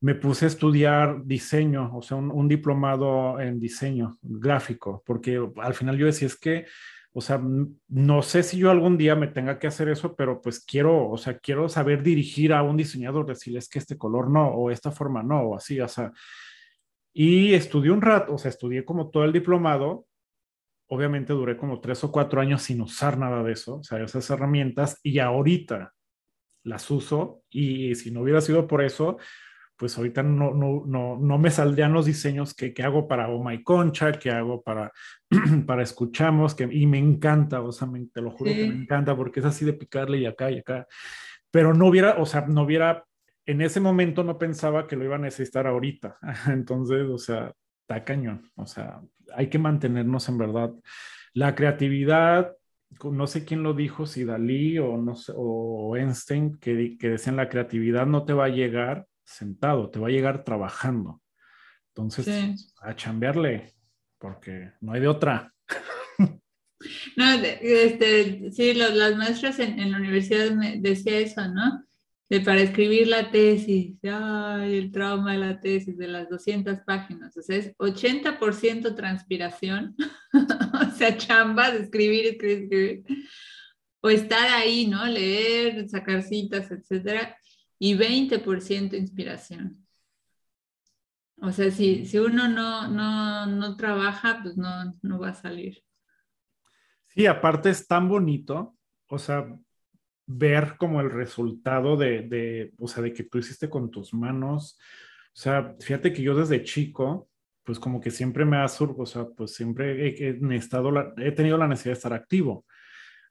me 0.00 0.14
puse 0.14 0.46
a 0.46 0.48
estudiar 0.48 1.24
diseño, 1.26 1.94
o 1.94 2.00
sea, 2.00 2.16
un, 2.16 2.48
diplomado 2.48 3.38
en 3.38 3.60
diseño 3.60 4.18
gráfico, 4.22 5.02
porque 5.04 5.38
al 5.56 5.74
final 5.74 5.98
yo 5.98 6.06
decía, 6.06 6.26
es 6.26 6.38
que, 6.38 6.64
o 7.12 7.20
sea, 7.20 7.42
no 7.88 8.22
sé 8.22 8.42
si 8.42 8.56
yo 8.56 8.70
algún 8.70 8.96
día 8.96 9.14
me 9.14 9.28
tenga 9.28 9.58
que 9.58 9.66
hacer 9.66 9.90
eso, 9.90 10.16
pero 10.16 10.40
pues 10.40 10.64
quiero, 10.64 11.10
o 11.10 11.18
sea, 11.18 11.38
quiero 11.38 11.68
saber 11.68 12.02
dirigir 12.02 12.54
a 12.54 12.62
un 12.62 12.78
diseñador, 12.78 13.26
decirles 13.26 13.68
que 13.68 13.78
este 13.80 13.98
color 13.98 14.30
no, 14.30 14.48
o 14.48 14.70
esta 14.70 14.90
forma 14.90 15.22
no, 15.22 15.40
o 15.42 15.56
así, 15.56 15.78
o 15.80 15.88
sea, 15.88 16.10
y 17.12 17.52
estudié 17.52 17.90
un 17.90 18.00
rato, 18.00 18.34
o 18.34 18.38
sea, 18.38 18.48
estudié 18.48 18.84
como 18.84 19.10
todo 19.10 19.24
el 19.24 19.32
diplomado, 19.32 20.06
obviamente 20.90 21.32
duré 21.32 21.56
como 21.56 21.80
tres 21.80 22.02
o 22.04 22.10
cuatro 22.10 22.40
años 22.40 22.62
sin 22.62 22.80
usar 22.80 23.16
nada 23.16 23.42
de 23.42 23.52
eso, 23.52 23.76
o 23.76 23.84
sea, 23.84 24.02
esas 24.02 24.28
herramientas, 24.30 24.98
y 25.02 25.20
ahorita 25.20 25.94
las 26.64 26.90
uso, 26.90 27.42
y 27.48 27.94
si 27.94 28.10
no 28.10 28.22
hubiera 28.22 28.40
sido 28.40 28.66
por 28.66 28.82
eso, 28.82 29.16
pues 29.76 29.96
ahorita 29.96 30.22
no, 30.22 30.52
no, 30.52 30.82
no, 30.86 31.16
no 31.16 31.38
me 31.38 31.50
saldrían 31.50 31.94
los 31.94 32.04
diseños 32.04 32.54
que, 32.54 32.74
que 32.74 32.82
hago 32.82 33.08
para 33.08 33.28
Oh 33.28 33.42
My 33.42 33.62
Concha, 33.62 34.12
que 34.12 34.30
hago 34.30 34.62
para, 34.62 34.92
para 35.66 35.82
Escuchamos, 35.82 36.54
que, 36.54 36.68
y 36.70 36.86
me 36.86 36.98
encanta, 36.98 37.62
o 37.62 37.72
sea, 37.72 37.88
te 38.12 38.20
lo 38.20 38.30
juro 38.32 38.50
que 38.50 38.66
me 38.66 38.82
encanta 38.82 39.16
porque 39.16 39.40
es 39.40 39.46
así 39.46 39.64
de 39.64 39.72
picarle 39.72 40.18
y 40.18 40.26
acá 40.26 40.50
y 40.50 40.58
acá. 40.58 40.86
Pero 41.50 41.72
no 41.72 41.86
hubiera, 41.86 42.16
o 42.18 42.26
sea, 42.26 42.42
no 42.42 42.64
hubiera, 42.64 43.06
en 43.46 43.62
ese 43.62 43.80
momento 43.80 44.22
no 44.22 44.36
pensaba 44.36 44.86
que 44.86 44.96
lo 44.96 45.04
iba 45.04 45.14
a 45.14 45.18
necesitar 45.18 45.66
ahorita. 45.66 46.18
Entonces, 46.48 47.06
o 47.08 47.16
sea, 47.16 47.54
está 47.80 48.04
cañón. 48.04 48.50
O 48.56 48.66
sea, 48.66 49.00
hay 49.34 49.48
que 49.48 49.58
mantenernos 49.58 50.28
en 50.28 50.38
verdad. 50.38 50.72
La 51.32 51.54
creatividad, 51.54 52.56
no 53.04 53.26
sé 53.26 53.44
quién 53.44 53.62
lo 53.62 53.74
dijo, 53.74 54.06
si 54.06 54.24
Dalí 54.24 54.78
o, 54.78 54.96
no 54.96 55.14
sé, 55.14 55.32
o 55.36 55.96
Einstein, 55.96 56.58
que, 56.58 56.96
que 56.98 57.10
decían 57.10 57.36
la 57.36 57.48
creatividad 57.48 58.06
no 58.06 58.24
te 58.24 58.32
va 58.32 58.46
a 58.46 58.48
llegar 58.48 59.06
sentado, 59.24 59.90
te 59.90 59.98
va 59.98 60.08
a 60.08 60.12
llegar 60.12 60.44
trabajando. 60.44 61.20
Entonces, 61.94 62.74
a 62.80 62.94
chambearle, 62.94 63.74
porque 64.18 64.72
no 64.80 64.92
hay 64.92 65.00
de 65.00 65.08
otra. 65.08 65.52
No, 67.14 67.34
este, 67.34 68.50
sí, 68.52 68.72
las 68.72 69.14
maestras 69.14 69.58
en, 69.58 69.90
la 69.90 69.98
universidad 69.98 70.50
me 70.52 70.80
decía 70.80 71.18
eso, 71.18 71.46
¿no? 71.46 71.84
De 72.30 72.40
para 72.40 72.60
escribir 72.60 73.08
la 73.08 73.32
tesis, 73.32 73.98
ay, 74.04 74.78
el 74.78 74.92
trauma 74.92 75.32
de 75.32 75.38
la 75.38 75.60
tesis 75.60 75.98
de 75.98 76.06
las 76.06 76.30
200 76.30 76.78
páginas, 76.86 77.36
o 77.36 77.42
sea, 77.42 77.56
es 77.56 77.76
80% 77.76 78.94
transpiración, 78.94 79.96
o 80.32 80.96
sea, 80.96 81.16
chamba 81.16 81.72
de 81.72 81.80
escribir, 81.80 82.26
escribir, 82.26 82.62
escribir, 82.62 83.24
o 84.00 84.10
estar 84.10 84.48
ahí, 84.48 84.86
¿no? 84.86 85.04
Leer, 85.06 85.88
sacar 85.88 86.22
citas, 86.22 86.70
etcétera, 86.70 87.36
y 87.80 87.96
20% 87.96 88.96
inspiración. 88.96 89.84
O 91.42 91.50
sea, 91.50 91.70
si, 91.72 92.06
si 92.06 92.18
uno 92.18 92.46
no, 92.46 92.86
no, 92.86 93.46
no, 93.46 93.76
trabaja, 93.76 94.40
pues 94.42 94.56
no, 94.56 94.94
no 95.02 95.18
va 95.18 95.30
a 95.30 95.34
salir. 95.34 95.82
Sí, 97.06 97.26
aparte 97.26 97.70
es 97.70 97.88
tan 97.88 98.08
bonito, 98.08 98.76
o 99.08 99.18
sea, 99.18 99.46
ver 100.32 100.76
como 100.78 101.00
el 101.00 101.10
resultado 101.10 101.96
de, 101.96 102.22
de, 102.22 102.72
o 102.78 102.86
sea, 102.86 103.02
de 103.02 103.12
que 103.12 103.24
tú 103.24 103.38
hiciste 103.38 103.68
con 103.68 103.90
tus 103.90 104.14
manos. 104.14 104.78
O 105.28 105.36
sea, 105.36 105.74
fíjate 105.80 106.12
que 106.12 106.22
yo 106.22 106.36
desde 106.36 106.62
chico, 106.62 107.28
pues 107.64 107.78
como 107.78 108.00
que 108.00 108.10
siempre 108.10 108.44
me 108.44 108.58
ha 108.58 108.68
surgido, 108.68 109.02
o 109.02 109.06
sea, 109.06 109.26
pues 109.26 109.54
siempre 109.54 110.08
he, 110.08 110.56
estado 110.56 110.92
he 111.18 111.32
tenido 111.32 111.58
la 111.58 111.66
necesidad 111.66 111.92
de 111.92 111.98
estar 111.98 112.12
activo. 112.12 112.64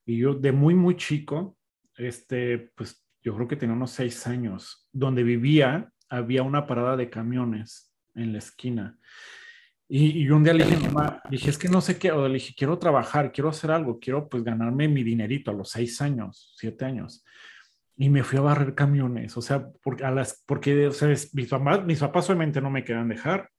Y 0.06 0.18
yo 0.18 0.34
de 0.34 0.52
muy, 0.52 0.76
muy 0.76 0.96
chico, 0.96 1.58
este, 1.96 2.72
pues 2.76 3.06
yo 3.22 3.36
creo 3.36 3.48
que 3.48 3.56
tenía 3.56 3.76
unos 3.76 3.92
seis 3.92 4.28
años, 4.28 4.88
donde 4.92 5.24
vivía, 5.24 5.92
había 6.10 6.44
una 6.44 6.68
parada 6.68 6.98
de 6.98 7.10
camiones 7.10 7.94
en 8.16 8.34
la 8.34 8.40
esquina. 8.40 8.98
Y, 9.92 10.22
y 10.22 10.30
un 10.30 10.44
día 10.44 10.54
le 10.54 10.66
dije, 10.66 10.88
mamá, 10.88 11.20
dije, 11.32 11.50
es 11.50 11.58
que 11.58 11.68
no 11.68 11.82
sé 11.82 11.98
qué, 11.98 12.12
o 12.12 12.28
le 12.28 12.36
dije, 12.36 12.54
quiero 12.56 12.78
trabajar, 12.78 13.32
quiero 13.32 13.50
hacer 13.50 13.72
algo, 13.72 14.00
quiero 14.00 14.30
pues 14.30 14.44
ganarme 14.44 14.88
mi 14.88 15.04
dinerito 15.04 15.50
a 15.50 15.54
los 15.56 15.72
seis 15.72 16.00
años, 16.00 16.54
siete 16.56 16.86
años. 16.86 17.26
Y 17.98 18.10
me 18.10 18.24
fui 18.24 18.38
a 18.38 18.42
barrer 18.42 18.76
camiones, 18.76 19.36
o 19.36 19.42
sea, 19.42 19.68
porque, 19.82 20.06
a 20.06 20.12
las, 20.12 20.44
porque 20.46 20.88
o 20.88 20.92
sea, 20.92 21.08
mis, 21.08 21.48
papás, 21.50 21.84
mis 21.86 22.00
papás 22.00 22.30
obviamente 22.30 22.62
no 22.62 22.70
me 22.70 22.84
querían 22.84 23.10
dejar. 23.10 23.50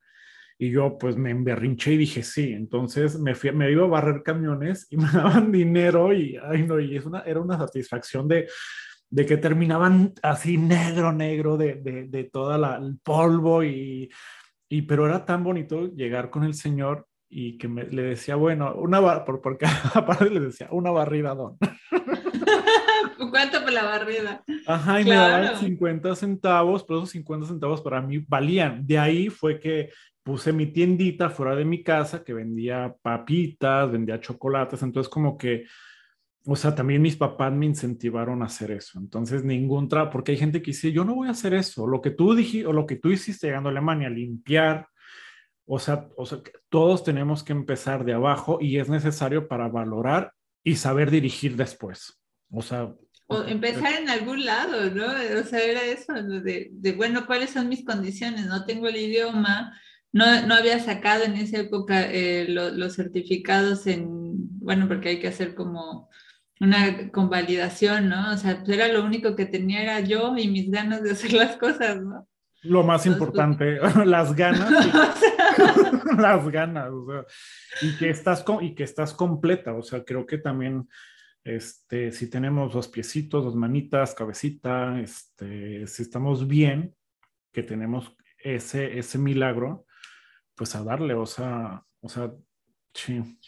Y 0.57 0.71
yo 0.71 0.99
pues 0.99 1.17
me 1.17 1.31
emberrinché 1.31 1.95
y 1.95 1.97
dije 1.97 2.23
sí. 2.23 2.53
Entonces 2.53 3.19
me, 3.19 3.35
fui, 3.35 3.51
me 3.51 3.71
iba 3.73 3.85
a 3.85 3.89
barrer 3.89 4.23
camiones 4.23 4.87
y 4.89 4.97
me 4.99 5.11
daban 5.11 5.51
dinero 5.51 6.13
y, 6.13 6.39
ay 6.41 6.63
no, 6.63 6.79
y 6.79 6.97
es 6.97 7.05
una, 7.07 7.21
era 7.23 7.41
una 7.41 7.59
satisfacción 7.59 8.29
de, 8.29 8.47
de 9.09 9.27
que 9.27 9.37
terminaban 9.37 10.13
así 10.23 10.59
negro, 10.59 11.13
negro 11.13 11.57
de, 11.57 11.75
de, 11.75 12.05
de 12.07 12.25
todo 12.25 12.55
el 12.55 12.99
polvo 13.03 13.65
y, 13.65 14.09
y, 14.71 14.83
pero 14.83 15.05
era 15.05 15.27
tan 15.27 15.43
bonito 15.43 15.89
llegar 15.89 16.31
con 16.31 16.45
el 16.45 16.55
señor 16.55 17.07
y 17.29 17.59
que 17.59 17.67
me, 17.67 17.85
le 17.85 18.03
decía, 18.03 18.37
bueno, 18.37 18.73
una 18.77 19.25
por, 19.25 19.43
porque 19.43 19.67
aparte 19.95 20.31
le 20.31 20.41
decía, 20.41 20.69
una 20.71 20.93
barrida, 20.93 21.35
don. 21.35 21.59
¿Cuánto 23.31 23.63
por 23.63 23.73
la 23.73 23.85
barrida? 23.85 24.43
Ajá, 24.67 25.01
y 25.01 25.05
me 25.05 25.15
daban 25.15 25.57
50 25.57 26.15
centavos, 26.15 26.85
pero 26.85 27.01
esos 27.01 27.11
50 27.11 27.49
centavos 27.49 27.81
para 27.83 28.01
mí 28.01 28.19
valían. 28.27 28.87
De 28.87 28.99
ahí 28.99 29.29
fue 29.29 29.59
que 29.59 29.91
puse 30.23 30.53
mi 30.53 30.67
tiendita 30.67 31.31
fuera 31.31 31.57
de 31.57 31.65
mi 31.65 31.83
casa 31.83 32.23
que 32.23 32.33
vendía 32.33 32.95
papitas, 33.03 33.91
vendía 33.91 34.21
chocolates, 34.21 34.83
entonces 34.83 35.11
como 35.11 35.37
que 35.37 35.65
o 36.47 36.57
sea, 36.57 36.75
también 36.75 37.03
mis 37.03 37.17
papás 37.17 37.53
me 37.53 37.67
incentivaron 37.67 38.43
a 38.43 38.47
hacer 38.47 38.71
eso. 38.71 38.99
Entonces, 38.99 39.45
ningún 39.45 39.89
trabajo, 39.89 40.13
porque 40.13 40.33
hay 40.33 40.39
gente 40.39 40.63
que 40.63 40.71
dice, 40.71 40.93
yo 40.93 41.05
no 41.05 41.15
voy 41.15 41.29
a 41.29 41.33
hacer 41.33 41.55
eso. 41.55 41.87
Lo 41.87 42.01
que 42.01 42.11
tú 42.11 42.35
dijiste 42.35 42.67
o 42.67 42.73
lo 42.73 42.87
que 42.87 42.97
tú 42.97 43.11
hiciste 43.11 43.47
llegando 43.47 43.69
a 43.69 43.73
Alemania, 43.73 44.09
limpiar, 44.09 44.89
o 45.67 45.79
sea, 45.79 46.09
o 46.17 46.27
sea, 46.27 46.41
todos 46.69 47.05
tenemos 47.05 47.45
que 47.45 47.53
empezar 47.53 48.05
de 48.05 48.15
abajo 48.15 48.59
y 48.61 48.79
es 48.79 48.89
necesario 48.89 49.49
para 49.49 49.69
valorar 49.69 50.33
y 50.65 50.77
saber 50.77 51.11
dirigir 51.11 51.57
después. 51.57 52.19
O 52.51 52.63
sea, 52.63 52.93
o 53.33 53.45
empezar 53.45 53.93
en 53.93 54.09
algún 54.09 54.45
lado, 54.45 54.91
¿no? 54.91 55.07
O 55.07 55.45
sea, 55.45 55.63
era 55.63 55.85
eso, 55.85 56.13
de, 56.15 56.71
de, 56.73 56.93
bueno, 56.93 57.27
¿cuáles 57.27 57.51
son 57.51 57.69
mis 57.69 57.85
condiciones? 57.85 58.47
No 58.47 58.65
tengo 58.65 58.89
el 58.89 58.97
idioma, 58.97 59.73
no, 60.13 60.47
no 60.49 60.55
había 60.55 60.81
sacado 60.81 61.23
en 61.23 61.37
esa 61.37 61.59
época 61.59 62.11
eh, 62.11 62.47
los 62.49 62.97
certificados 62.97 63.87
en, 63.87 64.09
bueno, 64.59 64.89
porque 64.89 65.11
hay 65.11 65.21
que 65.21 65.29
hacer 65.29 65.55
como 65.55 66.09
una 66.61 67.11
convalidación, 67.11 68.09
¿no? 68.11 68.33
O 68.33 68.37
sea, 68.37 68.59
pues 68.59 68.69
era 68.77 68.89
lo 68.89 69.03
único 69.05 69.35
que 69.35 69.47
tenía 69.47 69.83
era 69.83 70.01
yo 70.01 70.37
y 70.37 70.49
mis 70.49 70.71
ganas 70.71 71.03
de 71.03 71.13
hacer 71.13 71.33
las 71.33 71.57
cosas, 71.57 72.03
¿no? 72.03 72.29
Lo 72.63 72.83
más 72.85 73.03
pues, 73.05 73.15
importante, 73.15 73.79
las 74.05 74.35
ganas. 74.37 74.71
las 76.19 76.49
ganas, 76.49 76.91
o 76.91 77.07
sea, 77.07 77.25
y 77.83 77.97
que 77.97 78.11
estás 78.11 78.45
y 78.61 78.75
que 78.75 78.85
estás 78.85 79.15
completa, 79.15 79.73
o 79.73 79.83
sea, 79.83 80.05
creo 80.05 80.27
que 80.27 80.39
también 80.39 80.87
este, 81.45 82.13
si 82.13 82.29
tenemos 82.29 82.75
dos 82.75 82.89
piecitos, 82.89 83.45
dos 83.45 83.55
manitas, 83.55 84.15
cabecita, 84.15 85.01
este, 85.01 85.87
si 85.87 86.03
estamos 86.03 86.47
bien, 86.47 86.95
que 87.53 87.63
tenemos 87.63 88.15
ese, 88.39 88.99
ese 88.99 89.19
milagro, 89.19 89.87
pues 90.55 90.75
a 90.75 90.85
darle, 90.85 91.15
o 91.15 91.27
sea, 91.27 91.83
o 92.01 92.09
sea, 92.09 92.33
sí. 92.93 93.39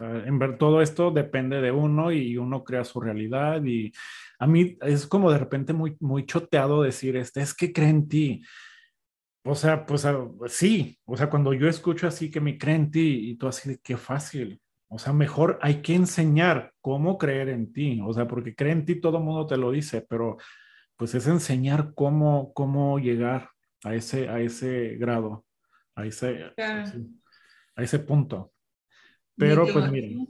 Sea, 0.00 0.24
en 0.24 0.38
ver 0.38 0.56
todo 0.56 0.80
esto 0.80 1.10
depende 1.10 1.60
de 1.60 1.70
uno 1.70 2.10
y 2.10 2.38
uno 2.38 2.64
crea 2.64 2.84
su 2.84 3.00
realidad 3.00 3.62
y 3.64 3.92
a 4.38 4.46
mí 4.46 4.78
es 4.80 5.06
como 5.06 5.30
de 5.30 5.36
repente 5.36 5.74
muy, 5.74 5.96
muy 6.00 6.24
choteado 6.24 6.82
decir, 6.82 7.16
este, 7.16 7.42
es 7.42 7.54
que 7.54 7.72
cree 7.72 7.90
en 7.90 8.08
ti. 8.08 8.42
O 9.44 9.54
sea, 9.54 9.84
pues 9.84 10.06
sí, 10.48 10.98
o 11.04 11.16
sea, 11.16 11.28
cuando 11.28 11.52
yo 11.52 11.68
escucho 11.68 12.06
así 12.06 12.30
que 12.30 12.40
me 12.40 12.56
cree 12.56 12.76
en 12.76 12.90
ti 12.90 13.30
y 13.30 13.36
tú 13.36 13.48
así 13.48 13.78
qué 13.82 13.98
fácil. 13.98 14.60
O 14.88 14.98
sea, 14.98 15.12
mejor 15.12 15.58
hay 15.62 15.82
que 15.82 15.94
enseñar 15.94 16.72
cómo 16.80 17.18
creer 17.18 17.50
en 17.50 17.72
ti. 17.72 18.00
O 18.02 18.12
sea, 18.12 18.26
porque 18.26 18.54
cree 18.54 18.72
en 18.72 18.84
ti 18.86 19.00
todo 19.00 19.18
el 19.18 19.24
mundo 19.24 19.46
te 19.46 19.56
lo 19.58 19.70
dice, 19.70 20.04
pero 20.08 20.38
pues 20.96 21.14
es 21.14 21.26
enseñar 21.26 21.92
cómo, 21.94 22.52
cómo 22.54 22.98
llegar 22.98 23.50
a 23.84 23.94
ese, 23.94 24.28
a 24.28 24.40
ese 24.40 24.96
grado, 24.96 25.44
a 25.94 26.06
ese, 26.06 26.52
a 26.56 27.82
ese 27.82 27.98
punto. 28.00 28.52
Pero 29.40 29.66
pues 29.72 29.90
miren. 29.90 30.28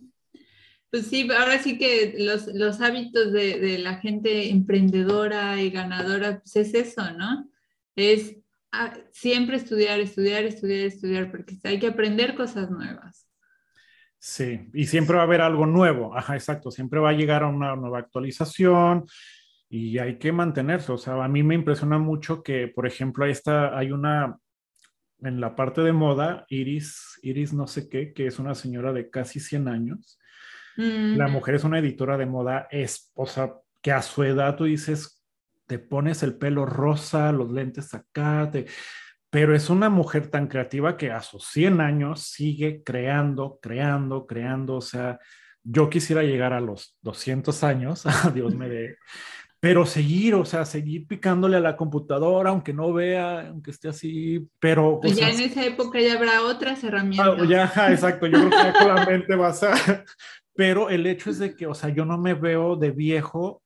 Pues 0.91 1.07
sí, 1.07 1.29
ahora 1.31 1.59
sí 1.63 1.79
que 1.79 2.15
los, 2.19 2.49
los 2.49 2.81
hábitos 2.81 3.33
de, 3.33 3.61
de, 3.61 3.79
la 3.79 3.99
gente 3.99 4.51
emprendedora 4.51 5.61
y 5.63 5.71
ganadora, 5.71 6.41
pues 6.41 6.57
es 6.57 6.75
eso, 6.75 7.13
¿no? 7.13 7.49
Es 7.95 8.37
ah, 8.73 8.95
siempre 9.13 9.57
estudiar, 9.57 10.01
estudiar, 10.01 10.45
estudiar, 10.45 10.87
estudiar, 10.87 11.31
porque 11.31 11.59
hay 11.63 11.79
que 11.79 11.87
aprender 11.87 12.35
cosas 12.35 12.71
nuevas. 12.71 13.31
Sí, 14.19 14.69
y 14.75 14.87
siempre 14.87 15.17
va 15.17 15.23
a 15.23 15.25
haber 15.25 15.41
algo 15.41 15.65
nuevo, 15.65 16.15
ajá, 16.15 16.35
exacto, 16.35 16.71
siempre 16.71 17.01
va 17.01 17.11
a 17.11 17.15
llegar 17.15 17.43
a 17.43 17.49
una 17.49 17.75
nueva 17.75 18.01
actualización 18.01 19.07
y 19.71 19.97
hay 19.99 20.19
que 20.19 20.31
mantenerse, 20.31 20.93
o 20.93 20.99
sea, 20.99 21.25
a 21.25 21.29
mí 21.29 21.43
me 21.43 21.55
impresiona 21.55 21.99
mucho 21.99 22.43
que, 22.43 22.69
por 22.69 22.87
ejemplo, 22.87 23.25
está, 23.25 23.79
hay 23.79 23.93
una, 23.93 24.37
en 25.23 25.41
la 25.41 25.57
parte 25.57 25.81
de 25.83 25.93
moda, 25.93 26.45
Iris, 26.49 27.19
Iris 27.23 27.53
no 27.53 27.67
sé 27.67 27.89
qué, 27.89 28.13
que 28.13 28.27
es 28.27 28.39
una 28.39 28.55
señora 28.55 28.93
de 28.93 29.11
casi 29.11 29.41
100 29.41 29.69
años. 29.69 30.19
La 30.77 31.29
mm. 31.29 31.33
mujer 31.33 31.57
es 31.57 31.65
una 31.65 31.79
editora 31.79 32.17
de 32.17 32.27
moda, 32.27 32.67
es, 32.71 33.11
o 33.15 33.27
sea, 33.27 33.53
que 33.83 33.93
a 33.93 34.03
su 34.03 34.23
edad 34.23 34.57
tú 34.57 34.65
dices, 34.65 35.23
te 35.67 35.79
pones 35.79 36.23
el 36.23 36.37
pelo 36.37 36.65
rosa, 36.65 37.33
los 37.33 37.51
lentes 37.51 37.93
acá, 37.93 38.49
te, 38.51 38.67
pero 39.31 39.55
es 39.55 39.71
una 39.71 39.89
mujer 39.89 40.27
tan 40.29 40.49
creativa 40.49 40.97
que 40.97 41.13
a 41.13 41.21
sus 41.21 41.47
100 41.47 41.81
años 41.81 42.23
sigue 42.23 42.83
creando, 42.85 43.61
creando, 43.63 44.27
creando. 44.27 44.77
O 44.77 44.81
sea, 44.81 45.21
yo 45.63 45.89
quisiera 45.89 46.25
llegar 46.25 46.53
a 46.53 46.61
los 46.61 46.99
200 47.03 47.63
años, 47.63 48.05
Dios 48.35 48.55
me 48.57 48.69
dé, 48.69 48.97
pero 49.61 49.87
seguir, 49.87 50.35
o 50.35 50.45
sea, 50.45 50.65
seguir 50.65 51.07
picándole 51.07 51.59
a 51.59 51.61
la 51.61 51.77
computadora, 51.77 52.51
aunque 52.51 52.73
no 52.73 52.93
vea, 52.93 53.49
aunque 53.49 53.71
esté 53.71 53.89
así, 53.89 54.49
pero... 54.59 54.99
Pues 55.01 55.17
ya 55.17 55.31
en 55.31 55.41
esa 55.41 55.65
época 55.65 56.01
ya 56.01 56.15
habrá 56.15 56.43
otras 56.43 56.83
herramientas. 56.83 57.37
Ah, 57.39 57.45
ya, 57.47 57.93
exacto, 57.93 58.27
yo 58.27 58.39
creo 58.39 58.51
que 58.51 58.57
ya 58.57 58.73
con 58.73 58.95
la 58.95 59.07
mente 59.07 59.35
vas 59.37 59.63
a... 59.63 59.73
Pero 60.55 60.91
el 60.91 61.07
hecho 61.07 61.31
es 61.31 61.39
de 61.39 61.55
que, 61.55 61.67
o 61.67 61.75
sea, 61.75 61.91
yo 61.91 62.05
no 62.05 62.19
me 62.19 62.35
veo 62.35 62.77
de 62.77 62.91
viejo 62.91 63.63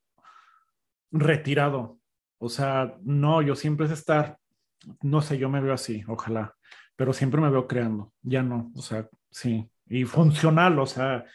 retirado. 1.11 1.99
O 2.37 2.47
sea, 2.47 2.95
no, 3.03 3.41
yo 3.41 3.55
siempre 3.55 3.87
es 3.87 3.91
estar 3.91 4.37
no 5.01 5.21
sé, 5.21 5.37
yo 5.37 5.49
me 5.49 5.61
veo 5.61 5.73
así, 5.73 6.03
ojalá, 6.07 6.55
pero 6.95 7.13
siempre 7.13 7.41
me 7.41 7.49
veo 7.49 7.67
creando, 7.67 8.13
ya 8.21 8.43
no, 8.43 8.71
o 8.75 8.81
sea, 8.81 9.07
sí, 9.29 9.69
y 9.87 10.03
funcional, 10.05 10.79
o 10.79 10.85
sea, 10.85 11.25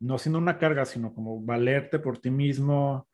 no 0.00 0.18
siendo 0.18 0.38
una 0.38 0.58
carga, 0.58 0.84
sino 0.84 1.14
como 1.14 1.40
valerte 1.40 1.98
por 1.98 2.18
ti 2.18 2.30
mismo. 2.30 3.08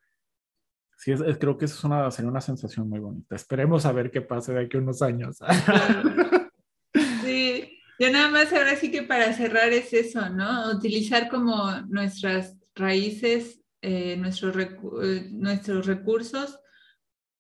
Sí, 1.03 1.13
creo 1.41 1.59
que 1.59 1.65
eso 1.65 1.75
es 1.75 1.83
una, 1.83 2.09
sería 2.13 2.31
una 2.31 2.41
sensación 2.41 2.89
muy 2.89 3.01
bonita. 3.01 3.35
Esperemos 3.35 3.85
a 3.87 3.93
ver 3.93 4.13
qué 4.13 4.21
pase 4.21 4.53
de 4.53 4.61
aquí 4.61 4.77
a 4.77 4.81
unos 4.81 5.03
años. 5.03 5.39
Sí, 7.25 7.79
yo 7.99 8.11
nada 8.11 8.29
más 8.29 8.53
ahora 8.53 8.77
sí 8.77 8.91
que 8.91 9.03
para 9.03 9.33
cerrar 9.33 9.73
es 9.73 9.93
eso, 9.93 10.29
¿no? 10.29 10.71
Utilizar 10.71 11.29
como 11.29 11.73
nuestras 11.89 12.57
raíces, 12.75 13.61
eh, 13.81 14.17
nuestros, 14.17 14.55
eh, 14.57 15.29
nuestros 15.33 15.87
recursos 15.87 16.59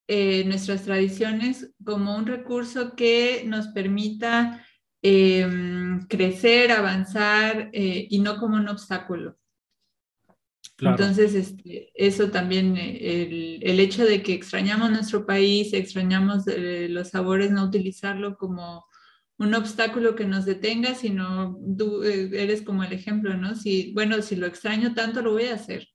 eh, 0.09 0.44
nuestras 0.44 0.82
tradiciones 0.82 1.72
como 1.84 2.16
un 2.16 2.26
recurso 2.26 2.97
que 2.97 3.44
nos 3.47 3.68
permita 3.68 4.66
em, 5.02 6.06
crecer, 6.09 6.72
avanzar 6.72 7.70
y 7.72 8.18
no 8.18 8.39
como 8.39 8.56
un 8.56 8.68
obstáculo. 8.68 9.39
Entonces, 10.91 11.35
este, 11.35 11.91
eso 11.95 12.31
también, 12.31 12.77
eh, 12.77 13.59
el, 13.63 13.81
hecho 13.81 14.05
de 14.05 14.23
que 14.23 14.35
extrañamos 14.35 14.91
nuestro 14.91 15.25
país, 15.25 15.73
extrañamos 15.73 16.45
los 16.47 17.09
sabores, 17.09 17.51
no 17.51 17.65
utilizarlo 17.65 18.37
como 18.37 18.85
un 19.39 19.55
obstáculo 19.55 20.15
que 20.15 20.25
nos 20.25 20.45
detenga, 20.45 20.95
sino 20.95 21.59
tú 21.77 22.03
eres 22.03 22.63
como 22.63 22.85
el 22.85 22.93
ejemplo, 22.93 23.37
¿no? 23.37 23.55
Si, 23.55 23.93
bueno, 23.93 24.23
si 24.23 24.37
lo 24.37 24.47
extraño 24.47 24.95
tanto, 24.95 25.23
lo 25.23 25.33
voy 25.33 25.47
a 25.47 25.55
hacer, 25.55 25.89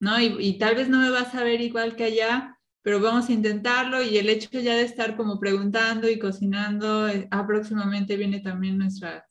¿no? 0.00 0.20
Y, 0.20 0.36
y 0.38 0.58
tal 0.58 0.76
vez 0.76 0.88
no 0.88 1.00
me 1.00 1.10
vas 1.10 1.34
a 1.34 1.44
ver 1.44 1.60
igual 1.60 1.96
que 1.96 2.04
allá, 2.04 2.56
pero 2.86 3.00
vamos 3.00 3.28
a 3.28 3.32
intentarlo 3.32 4.00
y 4.00 4.16
el 4.16 4.28
hecho 4.28 4.60
ya 4.60 4.76
de 4.76 4.82
estar 4.82 5.16
como 5.16 5.40
preguntando 5.40 6.08
y 6.08 6.20
cocinando, 6.20 7.08
eh, 7.08 7.26
ah, 7.32 7.44
próximamente 7.44 8.16
viene 8.16 8.38
también 8.38 8.78
nuestra, 8.78 9.26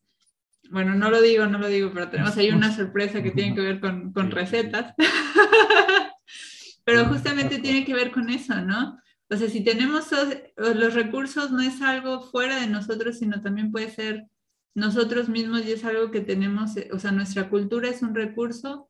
bueno, 0.71 0.95
no 0.95 1.09
lo 1.09 1.21
digo, 1.21 1.45
no 1.45 1.57
lo 1.57 1.67
digo, 1.67 1.91
pero 1.93 2.09
tenemos 2.09 2.35
ahí 2.37 2.49
una 2.49 2.75
sorpresa 2.75 3.21
que 3.21 3.31
tiene 3.31 3.55
que 3.55 3.61
ver 3.61 3.79
con, 3.79 4.11
con 4.13 4.31
recetas, 4.31 4.93
pero 6.83 7.05
justamente 7.05 7.59
tiene 7.59 7.85
que 7.85 7.93
ver 7.93 8.11
con 8.11 8.29
eso, 8.29 8.55
¿no? 8.61 8.99
O 9.29 9.35
sea, 9.37 9.49
si 9.49 9.63
tenemos 9.63 10.09
los 10.57 10.93
recursos, 10.93 11.51
no 11.51 11.61
es 11.61 11.81
algo 11.81 12.21
fuera 12.21 12.59
de 12.59 12.67
nosotros, 12.67 13.17
sino 13.17 13.41
también 13.41 13.71
puede 13.71 13.89
ser 13.89 14.27
nosotros 14.75 15.29
mismos 15.29 15.65
y 15.65 15.71
es 15.71 15.85
algo 15.85 16.11
que 16.11 16.21
tenemos, 16.21 16.77
eh, 16.77 16.89
o 16.91 16.99
sea, 16.99 17.11
nuestra 17.11 17.49
cultura 17.49 17.89
es 17.89 18.01
un 18.01 18.13
recurso 18.13 18.89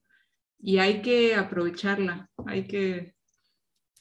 y 0.60 0.80
hay 0.80 1.02
que 1.02 1.36
aprovecharla, 1.36 2.30
hay 2.46 2.68
que 2.68 3.16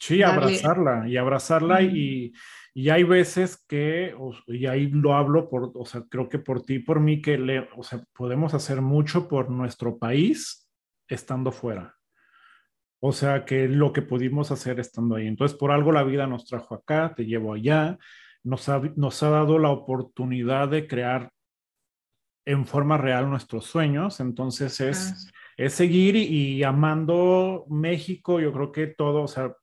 Sí, 0.01 0.23
abrazarla 0.23 1.09
y 1.09 1.17
abrazarla 1.17 1.83
y, 1.83 2.33
y, 2.75 2.91
hay 2.91 3.05
veces 3.05 3.65
que, 3.69 4.15
y 4.47 4.67
ahí 4.67 4.89
lo 4.89 5.15
hablo 5.15 5.49
por, 5.49 5.73
o 5.75 5.85
sea, 5.87 6.03
creo 6.11 6.29
que 6.29 6.39
por 6.39 6.63
ti, 6.63 6.81
por 6.81 7.01
mí, 7.01 7.23
que 7.23 7.39
le, 7.39 7.69
o 7.77 7.83
sea, 7.83 8.05
podemos 8.13 8.53
hacer 8.53 8.81
mucho 8.81 9.29
por 9.29 9.51
nuestro 9.51 9.99
país 9.99 10.69
estando 11.09 11.53
fuera. 11.53 11.97
O 13.01 13.13
sea, 13.13 13.45
que 13.45 13.69
lo 13.69 13.93
que 13.93 14.03
pudimos 14.03 14.51
hacer 14.51 14.81
estando 14.81 15.17
ahí. 15.17 15.27
Entonces, 15.27 15.57
por 15.57 15.71
algo 15.71 15.93
la 15.93 16.05
vida 16.05 16.27
nos 16.27 16.47
trajo 16.47 16.75
acá, 16.75 17.15
te 17.15 17.27
llevo 17.27 17.53
allá, 17.53 17.99
nos 18.43 18.69
ha, 18.69 18.81
nos 18.97 19.23
ha 19.23 19.31
dado 19.31 19.59
la 19.59 19.71
oportunidad 19.71 20.69
de 20.69 20.87
crear 20.87 21.31
en 22.47 22.67
forma 22.67 22.97
real 22.97 23.29
nuestros 23.29 23.67
sueños. 23.67 24.21
Entonces, 24.21 24.81
es, 24.81 25.31
es 25.57 25.75
seguir 25.75 26.17
y, 26.17 26.55
y 26.55 26.63
amando 26.63 27.67
México, 27.69 28.41
yo 28.41 28.53
creo 28.53 28.73
que 28.73 28.87
todo, 28.87 29.23
o 29.23 29.29
sea, 29.29 29.55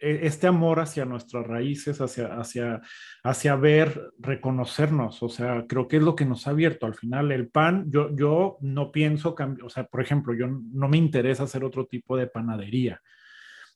este 0.00 0.46
amor 0.46 0.80
hacia 0.80 1.04
nuestras 1.04 1.46
raíces, 1.46 2.00
hacia, 2.00 2.38
hacia, 2.38 2.80
hacia 3.22 3.56
ver, 3.56 4.10
reconocernos, 4.18 5.22
o 5.22 5.28
sea, 5.28 5.66
creo 5.68 5.88
que 5.88 5.96
es 5.96 6.02
lo 6.02 6.16
que 6.16 6.24
nos 6.24 6.46
ha 6.46 6.50
abierto 6.50 6.86
al 6.86 6.94
final. 6.94 7.32
El 7.32 7.48
pan, 7.48 7.86
yo, 7.90 8.14
yo 8.14 8.58
no 8.60 8.92
pienso 8.92 9.34
o 9.62 9.70
sea, 9.70 9.84
por 9.84 10.00
ejemplo, 10.00 10.34
yo 10.34 10.46
no 10.46 10.88
me 10.88 10.96
interesa 10.96 11.44
hacer 11.44 11.64
otro 11.64 11.86
tipo 11.86 12.16
de 12.16 12.26
panadería. 12.26 13.00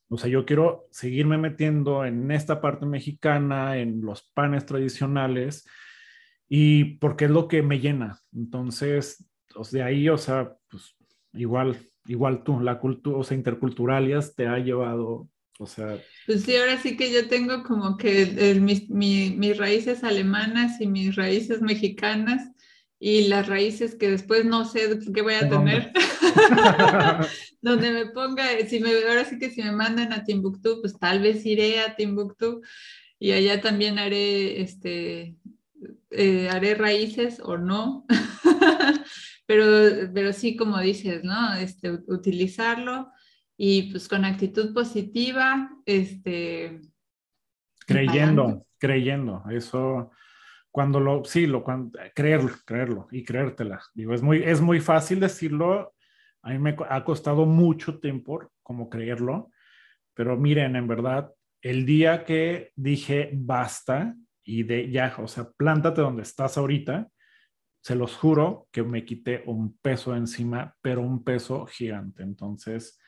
O 0.09 0.19
sea, 0.19 0.29
yo 0.29 0.45
quiero 0.45 0.87
seguirme 0.91 1.39
metiendo 1.39 2.05
en 2.05 2.31
esta 2.31 2.61
parte 2.61 2.87
mexicana, 2.87 3.79
en 3.79 4.03
los 4.03 4.31
panes 4.35 4.67
tradicionales, 4.67 5.67
y 6.49 6.97
porque 6.97 7.25
es 7.27 7.31
lo 7.31 7.49
que 7.49 7.63
me 7.63 7.81
llena. 7.81 8.19
Entonces, 8.35 9.27
de 9.71 9.83
ahí, 9.83 10.09
o 10.09 10.19
sea, 10.19 10.53
pues 10.69 10.97
igual 11.33 11.79
igual 12.07 12.43
tú, 12.43 12.61
la 12.61 12.79
cultura, 12.79 13.19
o 13.19 13.25
sea, 13.25 13.37
interculturalias 13.37 14.35
te 14.35 14.47
ha 14.47 14.59
llevado, 14.59 15.29
o 15.63 15.67
sea... 15.67 15.99
Pues 16.27 16.43
sí, 16.43 16.57
ahora 16.57 16.81
sí 16.81 16.97
que 16.97 17.13
yo 17.13 17.29
tengo 17.29 17.63
como 17.63 17.97
que 17.97 18.57
mis, 18.61 18.89
mis 18.91 19.57
raíces 19.57 20.05
alemanas 20.05 20.81
y 20.81 20.87
mis 20.87 21.17
raíces 21.17 21.61
mexicanas 21.61 22.51
y 22.99 23.29
las 23.29 23.49
raíces 23.49 23.97
que 23.97 24.11
después 24.11 24.45
no 24.45 24.65
sé 24.65 24.99
qué 25.13 25.23
voy 25.23 25.35
a 25.35 25.49
tener. 25.49 25.93
Donde 27.61 27.91
me 27.91 28.07
ponga, 28.07 28.45
si 28.69 28.81
me, 28.81 28.91
ahora 29.09 29.25
sí 29.25 29.39
que 29.39 29.51
si 29.51 29.63
me 29.63 29.73
mandan 29.73 30.13
a 30.13 30.25
Timbuktu, 30.25 30.81
pues 30.81 30.99
tal 30.99 31.21
vez 31.21 31.45
iré 31.45 31.81
a 31.81 31.97
Timbuktu 31.97 32.63
y 33.19 33.33
allá 33.33 33.61
también 33.61 33.99
haré, 33.99 34.61
este, 34.61 35.37
eh, 36.11 36.49
haré 36.49 36.75
raíces 36.75 37.41
o 37.43 37.57
no. 37.57 38.07
pero, 39.47 40.11
pero 40.15 40.33
sí, 40.33 40.57
como 40.57 40.79
dices, 40.81 41.25
¿no? 41.25 41.55
Este, 41.55 41.91
utilizarlo 42.07 43.11
y 43.65 43.93
pues 43.93 44.09
con 44.09 44.25
actitud 44.25 44.75
positiva, 44.75 45.71
este... 45.87 46.81
Creyendo, 47.87 48.67
creyendo, 48.77 49.45
eso 49.53 50.11
cuando 50.73 50.99
lo, 50.99 51.25
sí, 51.25 51.47
lo, 51.47 51.63
cuando, 51.63 51.97
creerlo, 52.13 52.51
creerlo 52.67 53.07
y 53.13 53.23
creértela. 53.23 53.81
Digo, 53.95 54.15
es 54.15 54.23
muy, 54.23 54.43
es 54.43 54.61
muy 54.61 54.81
fácil 54.81 55.21
decirlo, 55.21 55.95
a 56.43 56.51
mí 56.51 56.59
me 56.59 56.75
ha 56.89 57.05
costado 57.05 57.47
mucho 57.47 58.01
tiempo 58.01 58.51
como 58.65 58.91
creerlo, 58.91 59.53
pero 60.13 60.37
miren, 60.37 60.75
en 60.75 60.89
verdad, 60.89 61.31
el 61.61 61.87
día 61.87 62.25
que 62.25 62.73
dije 62.75 63.31
basta 63.33 64.17
y 64.43 64.65
de 64.65 64.91
ya, 64.91 65.15
o 65.19 65.29
sea, 65.29 65.53
plántate 65.57 66.01
donde 66.01 66.23
estás 66.23 66.59
ahorita, 66.59 67.07
se 67.81 67.95
los 67.95 68.17
juro 68.17 68.67
que 68.73 68.83
me 68.83 69.05
quité 69.05 69.45
un 69.47 69.79
peso 69.79 70.17
encima, 70.17 70.75
pero 70.81 71.03
un 71.03 71.23
peso 71.23 71.65
gigante. 71.67 72.25
Entonces, 72.25 72.99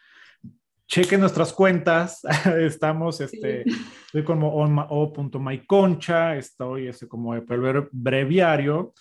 chequen 0.86 1.20
nuestras 1.20 1.52
cuentas. 1.52 2.20
Estamos, 2.58 3.20
este, 3.20 3.64
estoy 4.06 4.24
como 4.24 4.54
o.myconcha, 4.54 6.36
estoy 6.36 6.88
este, 6.88 7.08
como 7.08 7.34
el 7.34 7.44
breviario 7.92 8.94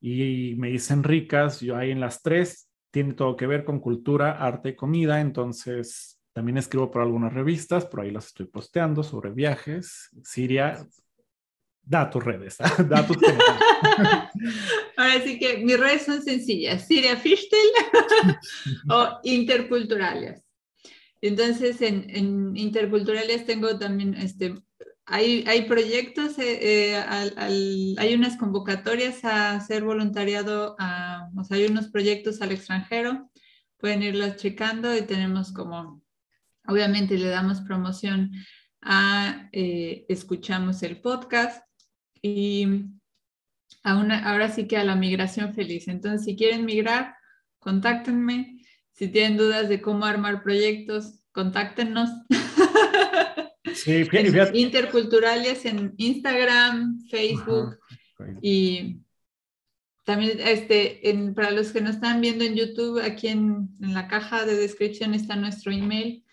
y 0.00 0.54
me 0.58 0.70
dicen 0.70 1.02
ricas. 1.02 1.60
Yo 1.60 1.76
ahí 1.76 1.90
en 1.90 2.00
las 2.00 2.22
tres 2.22 2.68
tiene 2.90 3.14
todo 3.14 3.36
que 3.36 3.46
ver 3.46 3.64
con 3.64 3.80
cultura, 3.80 4.32
arte 4.32 4.70
y 4.70 4.76
comida. 4.76 5.20
Entonces, 5.20 6.20
también 6.32 6.58
escribo 6.58 6.90
por 6.90 7.02
algunas 7.02 7.32
revistas, 7.32 7.86
por 7.86 8.00
ahí 8.00 8.10
las 8.10 8.26
estoy 8.26 8.46
posteando 8.46 9.02
sobre 9.02 9.30
viajes. 9.30 10.10
Siria, 10.22 10.86
da 11.82 12.10
tus 12.10 12.22
redes, 12.22 12.58
da 12.88 13.06
tus 13.06 13.16
Ahora 14.96 15.20
sí 15.24 15.38
que 15.38 15.58
mis 15.58 15.78
redes 15.78 16.04
son 16.04 16.22
sencillas, 16.22 16.86
Siria 16.86 17.16
Fichtel 17.16 17.58
o 18.90 19.18
interculturales. 19.22 20.45
Entonces, 21.26 21.80
en, 21.82 22.56
interculturales 22.56 23.46
tengo 23.46 23.78
también, 23.78 24.14
este, 24.14 24.54
hay, 25.04 25.44
hay 25.46 25.62
proyectos, 25.66 26.38
eh, 26.38 26.94
eh, 26.96 27.04
hay 27.36 28.14
unas 28.14 28.36
convocatorias 28.36 29.24
a 29.24 29.52
hacer 29.52 29.84
voluntariado, 29.84 30.76
a, 30.78 31.30
o 31.36 31.44
sea, 31.44 31.56
hay 31.56 31.66
unos 31.66 31.88
proyectos 31.88 32.42
al 32.42 32.52
extranjero, 32.52 33.30
pueden 33.78 34.02
irlas 34.02 34.36
checando 34.36 34.96
y 34.96 35.02
tenemos 35.02 35.52
como, 35.52 36.02
obviamente 36.66 37.18
le 37.18 37.28
damos 37.28 37.60
promoción 37.60 38.32
a, 38.82 39.48
eh, 39.52 40.06
escuchamos 40.08 40.82
el 40.82 41.00
podcast 41.00 41.64
y 42.22 42.86
a 43.82 43.96
una, 43.96 44.30
ahora 44.30 44.48
sí 44.50 44.66
que 44.66 44.76
a 44.76 44.84
la 44.84 44.96
migración 44.96 45.54
feliz. 45.54 45.88
Entonces, 45.88 46.24
si 46.24 46.36
quieren 46.36 46.64
migrar, 46.64 47.14
contáctenme. 47.58 48.60
Si 48.96 49.08
tienen 49.08 49.36
dudas 49.36 49.68
de 49.68 49.82
cómo 49.82 50.06
armar 50.06 50.42
proyectos, 50.42 51.20
contáctenos. 51.32 52.10
Sí, 53.74 54.06
Interculturales 54.54 55.66
en 55.66 55.92
Instagram, 55.98 57.06
Facebook 57.10 57.78
y 58.40 59.00
también 60.04 60.38
este, 60.40 61.10
en, 61.10 61.34
para 61.34 61.50
los 61.50 61.72
que 61.72 61.82
nos 61.82 61.96
están 61.96 62.22
viendo 62.22 62.44
en 62.44 62.54
YouTube, 62.54 63.02
aquí 63.02 63.28
en, 63.28 63.68
en, 63.82 63.92
la 63.92 64.08
caja 64.08 64.46
de 64.46 64.56
descripción 64.56 65.12
está 65.12 65.36
nuestro 65.36 65.72
email. 65.72 66.24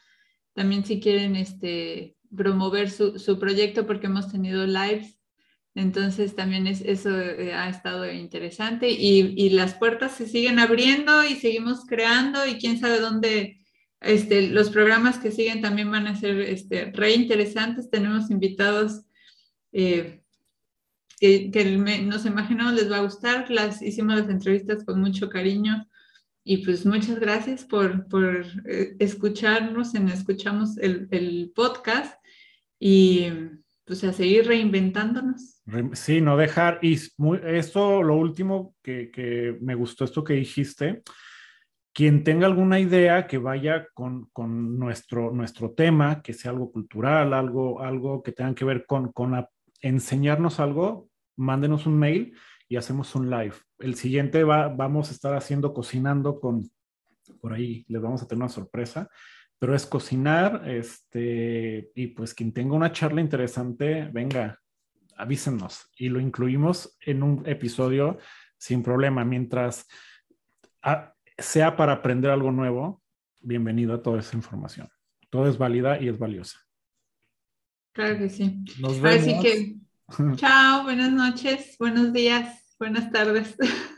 También 0.53 0.85
si 0.85 1.02
quieren 1.02 1.35
este, 1.35 2.15
promover 2.34 2.90
su, 2.90 3.19
su 3.19 3.40
proyecto 3.40 3.85
porque 3.85 4.07
hemos 4.07 4.31
tenido 4.31 4.65
lives 4.65 5.18
entonces 5.75 6.35
también 6.35 6.67
es, 6.67 6.81
eso 6.81 7.19
eh, 7.19 7.53
ha 7.53 7.69
estado 7.69 8.11
interesante 8.11 8.89
y, 8.89 9.33
y, 9.35 9.49
las 9.49 9.73
puertas 9.73 10.11
se 10.13 10.27
siguen 10.27 10.59
abriendo 10.59 11.23
y 11.23 11.35
seguimos 11.35 11.85
creando 11.85 12.45
y 12.45 12.55
quién 12.55 12.79
sabe 12.79 12.99
dónde 12.99 13.57
este, 14.03 14.49
los 14.49 14.69
programas 14.69 15.17
que 15.17 15.31
siguen 15.31 15.61
también 15.61 15.89
van 15.89 16.07
a 16.07 16.15
ser 16.15 16.39
este, 16.41 16.91
re 16.91 17.13
interesantes. 17.13 17.89
Tenemos 17.89 18.29
invitados 18.29 19.05
eh, 19.71 20.21
que, 21.19 21.49
que 21.51 21.65
nos 21.65 22.25
imaginamos 22.25 22.73
les 22.73 22.91
va 22.91 22.97
a 22.97 23.03
gustar. 23.03 23.49
Las 23.49 23.81
hicimos 23.81 24.17
las 24.17 24.29
entrevistas 24.29 24.83
con 24.83 24.99
mucho 24.99 25.29
cariño 25.29 25.87
y 26.43 26.57
pues 26.57 26.85
muchas 26.85 27.19
gracias 27.19 27.63
por, 27.63 28.07
por 28.09 28.45
eh, 28.65 28.95
escucharnos 28.99 29.95
en 29.95 30.09
Escuchamos 30.09 30.77
el, 30.77 31.07
el 31.11 31.51
podcast 31.55 32.21
y 32.77 33.27
pues 33.85 34.03
a 34.03 34.14
seguir 34.14 34.47
reinventándonos. 34.47 35.61
Sí, 35.93 36.22
no 36.22 36.38
dejar, 36.38 36.80
y 36.81 36.97
esto, 37.45 38.03
lo 38.03 38.15
último 38.15 38.76
que, 38.81 39.57
me 39.61 39.76
gustó, 39.76 40.05
esto 40.05 40.23
que 40.23 40.34
dijiste, 40.34 41.03
quien 41.93 42.23
tenga 42.23 42.47
alguna 42.47 42.80
idea 42.80 43.27
que 43.27 43.38
vaya 43.38 43.88
con, 43.93 44.30
nuestro, 44.77 45.31
nuestro 45.31 45.72
tema, 45.72 46.22
que 46.22 46.34
sea 46.34 46.51
algo 46.51 46.72
cultural, 46.72 47.34
algo, 47.34 47.81
algo 47.81 48.23
que 48.23 48.31
tenga 48.31 48.55
que 48.55 48.65
ver 48.65 48.85
con, 48.85 49.11
con 49.11 49.45
enseñarnos 49.81 50.60
algo, 50.60 51.10
mándenos 51.35 51.85
un 51.85 51.99
mail 51.99 52.38
y 52.68 52.77
hacemos 52.77 53.14
un 53.15 53.30
live. 53.30 53.55
El 53.80 53.95
siguiente 53.95 54.43
va, 54.43 54.69
vamos 54.69 55.10
a 55.10 55.14
estar 55.14 55.35
haciendo 55.35 55.73
cocinando 55.73 56.39
con, 56.39 56.69
por 57.41 57.53
ahí 57.53 57.85
les 57.89 58.01
vamos 58.01 58.23
a 58.23 58.27
tener 58.27 58.41
una 58.41 58.49
sorpresa 58.49 59.10
pero 59.64 59.76
es 59.76 59.85
cocinar, 59.85 60.69
este, 60.69 61.90
y 61.95 62.07
pues 62.07 62.34
quien 62.34 62.52
tenga 62.52 62.76
una 62.76 62.91
charla 62.91 63.22
interesante, 63.22 64.10
venga, 64.11 64.60
avísenos 65.15 65.90
y 65.95 66.10
lo 66.10 66.19
incluimos 66.19 66.98
en 66.99 67.23
un 67.23 67.44
episodio 67.48 68.18
sin 68.57 68.84
problema. 68.84 69.23
Mientras 69.23 69.88
ah, 70.81 71.14
sea 71.38 71.77
para 71.77 71.94
aprender 71.94 72.30
algo 72.30 72.52
nuevo, 72.52 73.02
bienvenido 73.40 73.94
a 73.94 74.02
toda 74.02 74.19
esa 74.19 74.35
información. 74.35 74.90
Todo 75.30 75.48
es 75.48 75.57
válida 75.57 75.98
y 75.98 76.10
es 76.10 76.19
valiosa. 76.19 76.57
Claro 77.94 78.18
que 78.18 78.30
sí. 78.30 78.65
Nos 78.81 78.99
vemos. 78.99 79.22
Así 79.22 79.40
que, 79.40 79.76
chao, 80.35 80.84
buenas 80.84 81.14
noches, 81.14 81.77
buenos 81.80 82.11
días, 82.11 82.76
buenas 82.77 83.10
tardes. 83.14 83.56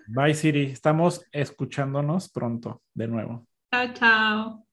Bye, 0.10 0.36
Siri. 0.36 0.66
Estamos 0.66 1.26
escuchándonos 1.32 2.30
pronto 2.30 2.84
de 2.94 3.08
nuevo. 3.08 3.48
Chao, 3.72 3.94
chao. 3.96 4.65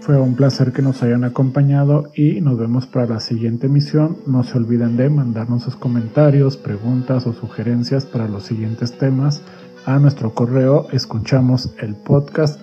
Fue 0.00 0.18
un 0.18 0.34
placer 0.34 0.72
que 0.72 0.82
nos 0.82 1.02
hayan 1.02 1.24
acompañado 1.24 2.10
y 2.14 2.40
nos 2.40 2.58
vemos 2.58 2.86
para 2.86 3.06
la 3.06 3.20
siguiente 3.20 3.66
emisión. 3.66 4.16
No 4.26 4.42
se 4.42 4.58
olviden 4.58 4.96
de 4.96 5.10
mandarnos 5.10 5.62
sus 5.62 5.76
comentarios, 5.76 6.56
preguntas 6.56 7.26
o 7.26 7.32
sugerencias 7.32 8.06
para 8.06 8.26
los 8.26 8.44
siguientes 8.44 8.96
temas 8.96 9.42
a 9.86 9.98
nuestro 9.98 10.34
correo 10.34 10.88
escuchamos 10.92 11.70
el 11.78 11.94
podcast 11.94 12.60